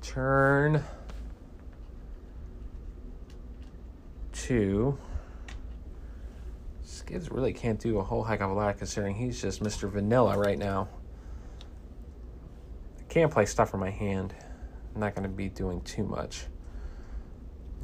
Turn 0.00 0.82
two. 4.32 4.96
Skids 6.82 7.30
really 7.30 7.52
can't 7.52 7.80
do 7.80 7.98
a 7.98 8.02
whole 8.02 8.22
heck 8.22 8.40
of 8.40 8.50
a 8.50 8.54
lot 8.54 8.78
considering 8.78 9.16
he's 9.16 9.42
just 9.42 9.62
Mr. 9.62 9.90
Vanilla 9.90 10.38
right 10.38 10.58
now. 10.58 10.88
Can't 13.14 13.30
play 13.30 13.46
stuff 13.46 13.70
from 13.70 13.78
my 13.78 13.90
hand. 13.90 14.34
I'm 14.92 15.00
not 15.00 15.14
going 15.14 15.22
to 15.22 15.28
be 15.28 15.48
doing 15.48 15.80
too 15.82 16.02
much. 16.02 16.46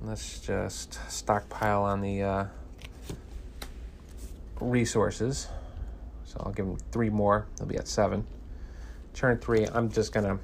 Let's 0.03 0.41
just 0.41 0.99
stockpile 1.09 1.85
on 1.85 2.01
the 2.01 2.23
uh, 2.23 2.45
resources. 4.61 5.47
So 6.25 6.43
I'll 6.45 6.51
give 6.51 6.67
him 6.67 6.79
three 6.91 7.11
more. 7.11 7.47
They'll 7.57 7.69
be 7.69 7.77
at 7.77 7.87
seven. 7.87 8.27
Turn 9.15 9.39
three, 9.39 9.69
I'm 9.73 9.89
just 9.89 10.13
going 10.13 10.27
to 10.27 10.43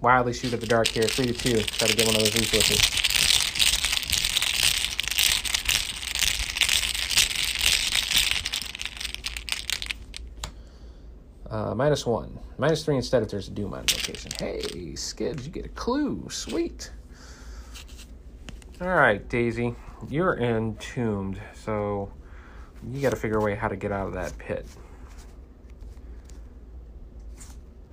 wildly 0.00 0.32
shoot 0.32 0.52
at 0.52 0.60
the 0.60 0.66
dark 0.66 0.88
here. 0.88 1.04
Three 1.04 1.26
to 1.26 1.32
two. 1.32 1.62
Try 1.62 1.86
to 1.86 1.96
get 1.96 2.06
one 2.06 2.16
of 2.16 2.22
those 2.22 2.34
resources. 2.34 2.99
Uh, 11.50 11.74
minus 11.74 12.06
one. 12.06 12.38
Minus 12.58 12.84
three 12.84 12.96
instead 12.96 13.22
if 13.24 13.30
there's 13.30 13.48
a 13.48 13.50
doom 13.50 13.74
on 13.74 13.80
location. 13.80 14.30
Hey, 14.38 14.94
Skids, 14.94 15.44
you 15.44 15.52
get 15.52 15.66
a 15.66 15.70
clue. 15.70 16.28
Sweet. 16.30 16.92
All 18.80 18.88
right, 18.88 19.28
Daisy, 19.28 19.74
you're 20.08 20.38
entombed, 20.38 21.40
so 21.54 22.10
you 22.88 23.02
got 23.02 23.10
to 23.10 23.16
figure 23.16 23.38
a 23.38 23.42
way 23.42 23.54
how 23.54 23.68
to 23.68 23.76
get 23.76 23.92
out 23.92 24.06
of 24.06 24.14
that 24.14 24.38
pit. 24.38 24.64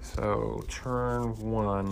So, 0.01 0.63
turn 0.69 1.35
one. 1.37 1.87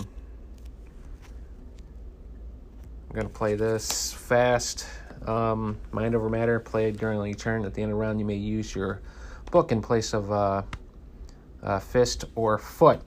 I'm 3.09 3.13
going 3.13 3.27
to 3.27 3.33
play 3.33 3.55
this 3.55 4.13
fast. 4.13 4.87
Um, 5.25 5.77
mind 5.91 6.15
over 6.15 6.29
matter, 6.29 6.59
play 6.59 6.91
during 6.91 7.17
your 7.25 7.35
turn. 7.35 7.65
At 7.65 7.73
the 7.73 7.81
end 7.81 7.91
of 7.91 7.97
the 7.97 8.01
round, 8.01 8.19
you 8.19 8.25
may 8.25 8.35
use 8.35 8.75
your 8.75 9.01
book 9.51 9.71
in 9.71 9.81
place 9.81 10.13
of 10.13 10.31
uh, 10.31 10.61
uh, 11.65 11.79
fist 11.79 12.25
or 12.35 12.57
foot. 12.57 13.01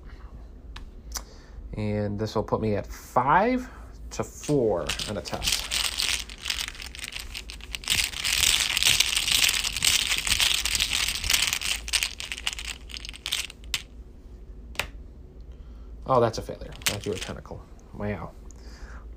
And 1.75 2.19
this 2.19 2.35
will 2.35 2.43
put 2.43 2.61
me 2.61 2.75
at 2.75 2.87
five 2.87 3.69
to 4.11 4.25
four 4.25 4.87
on 5.09 5.17
a 5.17 5.23
test. 5.23 5.65
Oh, 16.07 16.21
that's 16.21 16.39
a 16.39 16.43
failure. 16.43 16.73
I 16.87 16.99
threw 16.99 17.13
a 17.13 17.17
tentacle. 17.17 17.63
Wow. 17.93 18.31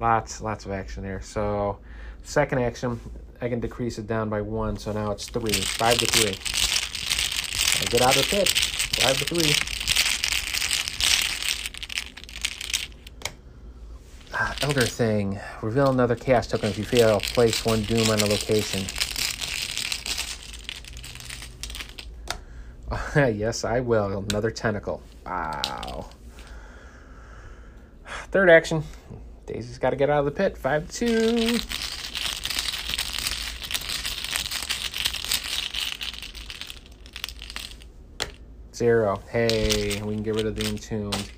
Lots, 0.02 0.42
lots 0.42 0.66
of 0.66 0.72
action 0.72 1.04
there. 1.04 1.22
So, 1.22 1.80
second 2.24 2.60
action, 2.60 3.00
I 3.40 3.48
can 3.48 3.62
decrease 3.62 3.98
it 3.98 4.08
down 4.08 4.30
by 4.30 4.42
one. 4.42 4.76
So 4.78 4.92
now 4.92 5.12
it's 5.12 5.28
three. 5.28 5.54
Five 5.54 5.98
to 6.00 6.06
three. 6.06 6.36
I 7.82 7.86
get 7.86 8.02
out 8.02 8.18
of 8.18 8.24
the 8.24 8.28
pit. 8.28 8.71
Five 9.02 9.18
to 9.18 9.26
three. 9.26 9.52
Ah, 14.32 14.56
Elder 14.62 14.82
Thing. 14.82 15.40
Reveal 15.64 15.90
another 15.90 16.16
chaos 16.16 16.46
token 16.46 16.70
if 16.70 16.78
you 16.78 16.84
fail. 16.84 17.20
Place 17.20 17.66
one 17.66 17.82
doom 17.82 18.08
on 18.12 18.20
a 18.20 18.26
location. 18.28 18.86
yes, 23.16 23.64
I 23.64 23.80
will. 23.80 24.26
Another 24.30 24.52
tentacle. 24.52 25.02
Wow. 25.26 26.10
Third 28.30 28.52
action. 28.52 28.84
Daisy's 29.48 29.80
got 29.80 29.90
to 29.90 29.96
get 29.96 30.12
out 30.12 30.20
of 30.20 30.26
the 30.26 30.32
pit. 30.32 30.58
5 30.58 30.92
2. 30.92 31.58
Zero. 38.82 39.22
Hey, 39.30 40.02
we 40.02 40.16
can 40.16 40.24
get 40.24 40.34
rid 40.34 40.48
of 40.48 40.56
the 40.56 40.68
entombed. 40.68 41.30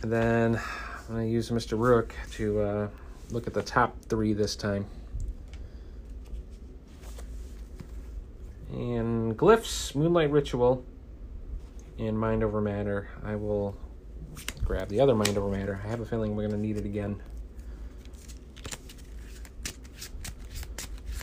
And 0.00 0.10
then 0.10 0.56
I'm 0.56 1.14
going 1.14 1.26
to 1.26 1.30
use 1.30 1.50
Mr. 1.50 1.78
Rook 1.78 2.14
to 2.36 2.60
uh, 2.62 2.88
look 3.32 3.46
at 3.46 3.52
the 3.52 3.60
top 3.60 4.00
three 4.08 4.32
this 4.32 4.56
time. 4.56 4.86
And 8.72 9.36
Glyphs, 9.36 9.94
Moonlight 9.94 10.30
Ritual, 10.30 10.82
and 11.98 12.18
Mind 12.18 12.42
Over 12.42 12.62
Matter. 12.62 13.10
I 13.22 13.34
will 13.34 13.76
grab 14.64 14.88
the 14.88 15.00
other 15.00 15.14
Mind 15.14 15.36
Over 15.36 15.50
Matter. 15.50 15.82
I 15.84 15.88
have 15.88 16.00
a 16.00 16.06
feeling 16.06 16.34
we're 16.34 16.48
going 16.48 16.58
to 16.58 16.66
need 16.66 16.78
it 16.78 16.86
again. 16.86 17.20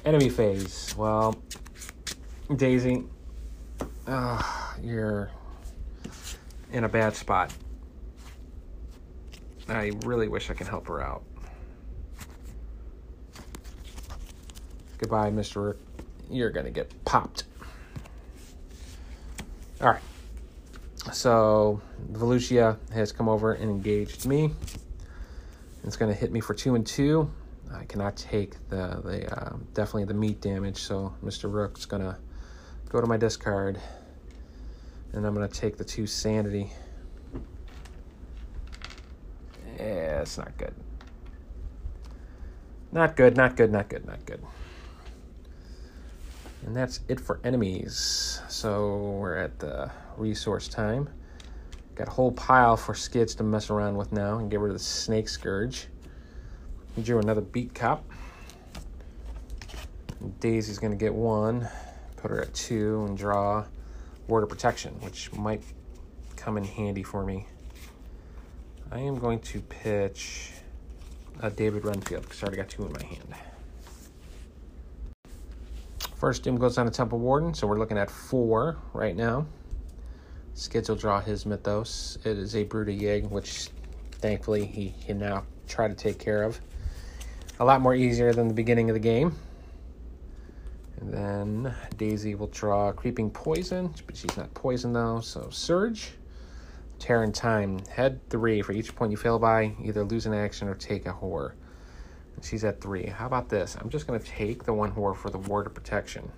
Enemy 0.07 0.29
phase. 0.29 0.95
Well, 0.97 1.35
Daisy, 2.55 3.03
uh, 4.07 4.41
you're 4.81 5.29
in 6.71 6.85
a 6.85 6.87
bad 6.87 7.13
spot. 7.13 7.53
I 9.67 9.91
really 10.05 10.29
wish 10.29 10.49
I 10.49 10.53
could 10.53 10.69
help 10.69 10.87
her 10.87 11.01
out. 11.01 11.23
Goodbye, 14.97 15.29
Mr. 15.29 15.75
You're 16.29 16.51
going 16.51 16.67
to 16.67 16.71
get 16.71 16.89
popped. 17.03 17.43
All 19.81 19.89
right. 19.89 20.01
So, 21.11 21.81
Valusia 22.13 22.77
has 22.93 23.11
come 23.11 23.27
over 23.27 23.51
and 23.51 23.69
engaged 23.69 24.25
me. 24.25 24.53
It's 25.83 25.97
going 25.97 26.13
to 26.13 26.17
hit 26.17 26.31
me 26.31 26.39
for 26.39 26.53
two 26.53 26.75
and 26.75 26.87
two. 26.87 27.29
I 27.73 27.85
cannot 27.85 28.15
take 28.15 28.55
the 28.69 29.01
the 29.03 29.33
uh, 29.33 29.57
definitely 29.73 30.05
the 30.05 30.13
meat 30.13 30.41
damage. 30.41 30.77
So 30.77 31.13
Mr. 31.23 31.51
Rook's 31.51 31.85
gonna 31.85 32.17
go 32.89 33.01
to 33.01 33.07
my 33.07 33.17
discard, 33.17 33.79
and 35.13 35.25
I'm 35.25 35.33
gonna 35.33 35.47
take 35.47 35.77
the 35.77 35.83
two 35.83 36.07
sanity. 36.07 36.71
Yeah, 39.77 40.21
it's 40.21 40.37
not 40.37 40.57
good. 40.57 40.73
Not 42.91 43.15
good. 43.15 43.37
Not 43.37 43.55
good. 43.55 43.71
Not 43.71 43.89
good. 43.89 44.05
Not 44.05 44.25
good. 44.25 44.41
And 46.65 46.75
that's 46.75 47.01
it 47.07 47.19
for 47.19 47.39
enemies. 47.43 48.41
So 48.47 48.97
we're 49.19 49.37
at 49.37 49.59
the 49.59 49.91
resource 50.17 50.67
time. 50.67 51.09
Got 51.95 52.07
a 52.07 52.11
whole 52.11 52.31
pile 52.31 52.77
for 52.77 52.93
skids 52.93 53.35
to 53.35 53.43
mess 53.43 53.69
around 53.69 53.97
with 53.97 54.11
now 54.11 54.37
and 54.37 54.51
get 54.51 54.59
rid 54.59 54.71
of 54.71 54.77
the 54.77 54.83
snake 54.83 55.29
scourge. 55.29 55.87
Drew 57.03 57.19
another 57.19 57.41
beat 57.41 57.75
cop. 57.75 58.03
Daisy's 60.39 60.79
going 60.79 60.91
to 60.91 60.97
get 60.97 61.13
one, 61.13 61.67
put 62.15 62.31
her 62.31 62.41
at 62.41 62.53
two, 62.53 63.05
and 63.07 63.17
draw 63.17 63.65
Ward 64.27 64.43
of 64.43 64.49
Protection, 64.49 64.93
which 65.01 65.31
might 65.33 65.61
come 66.35 66.57
in 66.57 66.63
handy 66.63 67.03
for 67.03 67.23
me. 67.23 67.45
I 68.91 68.99
am 68.99 69.19
going 69.19 69.39
to 69.41 69.61
pitch 69.61 70.51
a 71.39 71.51
David 71.51 71.85
Renfield 71.85 72.23
because 72.23 72.41
I 72.41 72.47
already 72.47 72.57
got 72.57 72.69
two 72.69 72.85
in 72.85 72.93
my 72.93 73.03
hand. 73.03 73.35
First 76.15 76.43
doom 76.43 76.57
goes 76.57 76.79
on 76.79 76.85
to 76.85 76.91
Temple 76.91 77.19
Warden, 77.19 77.53
so 77.53 77.67
we're 77.67 77.77
looking 77.77 77.97
at 77.97 78.09
four 78.09 78.77
right 78.93 79.15
now. 79.15 79.45
Skids 80.55 80.89
will 80.89 80.95
draw 80.95 81.21
his 81.21 81.45
Mythos. 81.45 82.17
It 82.23 82.37
is 82.39 82.55
a 82.55 82.61
of 82.61 82.67
Yig, 82.69 83.29
which 83.29 83.69
thankfully 84.13 84.65
he 84.65 84.95
can 85.05 85.19
now 85.19 85.43
try 85.67 85.87
to 85.87 85.93
take 85.93 86.17
care 86.17 86.41
of 86.41 86.59
a 87.59 87.65
lot 87.65 87.81
more 87.81 87.95
easier 87.95 88.33
than 88.33 88.47
the 88.47 88.53
beginning 88.53 88.89
of 88.89 88.93
the 88.93 88.99
game. 88.99 89.35
And 90.99 91.13
then 91.13 91.75
Daisy 91.97 92.35
will 92.35 92.47
draw 92.47 92.91
Creeping 92.91 93.29
Poison, 93.29 93.93
but 94.05 94.15
she's 94.15 94.35
not 94.35 94.53
poison 94.53 94.93
though, 94.93 95.19
so 95.19 95.49
Surge. 95.51 96.11
Tear 96.99 97.17
Terran 97.17 97.31
Time, 97.31 97.79
head 97.89 98.19
three. 98.29 98.63
For 98.63 98.71
each 98.71 98.95
point 98.95 99.11
you 99.11 99.17
fail 99.17 99.37
by, 99.37 99.75
either 99.83 100.03
lose 100.03 100.25
an 100.25 100.33
action 100.33 100.67
or 100.67 100.73
take 100.73 101.05
a 101.05 101.11
horror. 101.11 101.55
And 102.35 102.43
she's 102.43 102.63
at 102.63 102.81
three. 102.81 103.05
How 103.05 103.27
about 103.27 103.49
this? 103.49 103.77
I'm 103.79 103.89
just 103.89 104.07
going 104.07 104.19
to 104.19 104.25
take 104.25 104.63
the 104.63 104.73
one 104.73 104.89
horror 104.89 105.13
for 105.13 105.29
the 105.29 105.37
Ward 105.37 105.67
of 105.67 105.75
Protection. 105.75 106.31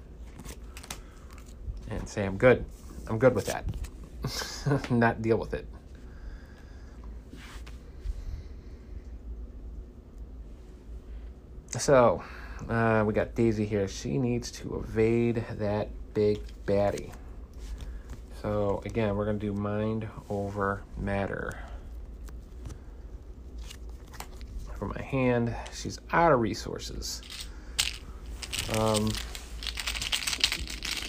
And 1.90 2.08
say 2.08 2.26
I'm 2.26 2.38
good. 2.38 2.66
I'm 3.08 3.18
good 3.18 3.34
with 3.34 3.46
that. 3.46 4.92
not 4.92 5.22
deal 5.22 5.38
with 5.38 5.54
it. 5.54 5.66
So, 11.80 12.22
uh, 12.68 13.06
we 13.08 13.14
got 13.14 13.36
Daisy 13.36 13.66
here. 13.66 13.88
She 13.88 14.18
needs 14.18 14.52
to 14.52 14.76
evade 14.76 15.46
that 15.60 15.88
big 16.14 16.42
baddie. 16.66 17.14
So, 18.42 18.82
again, 18.84 19.16
we're 19.16 19.24
going 19.24 19.40
to 19.40 19.46
do 19.46 19.54
mind 19.54 20.06
over 20.30 20.84
matter. 20.98 21.58
For 24.78 24.88
my 24.88 25.02
hand, 25.02 25.56
she's 25.74 26.00
out 26.12 26.34
of 26.34 26.42
resources. 26.42 27.22
Um, 28.78 29.10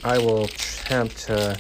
I 0.04 0.18
will 0.18 0.44
attempt 0.44 1.18
to. 1.26 1.58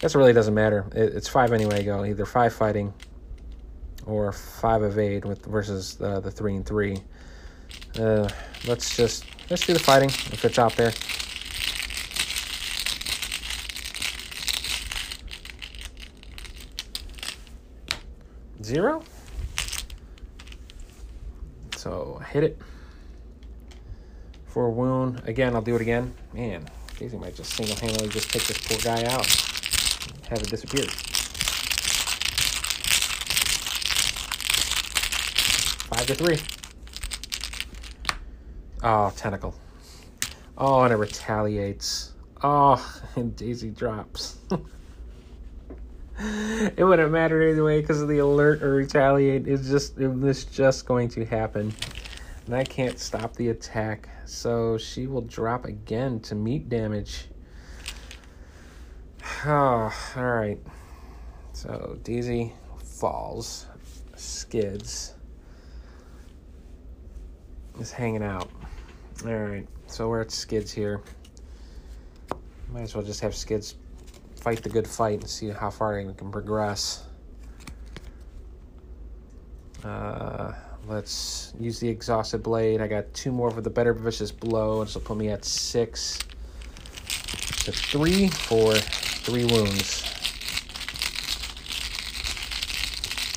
It 0.00 0.14
really 0.14 0.32
doesn't 0.32 0.54
matter. 0.54 0.86
It, 0.94 1.16
it's 1.16 1.28
five 1.28 1.52
anyway. 1.52 1.82
Go 1.82 2.04
either 2.04 2.24
five 2.24 2.54
fighting 2.54 2.94
or 4.06 4.30
five 4.30 4.84
evade 4.84 5.24
with 5.24 5.44
versus 5.44 5.96
the 5.96 6.20
the 6.20 6.30
three 6.30 6.54
and 6.54 6.64
three. 6.64 6.98
Uh, 8.00 8.26
let's 8.66 8.96
just 8.96 9.26
let's 9.50 9.66
do 9.66 9.74
the 9.74 9.78
fighting 9.78 10.08
if 10.08 10.42
it's 10.42 10.58
out 10.58 10.74
there. 10.74 10.90
Zero. 18.62 19.02
So 21.76 22.22
hit 22.30 22.44
it 22.44 22.58
for 24.46 24.64
a 24.64 24.70
wound. 24.70 25.20
Again, 25.26 25.54
I'll 25.54 25.60
do 25.60 25.74
it 25.74 25.82
again. 25.82 26.14
Man, 26.32 26.66
Daisy 26.98 27.18
might 27.18 27.34
just 27.34 27.52
single-handedly 27.52 28.08
just 28.08 28.30
take 28.30 28.44
this 28.44 28.58
poor 28.66 28.78
guy 28.78 29.04
out, 29.12 29.26
have 30.30 30.38
it 30.38 30.48
disappear. 30.48 30.86
Five 35.90 36.06
to 36.06 36.14
three. 36.14 36.59
Oh, 38.82 39.12
tentacle. 39.14 39.54
Oh, 40.56 40.82
and 40.82 40.92
it 40.92 40.96
retaliates. 40.96 42.12
Oh, 42.42 43.02
and 43.16 43.36
Daisy 43.36 43.70
drops. 43.70 44.38
it 46.18 46.84
wouldn't 46.84 47.12
matter 47.12 47.42
either 47.42 47.64
way 47.64 47.80
because 47.80 48.00
of 48.00 48.08
the 48.08 48.18
alert 48.18 48.62
or 48.62 48.74
retaliate. 48.74 49.46
It's 49.46 49.68
just 49.68 49.98
it 49.98 50.08
was 50.08 50.44
just 50.44 50.86
going 50.86 51.08
to 51.10 51.24
happen. 51.24 51.72
And 52.46 52.54
I 52.54 52.64
can't 52.64 52.98
stop 52.98 53.34
the 53.36 53.50
attack. 53.50 54.08
So 54.24 54.78
she 54.78 55.06
will 55.06 55.22
drop 55.22 55.66
again 55.66 56.20
to 56.20 56.34
meat 56.34 56.68
damage. 56.68 57.26
Oh, 59.46 59.90
alright. 60.18 60.58
So 61.54 61.98
Daisy 62.02 62.52
falls, 62.84 63.66
skids, 64.16 65.14
is 67.78 67.90
hanging 67.90 68.22
out. 68.22 68.50
Alright, 69.24 69.68
so 69.86 70.08
we're 70.08 70.22
at 70.22 70.30
skids 70.30 70.72
here. 70.72 71.02
Might 72.72 72.82
as 72.82 72.94
well 72.94 73.04
just 73.04 73.20
have 73.20 73.34
skids 73.34 73.74
fight 74.40 74.62
the 74.62 74.68
good 74.70 74.86
fight 74.88 75.20
and 75.20 75.28
see 75.28 75.50
how 75.50 75.68
far 75.68 76.02
we 76.02 76.14
can 76.14 76.30
progress. 76.30 77.04
Uh, 79.84 80.52
let's 80.88 81.52
use 81.60 81.78
the 81.80 81.88
exhausted 81.88 82.42
blade. 82.42 82.80
I 82.80 82.86
got 82.86 83.12
two 83.12 83.30
more 83.30 83.50
for 83.50 83.60
the 83.60 83.70
better 83.70 83.92
vicious 83.92 84.32
blow, 84.32 84.80
and 84.80 84.94
will 84.94 85.02
put 85.02 85.18
me 85.18 85.28
at 85.28 85.44
six 85.44 86.18
to 87.64 87.72
three 87.72 88.28
for 88.28 88.74
three 88.74 89.44
wounds. 89.44 90.06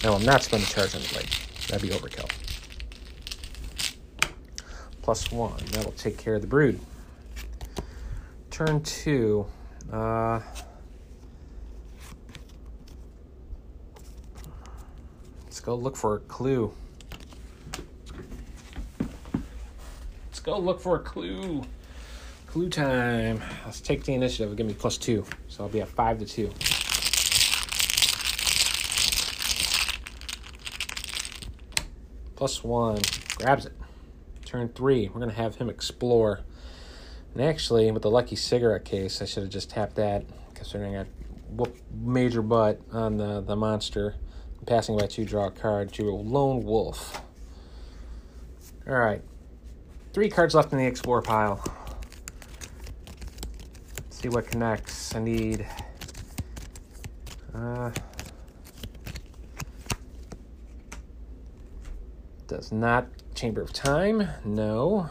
No, 0.03 0.15
I'm 0.15 0.25
not 0.25 0.43
to 0.63 0.69
charge 0.69 0.95
on 0.95 1.01
the 1.01 1.09
blade. 1.09 1.29
That'd 1.67 1.81
be 1.81 1.93
overkill. 1.93 2.42
Plus 5.03 5.31
one. 5.33 5.57
That'll 5.71 5.91
take 5.91 6.17
care 6.17 6.35
of 6.35 6.41
the 6.41 6.47
brood. 6.47 6.79
Turn 8.49 8.81
two. 8.81 9.45
Uh, 9.91 10.39
let's 15.43 15.59
go 15.59 15.75
look 15.75 15.97
for 15.97 16.15
a 16.15 16.19
clue. 16.19 16.73
Let's 20.27 20.39
go 20.39 20.57
look 20.57 20.79
for 20.79 20.95
a 20.95 20.99
clue. 20.99 21.63
Clue 22.47 22.69
time. 22.69 23.41
Let's 23.65 23.81
take 23.81 24.05
the 24.05 24.13
initiative. 24.13 24.55
give 24.55 24.65
me 24.65 24.73
plus 24.73 24.97
two. 24.97 25.25
So 25.49 25.65
I'll 25.65 25.69
be 25.69 25.81
at 25.81 25.89
five 25.89 26.17
to 26.19 26.25
two. 26.25 26.49
Plus 32.35 32.63
one. 32.63 33.01
Grabs 33.35 33.65
it. 33.65 33.73
Turn 34.53 34.69
three. 34.69 35.07
We're 35.07 35.19
going 35.19 35.31
to 35.31 35.35
have 35.35 35.55
him 35.55 35.67
explore. 35.67 36.41
And 37.33 37.41
actually, 37.41 37.89
with 37.89 38.03
the 38.03 38.11
lucky 38.11 38.35
cigarette 38.35 38.85
case, 38.85 39.19
I 39.19 39.25
should 39.25 39.41
have 39.41 39.51
just 39.51 39.71
tapped 39.71 39.95
that, 39.95 40.25
considering 40.53 40.95
I 40.95 41.05
whoop 41.49 41.75
major 41.91 42.43
butt 42.43 42.79
on 42.91 43.17
the, 43.17 43.41
the 43.41 43.55
monster 43.55 44.13
passing 44.67 44.95
by 44.95 45.07
two, 45.07 45.25
draw 45.25 45.47
a 45.47 45.51
card, 45.51 45.91
to 45.93 46.07
a 46.07 46.13
lone 46.13 46.63
wolf. 46.63 47.19
All 48.87 48.93
right, 48.93 49.23
three 50.13 50.29
cards 50.29 50.53
left 50.53 50.71
in 50.71 50.77
the 50.77 50.85
explore 50.85 51.23
pile. 51.23 51.59
Let's 53.95 54.21
see 54.21 54.29
what 54.29 54.45
connects. 54.45 55.15
I 55.15 55.19
need. 55.19 55.67
Uh, 57.55 57.89
does 62.47 62.71
not 62.71 63.07
Chamber 63.35 63.61
of 63.61 63.73
Time. 63.73 64.27
No. 64.45 65.09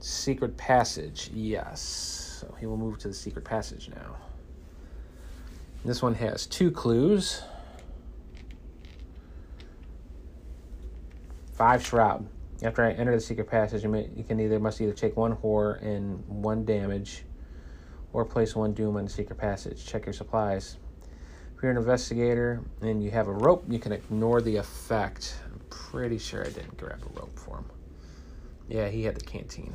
Secret 0.00 0.56
Passage. 0.56 1.30
Yes. 1.32 1.80
So 2.40 2.54
he 2.58 2.66
will 2.66 2.76
move 2.76 2.98
to 2.98 3.08
the 3.08 3.14
Secret 3.14 3.44
Passage 3.44 3.88
now. 3.88 4.16
This 5.84 6.02
one 6.02 6.14
has 6.14 6.46
two 6.46 6.70
clues. 6.70 7.42
Five 11.52 11.86
Shroud. 11.86 12.28
After 12.62 12.84
I 12.84 12.92
enter 12.92 13.14
the 13.14 13.20
secret 13.20 13.48
passage, 13.48 13.82
you, 13.82 13.88
may, 13.88 14.08
you 14.16 14.24
can 14.24 14.40
either 14.40 14.58
must 14.58 14.80
either 14.80 14.92
take 14.92 15.16
one 15.16 15.32
horror 15.32 15.74
and 15.74 16.26
one 16.26 16.64
damage, 16.64 17.22
or 18.12 18.24
place 18.24 18.56
one 18.56 18.72
doom 18.72 18.96
on 18.96 19.04
the 19.04 19.10
secret 19.10 19.38
passage. 19.38 19.84
Check 19.86 20.06
your 20.06 20.12
supplies. 20.12 20.78
If 21.56 21.62
you're 21.62 21.70
an 21.70 21.78
investigator 21.78 22.60
and 22.82 23.02
you 23.02 23.10
have 23.12 23.28
a 23.28 23.32
rope, 23.32 23.64
you 23.68 23.78
can 23.78 23.92
ignore 23.92 24.42
the 24.42 24.56
effect. 24.56 25.36
I'm 25.46 25.58
pretty 25.70 26.18
sure 26.18 26.42
I 26.42 26.50
didn't 26.50 26.76
grab 26.76 27.02
a 27.02 27.18
rope 27.18 27.38
for 27.38 27.56
him. 27.56 27.64
Yeah, 28.68 28.88
he 28.88 29.04
had 29.04 29.14
the 29.14 29.24
canteen. 29.24 29.72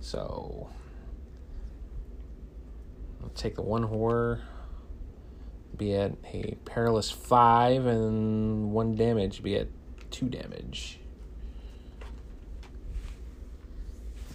So 0.00 0.68
I'll 3.22 3.30
take 3.30 3.54
the 3.54 3.62
one 3.62 3.84
horror 3.84 4.42
be 5.76 5.94
at 5.94 6.12
a 6.32 6.56
perilous 6.64 7.10
five 7.10 7.86
and 7.86 8.72
one 8.72 8.94
damage 8.96 9.42
be 9.42 9.56
at 9.56 9.68
two 10.10 10.28
damage. 10.28 11.00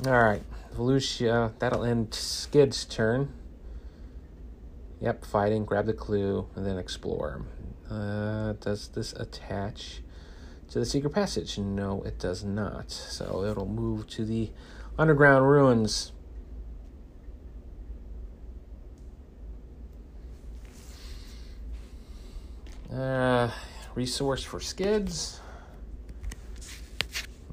Alright, 0.05 0.43
Valusia, 0.75 1.53
that'll 1.59 1.83
end 1.83 2.13
Skid's 2.13 2.85
turn. 2.85 3.33
Yep, 5.01 5.25
fighting, 5.25 5.65
grab 5.65 5.87
the 5.87 5.93
clue, 5.93 6.47
and 6.55 6.65
then 6.65 6.77
explore. 6.77 7.43
Uh, 7.89 8.53
does 8.53 8.87
this 8.89 9.13
attach 9.13 10.01
to 10.69 10.79
the 10.79 10.85
secret 10.85 11.09
passage? 11.09 11.57
No, 11.57 12.01
it 12.03 12.19
does 12.19 12.43
not. 12.43 12.91
So 12.91 13.43
it'll 13.43 13.67
move 13.67 14.07
to 14.11 14.23
the 14.23 14.51
underground 14.97 15.49
ruins. 15.49 16.11
Uh, 22.93 23.49
resource 23.95 24.43
for 24.43 24.59
skids 24.59 25.41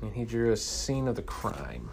and 0.02 0.14
he 0.14 0.24
drew 0.24 0.52
a 0.52 0.56
scene 0.56 1.08
of 1.08 1.16
the 1.16 1.22
crime. 1.22 1.90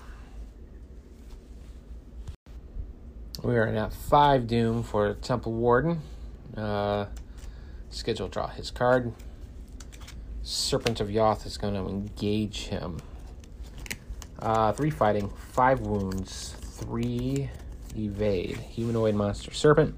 We 3.44 3.58
are 3.58 3.68
at 3.68 3.94
five 3.94 4.48
doom 4.48 4.84
for 4.84 5.14
Temple 5.16 5.54
Warden. 5.54 6.02
Uh, 6.56 7.06
schedule 7.90 8.28
draw 8.28 8.48
his 8.48 8.72
card. 8.72 9.14
Serpent 10.42 11.00
of 11.00 11.10
Yoth 11.10 11.46
is 11.46 11.58
going 11.58 11.74
to 11.74 11.88
engage 11.88 12.68
him. 12.68 13.00
Uh, 14.40 14.72
three 14.72 14.90
fighting, 14.90 15.30
five 15.52 15.82
wounds, 15.82 16.56
three 16.62 17.50
evade. 17.96 18.58
Humanoid 18.58 19.16
monster 19.16 19.54
serpent. 19.54 19.96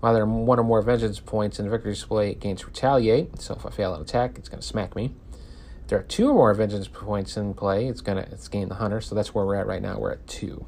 While 0.00 0.14
there 0.14 0.22
are 0.22 0.26
one 0.26 0.58
or 0.58 0.64
more 0.64 0.82
vengeance 0.82 1.20
points 1.20 1.58
in 1.58 1.66
the 1.66 1.70
victory 1.70 1.92
display, 1.92 2.30
it 2.30 2.40
gains 2.40 2.64
retaliate. 2.64 3.40
So 3.40 3.54
if 3.54 3.66
I 3.66 3.70
fail 3.70 3.94
an 3.94 4.00
attack, 4.00 4.38
it's 4.38 4.48
going 4.48 4.60
to 4.60 4.66
smack 4.66 4.96
me 4.96 5.12
there 5.90 5.98
are 5.98 6.04
two 6.04 6.28
or 6.28 6.34
more 6.34 6.54
vengeance 6.54 6.86
points 6.86 7.36
in 7.36 7.52
play, 7.52 7.88
it's 7.88 8.00
gonna 8.00 8.24
it's 8.30 8.46
gain 8.46 8.68
the 8.68 8.76
hunter. 8.76 9.00
So 9.00 9.16
that's 9.16 9.34
where 9.34 9.44
we're 9.44 9.56
at 9.56 9.66
right 9.66 9.82
now. 9.82 9.98
We're 9.98 10.12
at 10.12 10.26
two. 10.28 10.64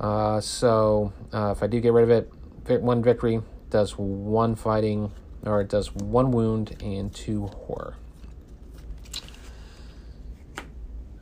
Uh, 0.00 0.40
so 0.40 1.12
uh, 1.32 1.52
if 1.56 1.62
I 1.62 1.66
do 1.66 1.80
get 1.80 1.92
rid 1.92 2.04
of 2.04 2.10
it, 2.10 2.82
one 2.82 3.02
victory 3.02 3.40
does 3.70 3.92
one 3.92 4.54
fighting, 4.54 5.10
or 5.44 5.60
it 5.60 5.68
does 5.68 5.94
one 5.94 6.30
wound 6.30 6.76
and 6.82 7.12
two 7.14 7.46
horror. 7.46 7.94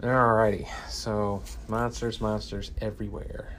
Alrighty, 0.03 0.69
so 0.91 1.43
monsters, 1.69 2.21
monsters 2.21 2.71
everywhere. 2.81 3.57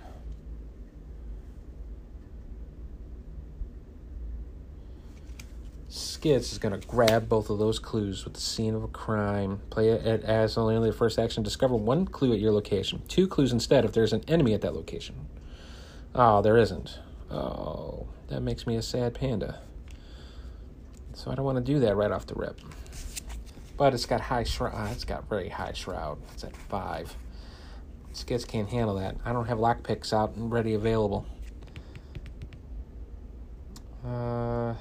Skids 6.18 6.51
is 6.51 6.57
going 6.57 6.74
to 6.74 6.88
grab 6.88 7.30
both 7.30 7.51
of 7.51 7.59
those 7.59 7.78
clues 7.78 8.26
with 8.26 8.34
the 8.34 8.41
scene 8.41 8.74
of 8.74 8.84
a 8.84 8.88
crime. 8.88 9.61
Play 9.70 9.89
it 9.89 10.24
as 10.24 10.57
only 10.57 10.89
the 10.89 10.91
first 10.91 11.20
action. 11.20 11.43
Discover 11.43 11.76
one 11.76 12.07
clue 12.07 12.34
at 12.34 12.39
your 12.39 12.51
location. 12.51 13.03
Two 13.07 13.28
clues 13.28 13.53
instead 13.53 13.86
if 13.86 13.91
there's 13.91 14.13
an 14.13 14.24
enemy 14.28 14.55
at 14.55 14.61
that 14.61 14.74
location. 14.74 15.28
Oh, 16.15 16.41
there 16.41 16.57
isn't. 16.57 16.97
Oh, 17.30 18.07
that 18.30 18.41
makes 18.41 18.65
me 18.65 18.76
a 18.78 18.82
sad 18.82 19.13
panda. 19.13 19.61
So 21.13 21.30
I 21.30 21.36
don't 21.36 21.45
want 21.45 21.63
to 21.63 21.63
do 21.63 21.80
that 21.82 21.95
right 21.95 22.09
off 22.09 22.26
the 22.26 22.34
rip. 22.34 22.59
But 23.78 23.93
it's 23.93 24.07
got 24.07 24.20
high 24.20 24.43
shroud. 24.43 24.74
Uh, 24.74 24.91
it's 24.91 25.03
got 25.05 25.30
very 25.30 25.49
high 25.49 25.74
shroud. 25.74 26.18
It's 26.34 26.43
at 26.43 26.57
five. 26.57 27.15
Skids 28.13 28.43
can't 28.43 28.70
handle 28.70 28.95
that. 28.95 29.18
I 29.24 29.34
don't 29.34 29.45
have 29.45 29.59
lockpicks 29.59 30.11
out 30.13 30.36
and 30.36 30.51
ready 30.51 30.74
available. 30.74 31.28
Uh. 34.03 34.74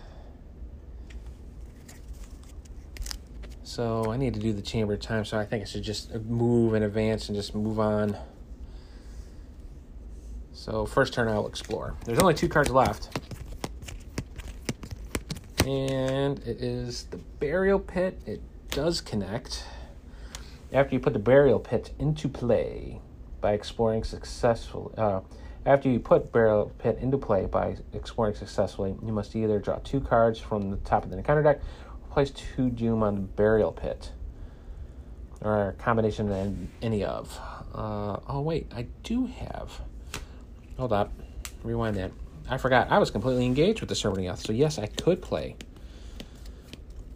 So 3.77 4.11
I 4.11 4.17
need 4.17 4.33
to 4.33 4.41
do 4.41 4.55
the 4.55 4.63
chamber 4.63 4.97
time, 4.97 5.27
so 5.27 5.39
I 5.39 5.45
think 5.45 5.61
I 5.61 5.67
should 5.67 5.83
just 5.83 6.15
move 6.25 6.73
in 6.73 6.83
advance 6.83 7.29
and 7.29 7.37
just 7.37 7.55
move 7.55 7.79
on. 7.79 8.17
So 10.55 10.87
first 10.87 11.13
turn 11.13 11.29
I'll 11.29 11.47
explore. 11.47 11.95
There's 12.07 12.19
only 12.19 12.33
two 12.33 12.49
cards 12.49 12.71
left. 12.71 13.19
And 15.67 16.39
it 16.39 16.63
is 16.63 17.05
the 17.11 17.19
Burial 17.19 17.79
Pit. 17.79 18.19
It 18.25 18.41
does 18.71 19.03
connect. 19.03 19.65
After 20.73 20.95
you 20.95 20.99
put 20.99 21.13
the 21.13 21.19
Burial 21.19 21.59
Pit 21.59 21.93
into 21.99 22.31
play 22.31 23.03
by 23.43 23.53
exploring 23.53 24.05
successfully, 24.05 24.95
uh, 24.97 25.21
after 25.67 25.91
you 25.91 26.01
put 26.01 26.33
Burial 26.33 26.73
Pit 26.79 26.97
into 26.99 27.19
play 27.19 27.45
by 27.45 27.77
exploring 27.93 28.37
successfully, 28.37 28.95
you 29.05 29.13
must 29.13 29.37
either 29.37 29.59
draw 29.59 29.81
two 29.81 30.01
cards 30.01 30.39
from 30.39 30.71
the 30.71 30.79
top 30.79 31.05
of 31.05 31.11
the 31.11 31.19
encounter 31.19 31.43
deck 31.43 31.61
place 32.17 32.31
two 32.31 32.71
Doom 32.71 33.03
on 33.03 33.15
the 33.15 33.21
Burial 33.21 33.73
Pit. 33.73 34.11
Or 35.43 35.69
a 35.69 35.73
combination 35.75 36.33
of 36.33 36.57
any 36.81 37.05
of. 37.05 37.39
Uh, 37.75 38.21
oh, 38.27 38.41
wait, 38.41 38.73
I 38.75 38.87
do 39.03 39.27
have. 39.27 39.83
Hold 40.79 40.95
up. 40.95 41.13
Rewind 41.63 41.97
that. 41.97 42.13
I 42.49 42.57
forgot. 42.57 42.91
I 42.91 42.97
was 42.97 43.11
completely 43.11 43.45
engaged 43.45 43.81
with 43.81 43.91
the 43.91 43.95
Serpent 43.95 44.27
Yoth, 44.27 44.39
so 44.39 44.55
yes, 44.55 44.79
I 44.79 44.87
could 44.87 45.21
play. 45.21 45.57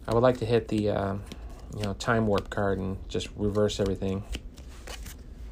I 0.07 0.13
would 0.13 0.21
like 0.21 0.37
to 0.37 0.45
hit 0.45 0.67
the, 0.67 0.91
uh, 0.91 1.15
you 1.75 1.81
know, 1.81 1.95
Time 1.95 2.27
Warp 2.27 2.51
card 2.51 2.77
and 2.77 2.97
just 3.09 3.27
reverse 3.35 3.79
everything. 3.79 4.21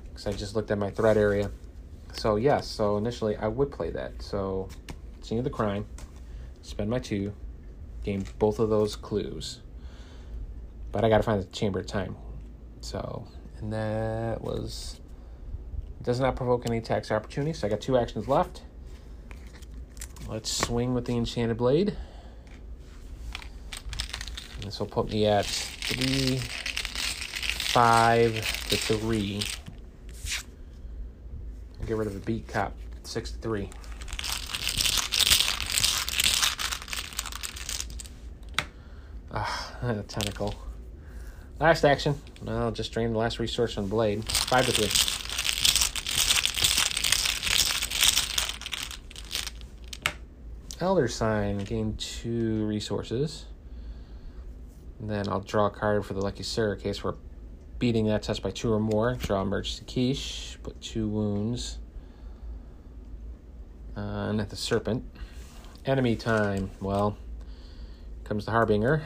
Because 0.10 0.28
I 0.28 0.32
just 0.32 0.56
looked 0.56 0.70
at 0.70 0.78
my 0.78 0.92
threat 0.92 1.18
area. 1.18 1.50
So 2.14 2.36
yes, 2.36 2.68
so 2.68 2.98
initially 2.98 3.36
I 3.36 3.48
would 3.48 3.72
play 3.72 3.90
that. 3.90 4.22
So, 4.22 4.70
Scene 5.24 5.40
of 5.40 5.44
the 5.44 5.50
Crime, 5.50 5.88
spend 6.62 6.92
my 6.92 7.00
two, 7.00 7.34
both 8.18 8.60
of 8.60 8.70
those 8.70 8.96
clues. 8.96 9.60
But 10.92 11.04
I 11.04 11.10
gotta 11.10 11.24
find 11.24 11.42
the 11.42 11.46
Chamber 11.48 11.80
of 11.80 11.88
Time. 11.88 12.16
So, 12.82 13.28
and 13.60 13.72
that 13.74 14.42
was 14.42 15.00
does 16.02 16.20
not 16.20 16.36
provoke 16.36 16.66
any 16.66 16.82
tax 16.82 17.12
opportunity, 17.12 17.54
so 17.54 17.68
I 17.68 17.70
got 17.70 17.82
two 17.82 17.98
actions 17.98 18.28
left. 18.28 18.62
Let's 20.28 20.52
swing 20.52 20.94
with 20.94 21.06
the 21.06 21.18
Enchanted 21.18 21.58
Blade. 21.58 21.96
This 24.62 24.80
will 24.80 24.88
put 24.88 25.10
me 25.10 25.26
at 25.26 25.46
three, 25.46 26.38
five 26.38 28.36
to 28.70 28.78
three. 28.78 29.42
I'll 31.80 31.88
get 31.88 31.98
rid 31.98 32.08
of 32.08 32.14
the 32.14 32.20
beat 32.20 32.48
cop. 32.48 32.76
Six 33.04 33.32
to 33.32 33.38
three. 33.40 33.70
Ah, 39.32 39.76
tentacle. 40.08 40.56
Last 41.60 41.84
action. 41.86 42.16
I'll 42.48 42.72
just 42.72 42.92
drain 42.92 43.12
the 43.12 43.18
last 43.20 43.38
resource 43.38 43.78
on 43.78 43.88
blade. 43.88 44.24
Five 44.30 44.66
to 44.66 44.72
three. 44.72 44.90
Elder 50.82 51.10
Sign, 51.10 51.58
gain 51.60 51.96
two 51.98 52.66
resources. 52.66 53.46
And 55.00 55.10
then 55.10 55.28
I'll 55.28 55.42
draw 55.42 55.68
a 55.68 55.70
card 55.70 56.06
for 56.06 56.14
the 56.14 56.22
Lucky 56.22 56.44
cigarette 56.44 56.80
case 56.82 56.98
for 56.98 57.18
beating 57.78 58.08
that 58.08 58.24
test 58.24 58.42
by 58.42 58.52
two 58.52 58.72
or 58.72 58.80
more. 58.80 59.16
Draw 59.16 59.42
Emergency 59.42 59.84
Quiche, 59.86 60.58
put 60.64 60.80
two 60.82 61.08
wounds. 61.08 61.80
Uh, 63.96 64.30
and 64.30 64.40
at 64.40 64.50
the 64.50 64.56
Serpent. 64.56 65.04
Enemy 65.86 66.16
time. 66.16 66.72
Well, 66.82 67.18
comes 68.24 68.46
the 68.46 68.52
Harbinger. 68.52 69.04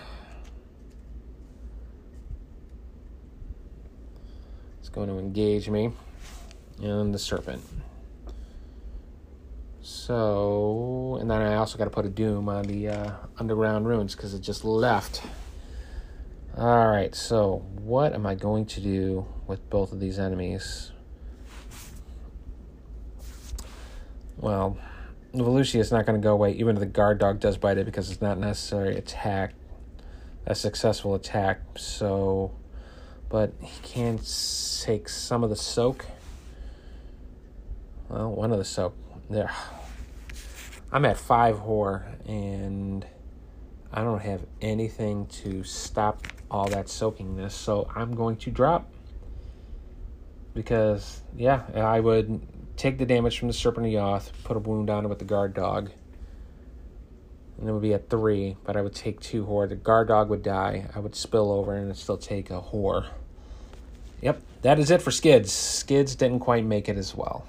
Going 4.94 5.10
to 5.10 5.20
engage 5.20 5.70
me. 5.70 5.92
And 6.82 7.14
the 7.14 7.20
Serpent. 7.20 7.62
So, 9.82 11.18
and 11.20 11.30
then 11.30 11.42
I 11.42 11.56
also 11.56 11.78
got 11.78 11.86
to 11.86 11.90
put 11.90 12.06
a 12.06 12.10
doom 12.10 12.48
on 12.48 12.64
the 12.64 12.88
uh, 12.88 13.12
underground 13.38 13.86
ruins 13.86 14.16
because 14.16 14.34
it 14.34 14.40
just 14.40 14.64
left. 14.64 15.22
All 16.58 16.88
right, 16.88 17.14
so 17.14 17.66
what 17.82 18.14
am 18.14 18.26
I 18.26 18.36
going 18.36 18.66
to 18.68 18.80
do 18.80 19.26
with 19.46 19.70
both 19.70 19.92
of 19.92 20.00
these 20.00 20.20
enemies? 20.20 20.92
Well, 24.38 24.78
Valusia 25.34 25.80
is 25.80 25.92
not 25.92 26.06
going 26.06 26.22
to 26.22 26.24
go 26.24 26.34
away, 26.34 26.52
even 26.52 26.76
if 26.76 26.80
the 26.80 26.86
guard 26.86 27.18
dog 27.18 27.40
does 27.40 27.58
bite 27.58 27.78
it 27.78 27.86
because 27.86 28.12
it's 28.12 28.22
not 28.22 28.38
necessarily 28.38 28.98
attack, 28.98 29.54
a 30.46 30.54
successful 30.54 31.16
attack. 31.16 31.62
So, 31.78 32.52
but 33.30 33.54
he 33.62 33.82
can 33.82 34.20
take 34.84 35.08
some 35.08 35.46
of 35.46 35.50
the 35.50 35.56
soak. 35.56 36.06
Well, 38.10 38.32
one 38.32 38.52
of 38.52 38.58
the 38.58 38.66
soak 38.66 38.94
there. 39.30 39.52
I'm 40.92 41.06
at 41.06 41.18
five 41.18 41.56
whore, 41.56 42.04
and 42.28 43.06
I 43.94 44.04
don't 44.04 44.22
have 44.22 44.42
anything 44.62 45.28
to 45.28 45.64
stop 45.64 46.28
all 46.52 46.68
that 46.68 46.88
soakingness, 46.88 47.52
so 47.52 47.90
I'm 47.96 48.14
going 48.14 48.36
to 48.38 48.52
drop. 48.52 48.92
Because, 50.54 51.22
yeah, 51.36 51.64
I 51.74 52.02
would 52.02 52.46
take 52.76 52.98
the 52.98 53.06
damage 53.06 53.40
from 53.40 53.48
the 53.48 53.54
Serpent 53.54 53.88
of 53.88 53.94
Yoth, 53.94 54.32
put 54.44 54.58
a 54.58 54.60
wound 54.60 54.90
on 54.90 55.06
it 55.06 55.08
with 55.08 55.20
the 55.20 55.26
guard 55.26 55.54
dog, 55.54 55.92
and 57.58 57.70
it 57.70 57.72
would 57.72 57.82
be 57.82 57.94
at 57.94 58.10
three, 58.10 58.58
but 58.66 58.76
I 58.76 58.82
would 58.82 58.94
take 58.94 59.22
two 59.22 59.46
whore. 59.46 59.70
The 59.70 59.76
guard 59.76 60.10
dog 60.10 60.30
would 60.30 60.44
die, 60.44 60.90
I 60.94 61.00
would 61.00 61.16
spill 61.16 61.54
over, 61.54 61.74
and 61.74 61.96
still 61.96 62.18
take 62.18 62.52
a 62.52 62.62
whore. 62.62 63.08
Yep, 64.24 64.42
that 64.62 64.80
is 64.80 64.90
it 64.90 65.02
for 65.02 65.12
Skids. 65.12 65.52
Skids 65.52 66.16
didn't 66.16 66.40
quite 66.40 66.64
make 66.64 66.88
it 66.88 66.96
as 66.96 67.14
well. 67.14 67.46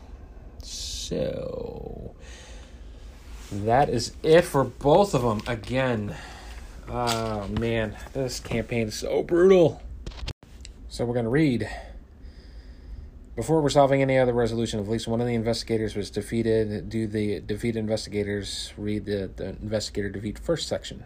So 0.59 2.17
that 3.53 3.89
is 3.89 4.13
it 4.25 4.43
for 4.43 4.65
both 4.65 5.15
of 5.15 5.23
them. 5.23 5.41
Again, 5.47 6.17
oh 6.89 7.47
man, 7.47 7.97
this 8.13 8.41
campaign 8.41 8.89
is 8.89 8.97
so 8.97 9.23
brutal. 9.23 9.81
So 10.89 11.05
we're 11.05 11.15
going 11.15 11.27
to 11.27 11.31
read. 11.31 11.69
Before 13.37 13.61
resolving 13.61 14.03
any 14.03 14.19
other 14.19 14.33
resolution, 14.33 14.81
at 14.81 14.89
least 14.89 15.07
one 15.07 15.21
of 15.21 15.29
the 15.29 15.35
investigators 15.35 15.95
was 15.95 16.11
defeated, 16.11 16.89
do 16.89 17.07
the 17.07 17.39
defeated 17.39 17.79
investigators 17.79 18.73
read 18.77 19.05
the, 19.05 19.31
the 19.37 19.51
investigator 19.51 20.09
defeat 20.09 20.41
first 20.41 20.67
section? 20.67 21.05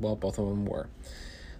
Well, 0.00 0.16
both 0.16 0.38
of 0.38 0.48
them 0.48 0.64
were. 0.64 0.88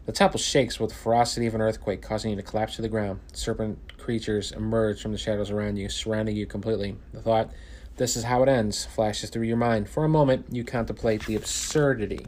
The 0.05 0.13
temple 0.13 0.41
shakes 0.41 0.81
with 0.81 0.91
the 0.91 0.97
ferocity 0.97 1.47
of 1.47 1.55
an 1.55 1.61
earthquake, 1.61 2.03
causing 2.03 2.31
you 2.31 2.37
to 2.37 2.43
collapse 2.43 2.77
to 2.77 2.83
the 2.83 2.89
ground. 2.89 3.21
Serpent 3.33 3.99
creatures 3.99 4.51
emerge 4.51 5.01
from 5.01 5.13
the 5.13 5.19
shadows 5.19 5.51
around 5.51 5.77
you, 5.77 5.89
surrounding 5.89 6.37
you 6.37 6.45
completely. 6.45 6.97
The 7.13 7.23
thought 7.23 7.51
this 7.97 8.17
is 8.17 8.25
how 8.25 8.43
it 8.43 8.49
ends, 8.49 8.85
flashes 8.85 9.31
through 9.31 9.45
your 9.45 9.57
mind. 9.57 9.89
For 9.89 10.05
a 10.05 10.09
moment, 10.09 10.47
you 10.51 10.65
contemplate 10.65 11.27
the 11.27 11.37
absurdity, 11.37 12.27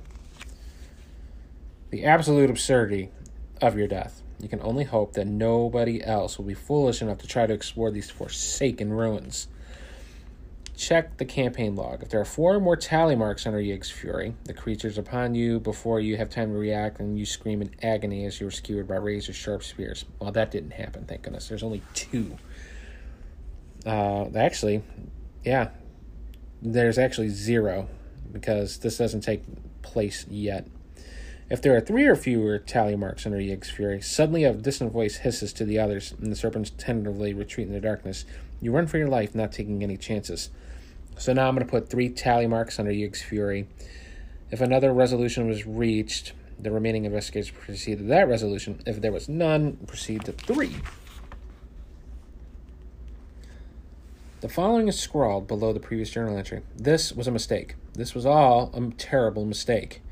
the 1.90 2.04
absolute 2.04 2.50
absurdity 2.50 3.10
of 3.60 3.76
your 3.76 3.88
death. 3.88 4.22
You 4.40 4.48
can 4.48 4.60
only 4.60 4.84
hope 4.84 5.14
that 5.14 5.26
nobody 5.26 6.04
else 6.04 6.38
will 6.38 6.44
be 6.44 6.54
foolish 6.54 7.00
enough 7.02 7.18
to 7.18 7.26
try 7.26 7.46
to 7.46 7.54
explore 7.54 7.90
these 7.90 8.10
forsaken 8.10 8.92
ruins. 8.92 9.48
Check 10.76 11.18
the 11.18 11.24
campaign 11.24 11.76
log. 11.76 12.02
If 12.02 12.08
there 12.08 12.20
are 12.20 12.24
four 12.24 12.54
or 12.54 12.60
more 12.60 12.74
tally 12.76 13.14
marks 13.14 13.46
under 13.46 13.60
Yig's 13.60 13.90
fury, 13.90 14.34
the 14.44 14.52
creatures 14.52 14.98
upon 14.98 15.34
you 15.34 15.60
before 15.60 16.00
you 16.00 16.16
have 16.16 16.30
time 16.30 16.50
to 16.52 16.58
react, 16.58 16.98
and 16.98 17.16
you 17.18 17.24
scream 17.24 17.62
in 17.62 17.70
agony 17.82 18.26
as 18.26 18.40
you 18.40 18.48
are 18.48 18.50
skewered 18.50 18.88
by 18.88 18.96
razor 18.96 19.32
sharp 19.32 19.62
spears. 19.62 20.04
Well, 20.18 20.32
that 20.32 20.50
didn't 20.50 20.72
happen, 20.72 21.04
thank 21.04 21.22
goodness. 21.22 21.48
There's 21.48 21.62
only 21.62 21.82
two. 21.94 22.36
Uh, 23.86 24.26
actually, 24.36 24.82
yeah, 25.44 25.68
there's 26.60 26.98
actually 26.98 27.28
zero 27.28 27.88
because 28.32 28.78
this 28.78 28.98
doesn't 28.98 29.20
take 29.20 29.42
place 29.82 30.26
yet. 30.28 30.66
If 31.50 31.62
there 31.62 31.76
are 31.76 31.80
three 31.80 32.06
or 32.06 32.16
fewer 32.16 32.58
tally 32.58 32.96
marks 32.96 33.26
under 33.26 33.38
Yig's 33.38 33.70
fury, 33.70 34.00
suddenly 34.00 34.44
a 34.44 34.52
distant 34.54 34.92
voice 34.92 35.18
hisses 35.18 35.52
to 35.52 35.64
the 35.64 35.78
others, 35.78 36.14
and 36.20 36.32
the 36.32 36.36
serpents 36.36 36.72
tentatively 36.76 37.32
retreat 37.32 37.68
in 37.68 37.74
the 37.74 37.80
darkness. 37.80 38.24
You 38.60 38.72
run 38.72 38.86
for 38.86 38.98
your 38.98 39.08
life, 39.08 39.34
not 39.34 39.52
taking 39.52 39.82
any 39.82 39.96
chances. 39.96 40.50
So 41.16 41.32
now 41.32 41.48
I'm 41.48 41.54
going 41.54 41.66
to 41.66 41.70
put 41.70 41.88
three 41.88 42.08
tally 42.08 42.46
marks 42.46 42.78
under 42.78 42.90
Yig's 42.90 43.22
fury. 43.22 43.66
If 44.50 44.60
another 44.60 44.92
resolution 44.92 45.48
was 45.48 45.66
reached, 45.66 46.32
the 46.58 46.70
remaining 46.70 47.04
investigators 47.04 47.50
proceed 47.50 47.98
to 47.98 48.04
that 48.04 48.28
resolution. 48.28 48.80
If 48.86 49.00
there 49.00 49.12
was 49.12 49.28
none, 49.28 49.78
proceed 49.86 50.24
to 50.24 50.32
three. 50.32 50.76
The 54.40 54.48
following 54.48 54.88
is 54.88 55.00
scrawled 55.00 55.46
below 55.46 55.72
the 55.72 55.80
previous 55.80 56.10
journal 56.10 56.36
entry. 56.36 56.62
This 56.76 57.12
was 57.12 57.26
a 57.26 57.32
mistake. 57.32 57.76
This 57.94 58.14
was 58.14 58.26
all 58.26 58.70
a 58.74 58.90
terrible 58.98 59.46
mistake. 59.46 60.02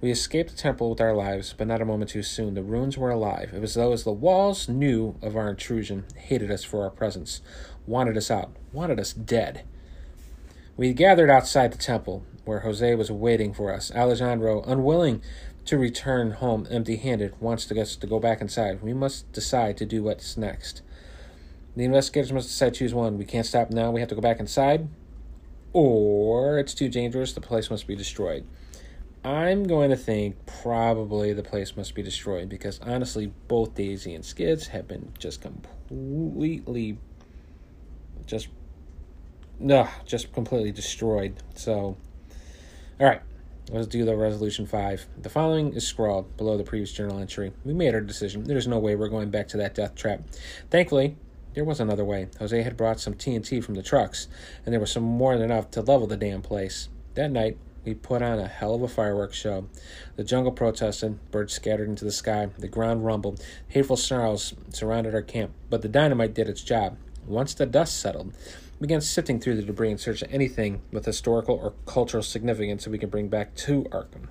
We 0.00 0.10
escaped 0.10 0.50
the 0.50 0.56
temple 0.56 0.90
with 0.90 1.00
our 1.00 1.14
lives, 1.14 1.54
but 1.56 1.66
not 1.66 1.80
a 1.80 1.84
moment 1.84 2.10
too 2.10 2.22
soon. 2.22 2.54
The 2.54 2.62
ruins 2.62 2.98
were 2.98 3.10
alive. 3.10 3.52
It 3.54 3.60
was 3.60 3.74
though 3.74 3.92
as 3.92 4.04
the 4.04 4.12
walls 4.12 4.68
knew 4.68 5.16
of 5.22 5.36
our 5.36 5.48
intrusion, 5.50 6.04
hated 6.16 6.50
us 6.50 6.64
for 6.64 6.82
our 6.82 6.90
presence, 6.90 7.40
wanted 7.86 8.16
us 8.16 8.30
out, 8.30 8.50
wanted 8.72 8.98
us 8.98 9.12
dead. 9.12 9.64
We 10.78 10.92
gathered 10.94 11.28
outside 11.28 11.72
the 11.72 11.78
temple, 11.78 12.24
where 12.44 12.60
Jose 12.60 12.94
was 12.94 13.10
waiting 13.10 13.52
for 13.52 13.74
us. 13.74 13.92
Alejandro, 13.92 14.62
unwilling 14.62 15.20
to 15.64 15.76
return 15.76 16.30
home 16.30 16.68
empty 16.70 16.94
handed, 16.96 17.34
wants 17.40 17.70
us 17.72 17.96
to 17.96 18.06
go 18.06 18.20
back 18.20 18.40
inside. 18.40 18.80
We 18.80 18.94
must 18.94 19.30
decide 19.32 19.76
to 19.78 19.84
do 19.84 20.04
what's 20.04 20.36
next. 20.36 20.82
The 21.74 21.84
investigators 21.84 22.32
must 22.32 22.46
decide 22.48 22.74
choose 22.74 22.94
one. 22.94 23.18
We 23.18 23.24
can't 23.24 23.44
stop 23.44 23.70
now. 23.70 23.90
We 23.90 23.98
have 23.98 24.08
to 24.10 24.14
go 24.14 24.20
back 24.20 24.38
inside. 24.38 24.88
or 25.72 26.58
it's 26.58 26.74
too 26.74 26.88
dangerous, 26.88 27.32
the 27.32 27.40
place 27.40 27.70
must 27.70 27.86
be 27.86 27.94
destroyed. 27.96 28.46
I'm 29.24 29.64
going 29.64 29.90
to 29.90 29.96
think 29.96 30.36
probably 30.46 31.32
the 31.32 31.42
place 31.42 31.76
must 31.76 31.94
be 31.94 32.02
destroyed 32.02 32.48
because 32.48 32.78
honestly, 32.80 33.32
both 33.48 33.74
Daisy 33.74 34.14
and 34.14 34.24
Skids 34.24 34.68
have 34.68 34.88
been 34.88 35.12
just 35.18 35.40
completely, 35.42 36.98
just, 38.26 38.48
no, 39.58 39.88
just 40.06 40.32
completely 40.32 40.72
destroyed. 40.72 41.34
So, 41.54 41.96
all 43.00 43.06
right, 43.06 43.20
let's 43.70 43.86
do 43.86 44.04
the 44.04 44.16
resolution 44.16 44.66
five. 44.66 45.06
The 45.20 45.28
following 45.28 45.72
is 45.74 45.86
scrawled 45.86 46.36
below 46.36 46.56
the 46.56 46.64
previous 46.64 46.92
journal 46.92 47.18
entry. 47.18 47.52
We 47.64 47.74
made 47.74 47.94
our 47.94 48.00
decision. 48.00 48.44
There's 48.44 48.68
no 48.68 48.78
way 48.78 48.94
we're 48.96 49.08
going 49.08 49.30
back 49.30 49.48
to 49.48 49.56
that 49.58 49.74
death 49.74 49.94
trap. 49.94 50.22
Thankfully, 50.70 51.16
there 51.54 51.64
was 51.64 51.80
another 51.80 52.04
way. 52.04 52.28
Jose 52.38 52.62
had 52.62 52.76
brought 52.76 53.00
some 53.00 53.14
TNT 53.14 53.62
from 53.64 53.74
the 53.74 53.82
trucks, 53.82 54.28
and 54.64 54.72
there 54.72 54.80
was 54.80 54.92
some 54.92 55.02
more 55.02 55.36
than 55.36 55.50
enough 55.50 55.70
to 55.72 55.80
level 55.80 56.06
the 56.06 56.16
damn 56.16 56.42
place. 56.42 56.88
That 57.14 57.32
night, 57.32 57.58
we 57.84 57.94
put 57.94 58.22
on 58.22 58.38
a 58.38 58.46
hell 58.46 58.74
of 58.74 58.82
a 58.82 58.88
fireworks 58.88 59.36
show. 59.36 59.66
The 60.16 60.24
jungle 60.24 60.52
protested, 60.52 61.30
birds 61.30 61.54
scattered 61.54 61.88
into 61.88 62.04
the 62.04 62.12
sky, 62.12 62.48
the 62.58 62.68
ground 62.68 63.04
rumbled, 63.04 63.42
hateful 63.68 63.96
snarls 63.96 64.54
surrounded 64.68 65.14
our 65.14 65.22
camp, 65.22 65.52
but 65.70 65.82
the 65.82 65.88
dynamite 65.88 66.34
did 66.34 66.48
its 66.48 66.62
job. 66.62 66.96
Once 67.26 67.54
the 67.54 67.66
dust 67.66 67.98
settled, 67.98 68.32
began 68.80 69.00
sifting 69.00 69.40
through 69.40 69.56
the 69.56 69.62
debris 69.62 69.90
in 69.90 69.98
search 69.98 70.22
of 70.22 70.32
anything 70.32 70.80
with 70.92 71.04
historical 71.04 71.56
or 71.56 71.72
cultural 71.86 72.22
significance 72.22 72.84
that 72.84 72.90
we 72.90 72.98
could 72.98 73.10
bring 73.10 73.28
back 73.28 73.54
to 73.54 73.82
Arkham. 73.84 74.28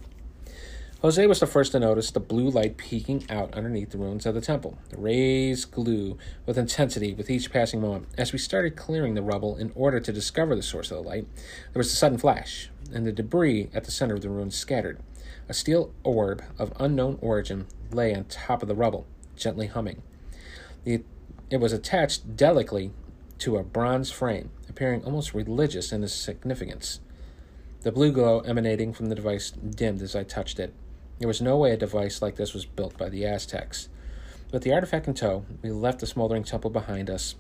Jose 1.02 1.28
was 1.28 1.40
the 1.40 1.46
first 1.46 1.74
to 1.74 1.80
notice 1.80 2.10
the 2.10 2.20
blue 2.20 2.50
light 2.50 2.76
peeking 2.78 3.24
out 3.30 3.54
underneath 3.54 3.92
the 3.92 4.00
ruins 4.00 4.26
of 4.26 4.34
the 4.34 4.42
temple. 4.42 4.80
The 4.90 4.98
rays 4.98 5.64
glue 5.64 6.18
with 6.48 6.58
intensity 6.58 7.14
with 7.14 7.30
each 7.30 7.52
passing 7.52 7.82
moment. 7.82 8.08
As 8.18 8.34
we 8.34 8.40
started 8.40 8.76
clearing 8.76 9.14
the 9.14 9.22
rubble 9.22 9.58
in 9.58 9.72
order 9.76 10.00
to 10.00 10.12
discover 10.12 10.56
the 10.56 10.64
source 10.64 10.90
of 10.90 10.98
the 10.98 11.04
light, 11.04 11.28
there 11.74 11.80
was 11.80 11.94
a 11.94 11.96
sudden 11.96 12.18
flash, 12.18 12.72
and 12.92 13.06
the 13.06 13.12
debris 13.12 13.70
at 13.76 13.84
the 13.84 13.92
center 13.92 14.16
of 14.16 14.22
the 14.22 14.30
ruins 14.30 14.56
scattered. 14.56 15.00
A 15.48 15.54
steel 15.54 15.94
orb 16.04 16.42
of 16.58 16.74
unknown 16.80 17.20
origin 17.22 17.68
lay 17.92 18.16
on 18.16 18.26
top 18.26 18.64
of 18.64 18.68
the 18.68 18.76
rubble, 18.76 19.06
gently 19.36 19.68
humming. 19.68 20.02
It 20.84 21.04
was 21.52 21.74
attached 21.74 22.36
delicately 22.36 22.92
to 23.40 23.58
a 23.58 23.64
bronze 23.64 24.12
frame, 24.12 24.50
appearing 24.70 25.04
almost 25.04 25.34
religious 25.34 25.92
in 25.92 26.04
its 26.04 26.14
significance. 26.14 27.00
The 27.82 27.92
blue 27.92 28.12
glow 28.12 28.40
emanating 28.42 28.94
from 28.94 29.08
the 29.08 29.16
device 29.16 29.52
dimmed 29.52 30.02
as 30.02 30.16
I 30.16 30.24
touched 30.24 30.60
it. 30.60 30.74
There 31.20 31.28
was 31.28 31.42
no 31.42 31.58
way 31.58 31.72
a 31.72 31.78
device 31.78 32.22
like 32.22 32.36
this 32.36 32.54
was 32.54 32.66
built 32.66 32.98
by 32.98 33.10
the 33.10 33.26
Aztecs. 33.26 33.90
With 34.52 34.64
the 34.64 34.74
artifact 34.74 35.08
in 35.08 35.14
tow, 35.14 35.46
we 35.62 35.72
left 35.72 36.00
the 36.00 36.08
smoldering 36.08 36.44
temple 36.44 36.70
behind 36.70 37.10
us. 37.10 37.36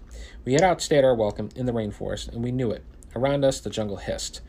We 0.45 0.53
had 0.53 0.63
outstayed 0.63 1.03
our 1.03 1.15
welcome 1.15 1.49
in 1.55 1.65
the 1.65 1.71
rainforest, 1.71 2.29
and 2.29 2.43
we 2.43 2.51
knew 2.51 2.71
it. 2.71 2.83
Around 3.15 3.45
us, 3.45 3.59
the 3.59 3.69
jungle 3.69 3.97
hissed. 3.97 4.41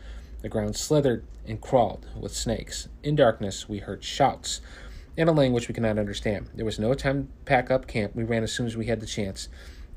The 0.43 0.49
ground 0.49 0.77
slithered 0.77 1.25
and 1.47 1.61
crawled 1.61 2.07
with 2.19 2.35
snakes. 2.35 2.89
In 3.03 3.17
darkness, 3.17 3.69
we 3.69 3.79
heard 3.79 4.05
shouts 4.05 4.61
in 5.17 5.29
a 5.29 5.33
language 5.33 5.67
we 5.67 5.75
could 5.75 5.83
not 5.83 5.99
understand. 5.99 6.49
There 6.55 6.65
was 6.65 6.79
no 6.79 6.95
time 6.95 7.25
to 7.25 7.29
pack 7.45 7.71
up 7.71 7.87
camp. 7.87 8.15
We 8.15 8.25
ran 8.25 8.45
as 8.45 8.53
soon 8.53 8.67
as 8.67 8.77
we 8.77 8.87
had 8.87 9.01
the 9.01 9.07
chance. 9.07 9.49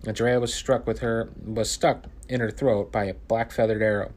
Andrea 0.05 0.39
was 0.39 0.53
struck 0.53 0.87
with 0.87 0.99
her 0.99 1.29
was 1.45 1.69
stuck 1.69 2.05
in 2.27 2.39
her 2.39 2.49
throat 2.49 2.91
by 2.91 3.05
a 3.05 3.13
black 3.13 3.51
feathered 3.51 3.81
arrow. 3.81 4.11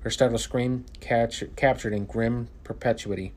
Her 0.00 0.10
startled 0.10 0.40
scream 0.40 0.86
catch, 1.00 1.42
captured 1.56 1.92
in 1.92 2.06
grim 2.06 2.48
perpetuity. 2.64 3.32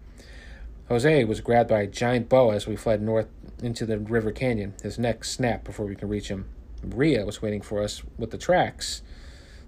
Jose 0.87 1.23
was 1.25 1.41
grabbed 1.41 1.69
by 1.69 1.81
a 1.81 1.87
giant 1.87 2.29
boa 2.29 2.55
as 2.55 2.67
we 2.67 2.75
fled 2.75 3.01
north 3.01 3.27
into 3.61 3.85
the 3.85 3.99
river 3.99 4.31
canyon. 4.31 4.75
His 4.81 4.97
neck 4.97 5.23
snapped 5.23 5.65
before 5.65 5.85
we 5.85 5.95
could 5.95 6.09
reach 6.09 6.29
him. 6.29 6.45
Maria 6.83 7.25
was 7.25 7.41
waiting 7.41 7.61
for 7.61 7.83
us 7.83 8.01
with 8.17 8.31
the 8.31 8.37
tracks. 8.37 9.01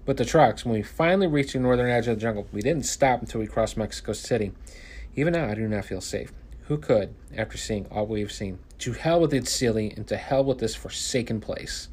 With 0.06 0.16
the 0.16 0.24
trucks, 0.24 0.64
when 0.64 0.74
we 0.74 0.82
finally 0.82 1.26
reached 1.26 1.52
the 1.52 1.60
northern 1.60 1.90
edge 1.90 2.08
of 2.08 2.16
the 2.16 2.20
jungle, 2.20 2.48
we 2.50 2.62
didn't 2.62 2.86
stop 2.86 3.20
until 3.20 3.40
we 3.40 3.46
crossed 3.46 3.76
Mexico 3.76 4.14
City. 4.14 4.52
Even 5.14 5.34
now, 5.34 5.48
I 5.48 5.54
do 5.54 5.68
not 5.68 5.84
feel 5.84 6.00
safe. 6.00 6.32
Who 6.62 6.78
could, 6.78 7.14
after 7.36 7.58
seeing 7.58 7.86
all 7.90 8.06
we've 8.06 8.32
seen? 8.32 8.58
To 8.78 8.94
hell 8.94 9.20
with 9.20 9.32
Eztli, 9.32 9.94
and 9.96 10.08
to 10.08 10.16
hell 10.16 10.42
with 10.42 10.58
this 10.58 10.74
forsaken 10.74 11.40
place. 11.40 11.88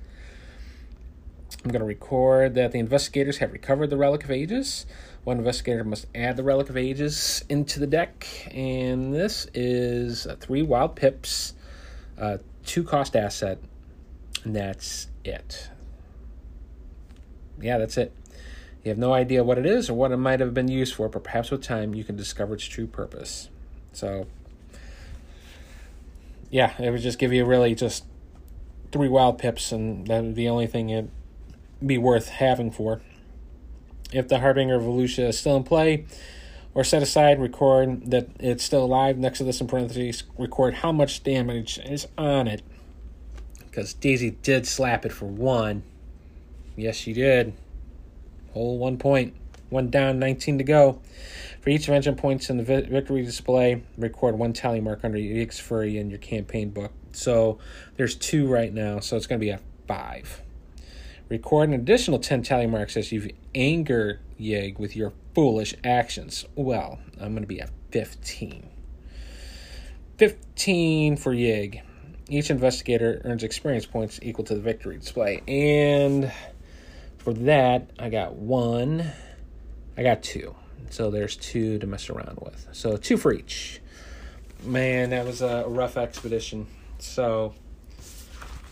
I'm 1.63 1.71
going 1.71 1.81
to 1.81 1.85
record 1.85 2.55
that 2.55 2.71
the 2.71 2.79
investigators 2.79 3.39
have 3.39 3.51
recovered 3.51 3.89
the 3.89 3.97
Relic 3.97 4.23
of 4.23 4.31
Ages. 4.31 4.85
One 5.25 5.39
investigator 5.39 5.83
must 5.83 6.07
add 6.15 6.37
the 6.37 6.43
Relic 6.43 6.69
of 6.69 6.77
Ages 6.77 7.43
into 7.49 7.79
the 7.79 7.87
deck, 7.87 8.25
and 8.51 9.13
this 9.13 9.47
is 9.53 10.25
three 10.39 10.61
wild 10.61 10.95
pips, 10.95 11.53
uh, 12.17 12.37
two 12.65 12.83
cost 12.83 13.15
asset, 13.15 13.59
and 14.45 14.55
that's 14.55 15.07
it. 15.25 15.69
Yeah, 17.59 17.77
that's 17.77 17.97
it. 17.97 18.13
You 18.83 18.89
have 18.89 18.97
no 18.97 19.11
idea 19.11 19.43
what 19.43 19.57
it 19.57 19.65
is 19.65 19.89
or 19.89 19.95
what 19.95 20.11
it 20.13 20.17
might 20.17 20.39
have 20.39 20.53
been 20.53 20.69
used 20.69 20.95
for, 20.95 21.09
but 21.09 21.25
perhaps 21.25 21.51
with 21.51 21.61
time 21.61 21.93
you 21.93 22.05
can 22.05 22.15
discover 22.15 22.53
its 22.53 22.63
true 22.63 22.87
purpose. 22.87 23.49
So, 23.91 24.27
yeah, 26.49 26.73
it 26.81 26.89
would 26.89 27.01
just 27.01 27.19
give 27.19 27.33
you 27.33 27.43
really 27.43 27.75
just 27.75 28.05
three 28.93 29.09
wild 29.09 29.37
pips, 29.37 29.73
and 29.73 30.07
that 30.07 30.35
the 30.35 30.47
only 30.47 30.65
thing 30.67 30.89
it'd 30.89 31.11
be 31.85 31.97
worth 31.97 32.29
having 32.29 32.71
for. 32.71 33.01
If 34.11 34.27
the 34.27 34.39
Harbinger 34.39 34.75
of 34.75 34.83
Valusia 34.83 35.29
is 35.29 35.37
still 35.37 35.55
in 35.57 35.63
play, 35.63 36.05
or 36.73 36.83
set 36.83 37.01
aside, 37.01 37.39
record 37.39 38.11
that 38.11 38.29
it's 38.39 38.63
still 38.63 38.83
alive. 38.83 39.17
Next 39.17 39.39
to 39.39 39.43
this 39.43 39.61
in 39.61 39.67
parentheses, 39.67 40.23
record 40.37 40.75
how 40.75 40.91
much 40.91 41.23
damage 41.23 41.79
is 41.79 42.07
on 42.17 42.47
it. 42.47 42.61
Because 43.59 43.93
Daisy 43.93 44.31
did 44.31 44.65
slap 44.65 45.05
it 45.05 45.11
for 45.11 45.25
one. 45.25 45.83
Yes, 46.75 46.95
she 46.95 47.13
did. 47.13 47.53
Whole 48.53 48.77
one 48.77 48.97
point. 48.97 49.35
One 49.69 49.89
down, 49.89 50.17
19 50.17 50.57
to 50.57 50.63
go. 50.63 50.99
For 51.61 51.69
each 51.69 51.87
of 51.87 52.17
points 52.17 52.49
in 52.49 52.57
the 52.57 52.63
victory 52.63 53.23
display, 53.23 53.83
record 53.97 54.39
one 54.39 54.53
tally 54.53 54.79
mark 54.79 55.03
under 55.03 55.19
your 55.19 55.45
Fury 55.51 55.97
in 55.97 56.09
your 56.09 56.17
campaign 56.17 56.69
book. 56.69 56.91
So 57.11 57.59
there's 57.97 58.15
two 58.15 58.47
right 58.47 58.73
now, 58.73 58.99
so 58.99 59.17
it's 59.17 59.27
going 59.27 59.39
to 59.39 59.45
be 59.45 59.51
a 59.51 59.59
five. 59.87 60.41
Record 61.29 61.69
an 61.69 61.75
additional 61.75 62.17
10 62.17 62.41
tally 62.41 62.65
marks 62.65 62.97
as 62.97 63.11
you 63.11 63.29
anger 63.53 64.19
Yig 64.39 64.79
with 64.79 64.95
your 64.95 65.13
foolish 65.35 65.75
actions. 65.83 66.43
Well, 66.55 66.99
I'm 67.21 67.33
going 67.33 67.43
to 67.43 67.47
be 67.47 67.61
at 67.61 67.69
15. 67.91 68.67
15 70.17 71.17
for 71.17 71.33
Yig. 71.33 71.81
Each 72.29 72.49
investigator 72.49 73.21
earns 73.25 73.43
experience 73.43 73.85
points 73.85 74.19
equal 74.23 74.43
to 74.45 74.55
the 74.55 74.59
victory 74.59 74.97
display. 74.97 75.43
And 75.47 76.31
for 77.19 77.33
that, 77.33 77.91
I 77.99 78.09
got 78.09 78.33
one. 78.33 79.11
I 79.97 80.03
got 80.03 80.23
two. 80.23 80.55
So 80.89 81.11
there's 81.11 81.35
two 81.35 81.77
to 81.77 81.85
mess 81.85 82.09
around 82.09 82.39
with. 82.41 82.67
So 82.71 82.97
two 82.97 83.17
for 83.17 83.31
each. 83.31 83.81
Man, 84.63 85.11
that 85.11 85.25
was 85.25 85.43
a 85.43 85.63
rough 85.67 85.95
expedition. 85.95 86.65
So 86.97 87.53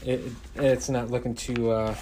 it, 0.04 0.22
it's 0.56 0.90
not 0.90 1.12
looking 1.12 1.36
too 1.36 1.70
uh, 1.72 1.96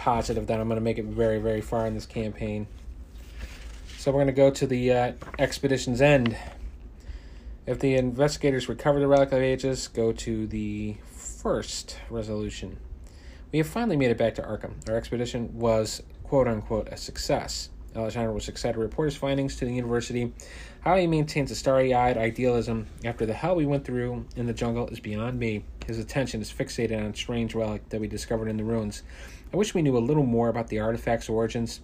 positive 0.00 0.46
that 0.46 0.58
I'm 0.58 0.66
going 0.66 0.78
to 0.78 0.84
make 0.84 0.98
it 0.98 1.04
very, 1.04 1.38
very 1.38 1.60
far 1.60 1.86
in 1.86 1.94
this 1.94 2.06
campaign. 2.06 2.66
So 3.98 4.10
we're 4.10 4.24
going 4.24 4.28
to 4.28 4.32
go 4.32 4.50
to 4.50 4.66
the 4.66 4.92
uh, 4.92 5.12
expedition's 5.38 6.00
end. 6.00 6.38
If 7.66 7.80
the 7.80 7.96
investigators 7.96 8.66
recover 8.66 8.98
the 8.98 9.06
Relic 9.06 9.30
of 9.32 9.42
Ages, 9.42 9.88
go 9.88 10.12
to 10.12 10.46
the 10.46 10.96
first 11.12 11.98
resolution. 12.08 12.78
We 13.52 13.58
have 13.58 13.68
finally 13.68 13.98
made 13.98 14.10
it 14.10 14.16
back 14.16 14.36
to 14.36 14.42
Arkham. 14.42 14.88
Our 14.88 14.96
expedition 14.96 15.58
was, 15.58 16.02
quote 16.24 16.48
unquote, 16.48 16.88
a 16.88 16.96
success. 16.96 17.68
Alexander 17.94 18.32
was 18.32 18.48
excited 18.48 18.74
to 18.74 18.78
report 18.78 19.08
his 19.08 19.16
findings 19.16 19.56
to 19.56 19.66
the 19.66 19.74
university. 19.74 20.32
How 20.80 20.96
he 20.96 21.06
maintains 21.06 21.50
a 21.50 21.54
starry 21.54 21.92
eyed 21.92 22.16
idealism 22.16 22.86
after 23.04 23.26
the 23.26 23.34
hell 23.34 23.54
we 23.54 23.66
went 23.66 23.84
through 23.84 24.24
in 24.34 24.46
the 24.46 24.54
jungle 24.54 24.88
is 24.88 25.00
beyond 25.00 25.38
me. 25.38 25.64
His 25.86 25.98
attention 25.98 26.40
is 26.40 26.50
fixated 26.50 26.96
on 26.96 27.06
a 27.06 27.14
strange 27.14 27.54
relic 27.54 27.86
that 27.90 28.00
we 28.00 28.06
discovered 28.06 28.48
in 28.48 28.56
the 28.56 28.64
ruins. 28.64 29.02
I 29.52 29.56
wish 29.56 29.74
we 29.74 29.82
knew 29.82 29.96
a 29.96 29.98
little 29.98 30.24
more 30.24 30.48
about 30.48 30.68
the 30.68 30.78
artifact's 30.78 31.28
origins. 31.28 31.80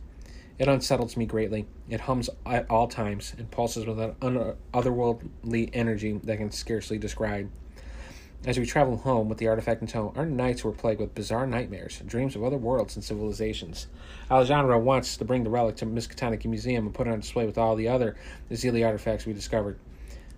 It 0.57 0.69
unsettles 0.69 1.17
me 1.17 1.27
greatly. 1.27 1.67
It 1.89 2.03
hums 2.03 2.31
at 2.47 2.71
all 2.71 2.87
times 2.87 3.35
and 3.37 3.51
pulses 3.51 3.87
with 3.87 3.99
an 3.99 4.14
otherworldly 4.73 5.71
energy 5.73 6.12
that 6.23 6.37
can 6.37 6.53
scarcely 6.53 6.97
describe. 6.97 7.51
As 8.47 8.57
we 8.57 8.67
travel 8.67 8.99
home 8.99 9.29
with 9.29 9.39
the 9.39 9.49
artifact 9.49 9.81
in 9.81 9.89
tow, 9.89 10.12
our 10.14 10.27
nights 10.27 10.62
were 10.62 10.71
plagued 10.71 11.01
with 11.01 11.17
bizarre 11.17 11.49
nightmares, 11.49 12.01
dreams 12.07 12.37
of 12.37 12.45
other 12.45 12.57
worlds 12.57 12.95
and 12.95 13.05
civilizations. 13.05 13.89
Alejandro 14.31 14.79
wants 14.79 15.17
to 15.17 15.25
bring 15.25 15.43
the 15.43 15.51
relic 15.51 15.75
to 15.77 15.87
Miskatonic 15.87 16.45
Museum 16.45 16.87
and 16.87 16.95
put 16.95 17.09
it 17.09 17.12
on 17.12 17.19
display 17.19 17.47
with 17.47 17.59
all 17.59 17.75
the 17.75 17.89
other 17.89 18.14
Eztli 18.49 18.87
artifacts 18.87 19.27
we 19.27 19.33
discovered. 19.33 19.77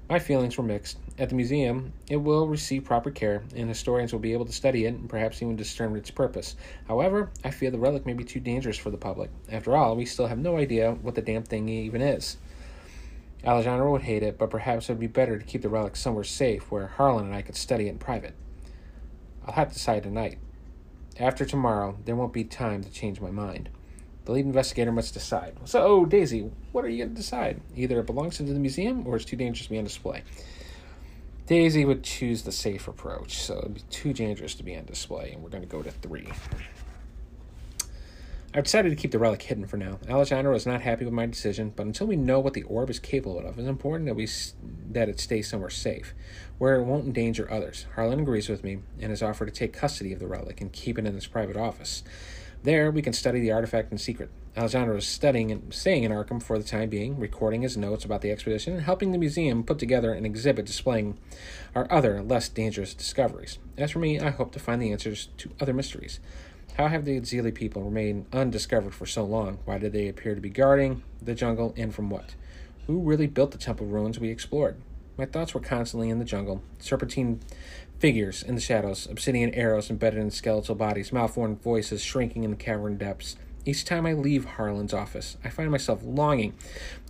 My 0.09 0.19
feelings 0.19 0.57
were 0.57 0.65
mixed. 0.65 0.97
At 1.19 1.29
the 1.29 1.35
museum, 1.35 1.93
it 2.09 2.17
will 2.17 2.49
receive 2.49 2.85
proper 2.85 3.11
care, 3.11 3.43
and 3.55 3.69
historians 3.69 4.11
will 4.11 4.21
be 4.21 4.33
able 4.33 4.47
to 4.47 4.53
study 4.53 4.87
it 4.87 4.95
and 4.95 5.07
perhaps 5.07 5.43
even 5.43 5.55
discern 5.55 5.95
its 5.97 6.11
purpose. 6.11 6.57
However, 6.87 7.31
I 7.45 7.51
fear 7.51 7.71
the 7.71 7.79
relic 7.79 8.07
may 8.07 8.15
be 8.15 8.25
too 8.25 8.41
dangerous 8.41 8.79
for 8.79 8.91
the 8.91 8.97
public. 8.97 9.31
After 9.53 9.77
all, 9.77 9.97
we 9.97 10.07
still 10.07 10.27
have 10.27 10.39
no 10.39 10.57
idea 10.57 10.93
what 10.93 11.15
the 11.15 11.21
damn 11.21 11.43
thing 11.43 11.69
even 11.69 12.01
is. 12.01 12.39
Alejandro 13.45 13.93
would 13.93 14.03
hate 14.03 14.23
it, 14.23 14.39
but 14.39 14.49
perhaps 14.49 14.89
it 14.89 14.93
would 14.93 15.01
be 15.01 15.07
better 15.09 15.39
to 15.39 15.45
keep 15.45 15.61
the 15.61 15.69
relic 15.69 15.95
somewhere 15.95 16.25
safe 16.25 16.71
where 16.71 16.87
Harlan 16.87 17.27
and 17.27 17.35
I 17.35 17.43
could 17.43 17.57
study 17.57 17.87
it 17.87 17.91
in 17.91 17.99
private. 17.99 18.35
I'll 19.47 19.55
have 19.55 19.69
to 19.69 19.75
decide 19.75 20.05
tonight. 20.05 20.39
After 21.21 21.45
tomorrow, 21.45 21.99
there 22.07 22.17
won't 22.17 22.33
be 22.33 22.45
time 22.45 22.83
to 22.83 22.91
change 22.91 23.21
my 23.21 23.31
mind. 23.31 23.69
The 24.29 24.35
lead 24.35 24.45
investigator 24.45 24.93
must 24.93 25.14
decide. 25.14 25.57
So, 25.64 25.83
oh, 25.83 26.05
Daisy, 26.05 26.51
what 26.72 26.85
are 26.85 26.89
you 26.91 26.99
going 26.99 27.09
to 27.09 27.16
decide? 27.16 27.62
Either 27.74 27.99
it 28.01 28.05
belongs 28.05 28.37
to 28.37 28.43
the 28.43 28.53
museum 28.61 29.07
or 29.07 29.16
it's 29.16 29.24
too 29.24 29.37
dangerous 29.37 29.64
to 29.64 29.70
be 29.70 29.79
on 29.79 29.85
display. 29.85 30.22
Daisy 31.47 31.87
would 31.87 32.05
choose 32.05 32.43
the 32.43 32.53
safe 32.53 32.89
approach, 32.89 33.43
so 33.43 33.57
it'd 33.57 33.72
be 33.72 33.81
too 33.89 34.12
dangerous 34.12 34.55
to 34.57 34.62
be 34.62 34.76
on 34.76 34.85
display, 34.85 35.31
and 35.33 35.43
we're 35.43 35.49
going 35.49 35.62
to 35.62 35.66
go 35.66 35.81
to 35.81 35.91
three. 35.91 36.29
I've 38.53 38.64
decided 38.64 38.91
to 38.91 38.97
keep 38.97 39.12
the 39.12 39.18
relic 39.18 39.41
hidden 39.41 39.66
for 39.66 39.79
now. 39.79 39.99
Alejandro 40.11 40.55
is 40.55 40.66
not 40.66 40.83
happy 40.83 41.07
with 41.07 41.14
my 41.14 41.24
decision, 41.24 41.72
but 41.74 41.87
until 41.87 42.07
we 42.07 42.16
know 42.16 42.39
what 42.39 42.53
the 42.53 42.64
orb 42.64 42.91
is 42.91 42.99
capable 42.99 43.39
of, 43.39 43.59
it's 43.59 43.66
important 43.66 44.09
that 44.09 44.14
we 44.14 44.29
that 44.91 45.09
it 45.09 45.20
stays 45.20 45.49
somewhere 45.49 45.70
safe, 45.70 46.12
where 46.59 46.76
it 46.76 46.85
won't 46.85 47.07
endanger 47.07 47.51
others. 47.51 47.87
Harlan 47.95 48.20
agrees 48.20 48.51
with 48.51 48.62
me 48.62 48.81
and 49.01 49.09
has 49.09 49.22
offered 49.22 49.47
to 49.47 49.53
take 49.53 49.72
custody 49.72 50.12
of 50.12 50.18
the 50.18 50.26
relic 50.26 50.61
and 50.61 50.70
keep 50.70 50.99
it 50.99 51.07
in 51.07 51.14
his 51.14 51.26
private 51.26 51.57
office. 51.57 52.03
There, 52.65 52.91
we 52.91 53.03
can 53.03 53.13
study 53.13 53.39
the 53.39 53.53
artifact 53.53 53.93
in 53.93 53.99
secret. 53.99 54.31
Alejandro 54.57 54.97
is 54.97 55.07
studying 55.07 55.53
and 55.53 55.73
staying 55.73 56.03
in 56.03 56.11
Arkham 56.11 56.43
for 56.43 56.59
the 56.59 56.65
time 56.65 56.89
being, 56.89 57.17
recording 57.17 57.63
his 57.63 57.77
notes 57.77 58.05
about 58.05 58.21
the 58.21 58.33
expedition 58.33 58.73
and 58.73 58.83
helping 58.83 59.13
the 59.13 59.19
museum 59.19 59.63
put 59.63 59.79
together 59.79 60.13
an 60.13 60.27
exhibit 60.27 60.67
displaying 60.67 61.17
our 61.77 61.87
other, 61.89 62.21
less 62.21 62.49
dangerous 62.49 62.95
discoveries. 62.95 63.59
As 63.77 63.93
for 63.93 64.01
me, 64.01 64.19
I 64.19 64.31
hope 64.31 64.51
to 64.53 64.59
find 64.59 64.83
the 64.83 64.91
answers 64.91 65.29
to 65.37 65.53
other 65.61 65.73
mysteries. 65.73 66.19
How 66.77 66.89
have 66.89 67.05
the 67.05 67.21
Eztli 67.21 67.55
people 67.55 67.85
remained 67.85 68.27
undiscovered 68.33 68.95
for 68.95 69.07
so 69.07 69.25
long? 69.25 69.59
Why 69.65 69.79
did 69.79 69.93
they 69.93 70.09
appear 70.09 70.35
to 70.35 70.41
be 70.41 70.51
guarding 70.51 71.05
the 71.23 71.37
jungle, 71.37 71.73
and 71.77 71.95
from 71.95 72.11
what? 72.11 72.35
Who 72.89 73.01
really 73.01 73.29
built 73.29 73.53
the 73.53 73.59
temple 73.59 73.87
ruins 73.87 74.19
we 74.19 74.31
explored? 74.31 74.77
My 75.17 75.27
thoughts 75.27 75.55
were 75.55 75.61
constantly 75.61 76.11
in 76.11 76.21
the 76.21 76.25
jungle, 76.25 76.63
serpentine 76.79 77.41
figures 77.99 78.42
in 78.42 78.55
the 78.55 78.61
shadows, 78.61 79.07
obsidian 79.11 79.53
arrows 79.55 79.90
embedded 79.90 80.20
in 80.20 80.30
skeletal 80.30 80.74
bodies, 80.74 81.12
malformed 81.12 81.62
voices 81.62 82.03
shrinking 82.03 82.44
in 82.44 82.51
the 82.51 82.57
cavern 82.57 82.96
depths. 82.96 83.36
Each 83.64 83.84
time 83.84 84.07
I 84.07 84.12
leave 84.12 84.44
Harlan's 84.44 84.94
office, 84.94 85.36
I 85.44 85.51
find 85.51 85.70
myself 85.70 86.01
longing 86.03 86.55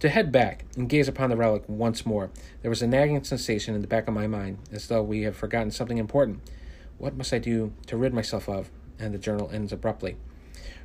to 0.01 0.09
head 0.09 0.33
back 0.33 0.65
and 0.77 0.89
gaze 0.89 1.07
upon 1.07 1.31
the 1.31 1.37
relic 1.37 1.63
once 1.69 2.05
more. 2.05 2.31
There 2.63 2.71
was 2.71 2.83
a 2.83 2.87
nagging 2.87 3.23
sensation 3.25 3.75
in 3.75 3.83
the 3.83 3.87
back 3.87 4.09
of 4.09 4.15
my 4.15 4.27
mind, 4.27 4.59
as 4.73 4.89
though 4.89 5.03
we 5.03 5.23
had 5.23 5.37
forgotten 5.37 5.71
something 5.71 5.99
important. 5.99 6.41
What 6.97 7.17
must 7.17 7.33
I 7.33 7.39
do 7.39 7.73
to 7.87 7.97
rid 7.97 8.13
myself 8.13 8.49
of 8.49 8.71
and 8.99 9.15
the 9.15 9.19
journal 9.19 9.51
ends 9.53 9.73
abruptly. 9.73 10.17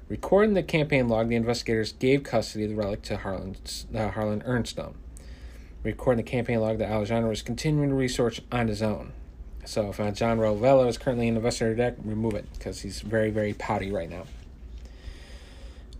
Recording 0.07 0.53
the 0.53 0.63
campaign 0.63 1.07
log, 1.07 1.29
the 1.29 1.35
investigators 1.35 1.93
gave 1.93 2.23
custody 2.23 2.65
of 2.65 2.71
the 2.71 2.75
relic 2.75 3.01
to 3.03 3.17
Harlan, 3.17 3.55
uh, 3.95 4.09
Harlan 4.09 4.41
Earnstone. 4.41 4.93
Recording 5.81 6.23
the 6.23 6.29
campaign 6.29 6.59
log 6.59 6.77
that 6.77 6.91
Alejandro 6.91 7.29
was 7.29 7.41
continuing 7.41 7.89
to 7.89 7.95
research 7.95 8.41
on 8.51 8.67
his 8.67 8.81
own. 8.81 9.13
So 9.66 9.89
if 9.89 9.99
uh, 9.99 10.11
John 10.11 10.39
Rovella 10.39 10.88
is 10.88 10.97
currently 10.97 11.28
in 11.28 11.36
the 11.36 11.39
investigator 11.39 11.76
deck, 11.76 11.95
remove 12.03 12.34
it 12.34 12.45
because 12.53 12.82
he's 12.82 13.01
very, 13.01 13.30
very 13.30 13.53
pouty 13.53 13.91
right 13.91 14.09
now. 14.09 14.26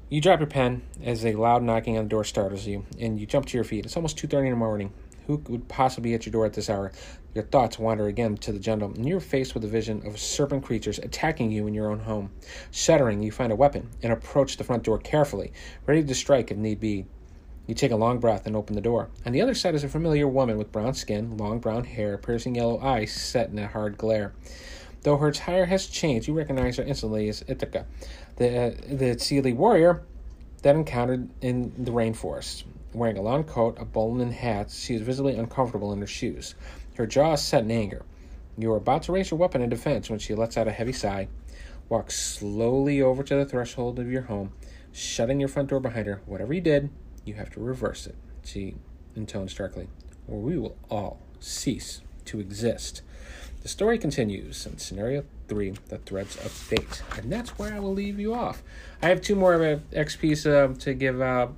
You 0.10 0.22
drop 0.22 0.40
your 0.40 0.48
pen 0.48 0.84
as 1.04 1.26
a 1.26 1.34
loud 1.34 1.64
knocking 1.64 1.98
on 1.98 2.04
the 2.04 2.10
door 2.10 2.24
startles 2.24 2.68
you, 2.68 2.86
and 3.00 3.20
you 3.20 3.26
jump 3.26 3.48
to 3.48 3.58
your 3.58 3.64
feet. 3.64 3.86
It's 3.86 3.96
almost 3.96 4.18
2.30 4.18 4.46
in 4.46 4.50
the 4.52 4.56
morning. 4.58 4.94
Who 5.28 5.42
would 5.48 5.70
possibly 5.70 6.12
be 6.12 6.14
at 6.16 6.26
your 6.26 6.34
door 6.34 6.46
at 6.46 6.54
this 6.54 6.70
hour? 6.70 6.92
Your 7.34 7.46
thoughts 7.46 7.80
wander 7.80 8.08
again 8.08 8.36
to 8.38 8.52
the 8.52 8.60
jungle, 8.60 8.94
and 8.94 9.08
you're 9.08 9.22
faced 9.22 9.54
with 9.54 9.64
a 9.64 9.68
vision 9.68 10.06
of 10.06 10.20
serpent 10.20 10.66
creatures 10.66 11.00
attacking 11.00 11.52
you 11.52 11.66
in 11.66 11.74
your 11.74 11.90
own 11.90 12.00
home. 12.00 12.32
Shuddering, 12.72 13.24
you 13.24 13.32
find 13.32 13.54
a 13.54 13.56
weapon 13.56 13.90
and 14.04 14.12
approach 14.12 14.58
the 14.58 14.66
front 14.66 14.84
door 14.84 15.00
carefully, 15.00 15.54
ready 15.88 16.04
to 16.04 16.14
strike 16.14 16.52
if 16.52 16.58
need 16.58 16.82
be. 16.82 17.06
You 17.66 17.74
take 17.74 17.92
a 17.92 17.96
long 17.96 18.20
breath 18.20 18.46
and 18.46 18.56
open 18.56 18.76
the 18.76 18.82
door. 18.82 19.10
On 19.26 19.32
the 19.32 19.42
other 19.42 19.54
side 19.54 19.74
is 19.74 19.86
a 19.86 19.90
familiar 19.90 20.28
woman 20.28 20.58
with 20.58 20.72
brown 20.72 20.94
skin, 20.96 21.38
long 21.38 21.60
brown 21.60 21.86
hair, 21.86 22.18
piercing 22.18 22.56
yellow 22.56 22.80
eyes 22.82 23.14
set 23.14 23.50
in 23.50 23.60
a 23.60 23.68
hard 23.68 23.98
glare. 23.98 24.34
Though 25.04 25.18
her 25.18 25.30
attire 25.30 25.66
has 25.66 25.88
changed, 25.88 26.28
you 26.28 26.34
recognize 26.34 26.78
her 26.78 26.84
instantly 26.84 27.30
as 27.30 27.42
Ichtaca, 27.44 27.86
the, 28.36 28.58
uh, 28.58 28.70
the 28.88 29.16
Eztli 29.16 29.56
warrior 29.56 30.04
that 30.62 30.76
encountered 30.76 31.30
in 31.42 31.74
the 31.78 31.92
rainforest. 31.92 32.64
Wearing 32.94 33.18
a 33.18 33.22
long 33.22 33.44
coat, 33.44 33.78
a 33.80 33.86
bowline 33.86 34.32
hat, 34.32 34.70
she 34.70 34.96
is 34.96 35.02
visibly 35.02 35.36
uncomfortable 35.36 35.94
in 35.94 36.00
her 36.00 36.08
shoes. 36.08 36.56
Her 36.96 37.08
jaw 37.08 37.34
is 37.34 37.42
set 37.42 37.64
in 37.64 37.72
anger. 37.72 38.04
You 38.58 38.72
are 38.74 38.78
about 38.78 39.04
to 39.04 39.12
raise 39.12 39.32
your 39.32 39.40
weapon 39.40 39.62
in 39.62 39.70
defense 39.70 40.10
when 40.10 40.20
she 40.20 40.36
lets 40.36 40.58
out 40.58 40.68
a 40.68 40.72
heavy 40.72 40.94
sigh, 40.94 41.28
walks 41.90 42.20
slowly 42.20 43.02
over 43.02 43.24
to 43.24 43.36
the 43.36 43.46
threshold 43.46 44.00
of 44.00 44.12
your 44.12 44.24
home, 44.24 44.52
shutting 44.92 45.40
your 45.40 45.50
front 45.50 45.70
door 45.70 45.80
behind 45.80 46.08
her. 46.08 46.22
Whatever 46.26 46.54
you 46.54 46.62
did, 46.62 46.90
you 47.26 47.36
have 47.36 47.50
to 47.52 47.60
reverse 47.60 48.08
it, 48.08 48.16
she 48.44 48.76
intones 49.16 49.54
darkly, 49.54 49.88
or 50.28 50.40
we 50.40 50.58
will 50.58 50.76
all 50.90 51.20
cease 51.40 52.02
to 52.26 52.40
exist. 52.40 53.02
The 53.62 53.70
story 53.70 53.98
continues 53.98 54.66
in 54.66 54.78
scenario 54.78 55.24
three, 55.48 55.74
the 55.88 55.98
threads 56.00 56.36
of 56.38 56.52
fate, 56.52 57.02
and 57.18 57.32
that's 57.32 57.58
where 57.58 57.74
I 57.74 57.80
will 57.80 57.94
leave 57.94 58.20
you 58.20 58.34
off. 58.34 58.62
I 59.02 59.08
have 59.08 59.22
two 59.22 59.36
more 59.36 59.54
of 59.54 59.90
XPs 59.92 60.46
uh, 60.46 60.78
to 60.80 60.94
give 60.94 61.22
out 61.22 61.56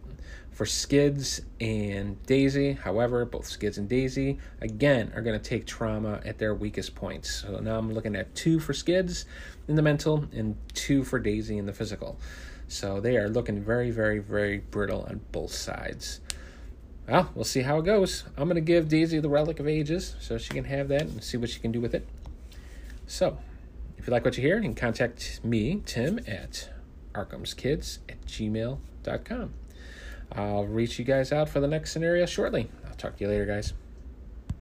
for 0.55 0.65
Skids 0.65 1.41
and 1.59 2.21
Daisy. 2.25 2.73
However, 2.73 3.25
both 3.25 3.45
Skids 3.45 3.77
and 3.77 3.89
Daisy, 3.89 4.39
again, 4.61 5.11
are 5.13 5.21
going 5.21 5.37
to 5.37 5.49
take 5.49 5.65
trauma 5.65 6.21
at 6.25 6.37
their 6.37 6.55
weakest 6.55 6.95
points. 6.95 7.29
So 7.41 7.59
now 7.59 7.77
I'm 7.77 7.93
looking 7.93 8.15
at 8.15 8.33
two 8.35 8.59
for 8.59 8.73
Skids 8.73 9.25
in 9.67 9.75
the 9.75 9.81
mental 9.81 10.25
and 10.33 10.55
two 10.73 11.03
for 11.03 11.19
Daisy 11.19 11.57
in 11.57 11.65
the 11.65 11.73
physical. 11.73 12.17
So 12.67 12.99
they 12.99 13.17
are 13.17 13.29
looking 13.29 13.63
very, 13.63 13.91
very, 13.91 14.19
very 14.19 14.59
brittle 14.59 15.05
on 15.09 15.21
both 15.31 15.51
sides. 15.51 16.19
Well, 17.07 17.29
we'll 17.35 17.45
see 17.45 17.61
how 17.61 17.79
it 17.79 17.85
goes. 17.85 18.23
I'm 18.35 18.45
going 18.45 18.55
to 18.55 18.61
give 18.61 18.89
Daisy 18.89 19.19
the 19.19 19.29
Relic 19.29 19.59
of 19.59 19.67
Ages 19.67 20.15
so 20.19 20.37
she 20.37 20.53
can 20.53 20.63
have 20.65 20.87
that 20.87 21.03
and 21.03 21.23
see 21.23 21.37
what 21.37 21.49
she 21.49 21.59
can 21.59 21.71
do 21.71 21.79
with 21.79 21.93
it. 21.93 22.07
So, 23.05 23.37
if 23.97 24.07
you 24.07 24.11
like 24.11 24.25
what 24.25 24.35
you 24.37 24.43
hear, 24.43 24.55
you 24.55 24.63
can 24.63 24.75
contact 24.75 25.39
me, 25.43 25.81
Tim, 25.85 26.19
at 26.27 26.69
arkhamskids 27.13 27.99
at 28.09 28.25
gmail.com. 28.25 29.53
I'll 30.31 30.65
reach 30.65 30.97
you 30.97 31.05
guys 31.05 31.31
out 31.31 31.49
for 31.49 31.59
the 31.59 31.67
next 31.67 31.91
scenario 31.91 32.25
shortly. 32.25 32.69
I'll 32.87 32.95
talk 32.95 33.17
to 33.17 33.23
you 33.23 33.29
later, 33.29 33.45
guys. 33.45 33.73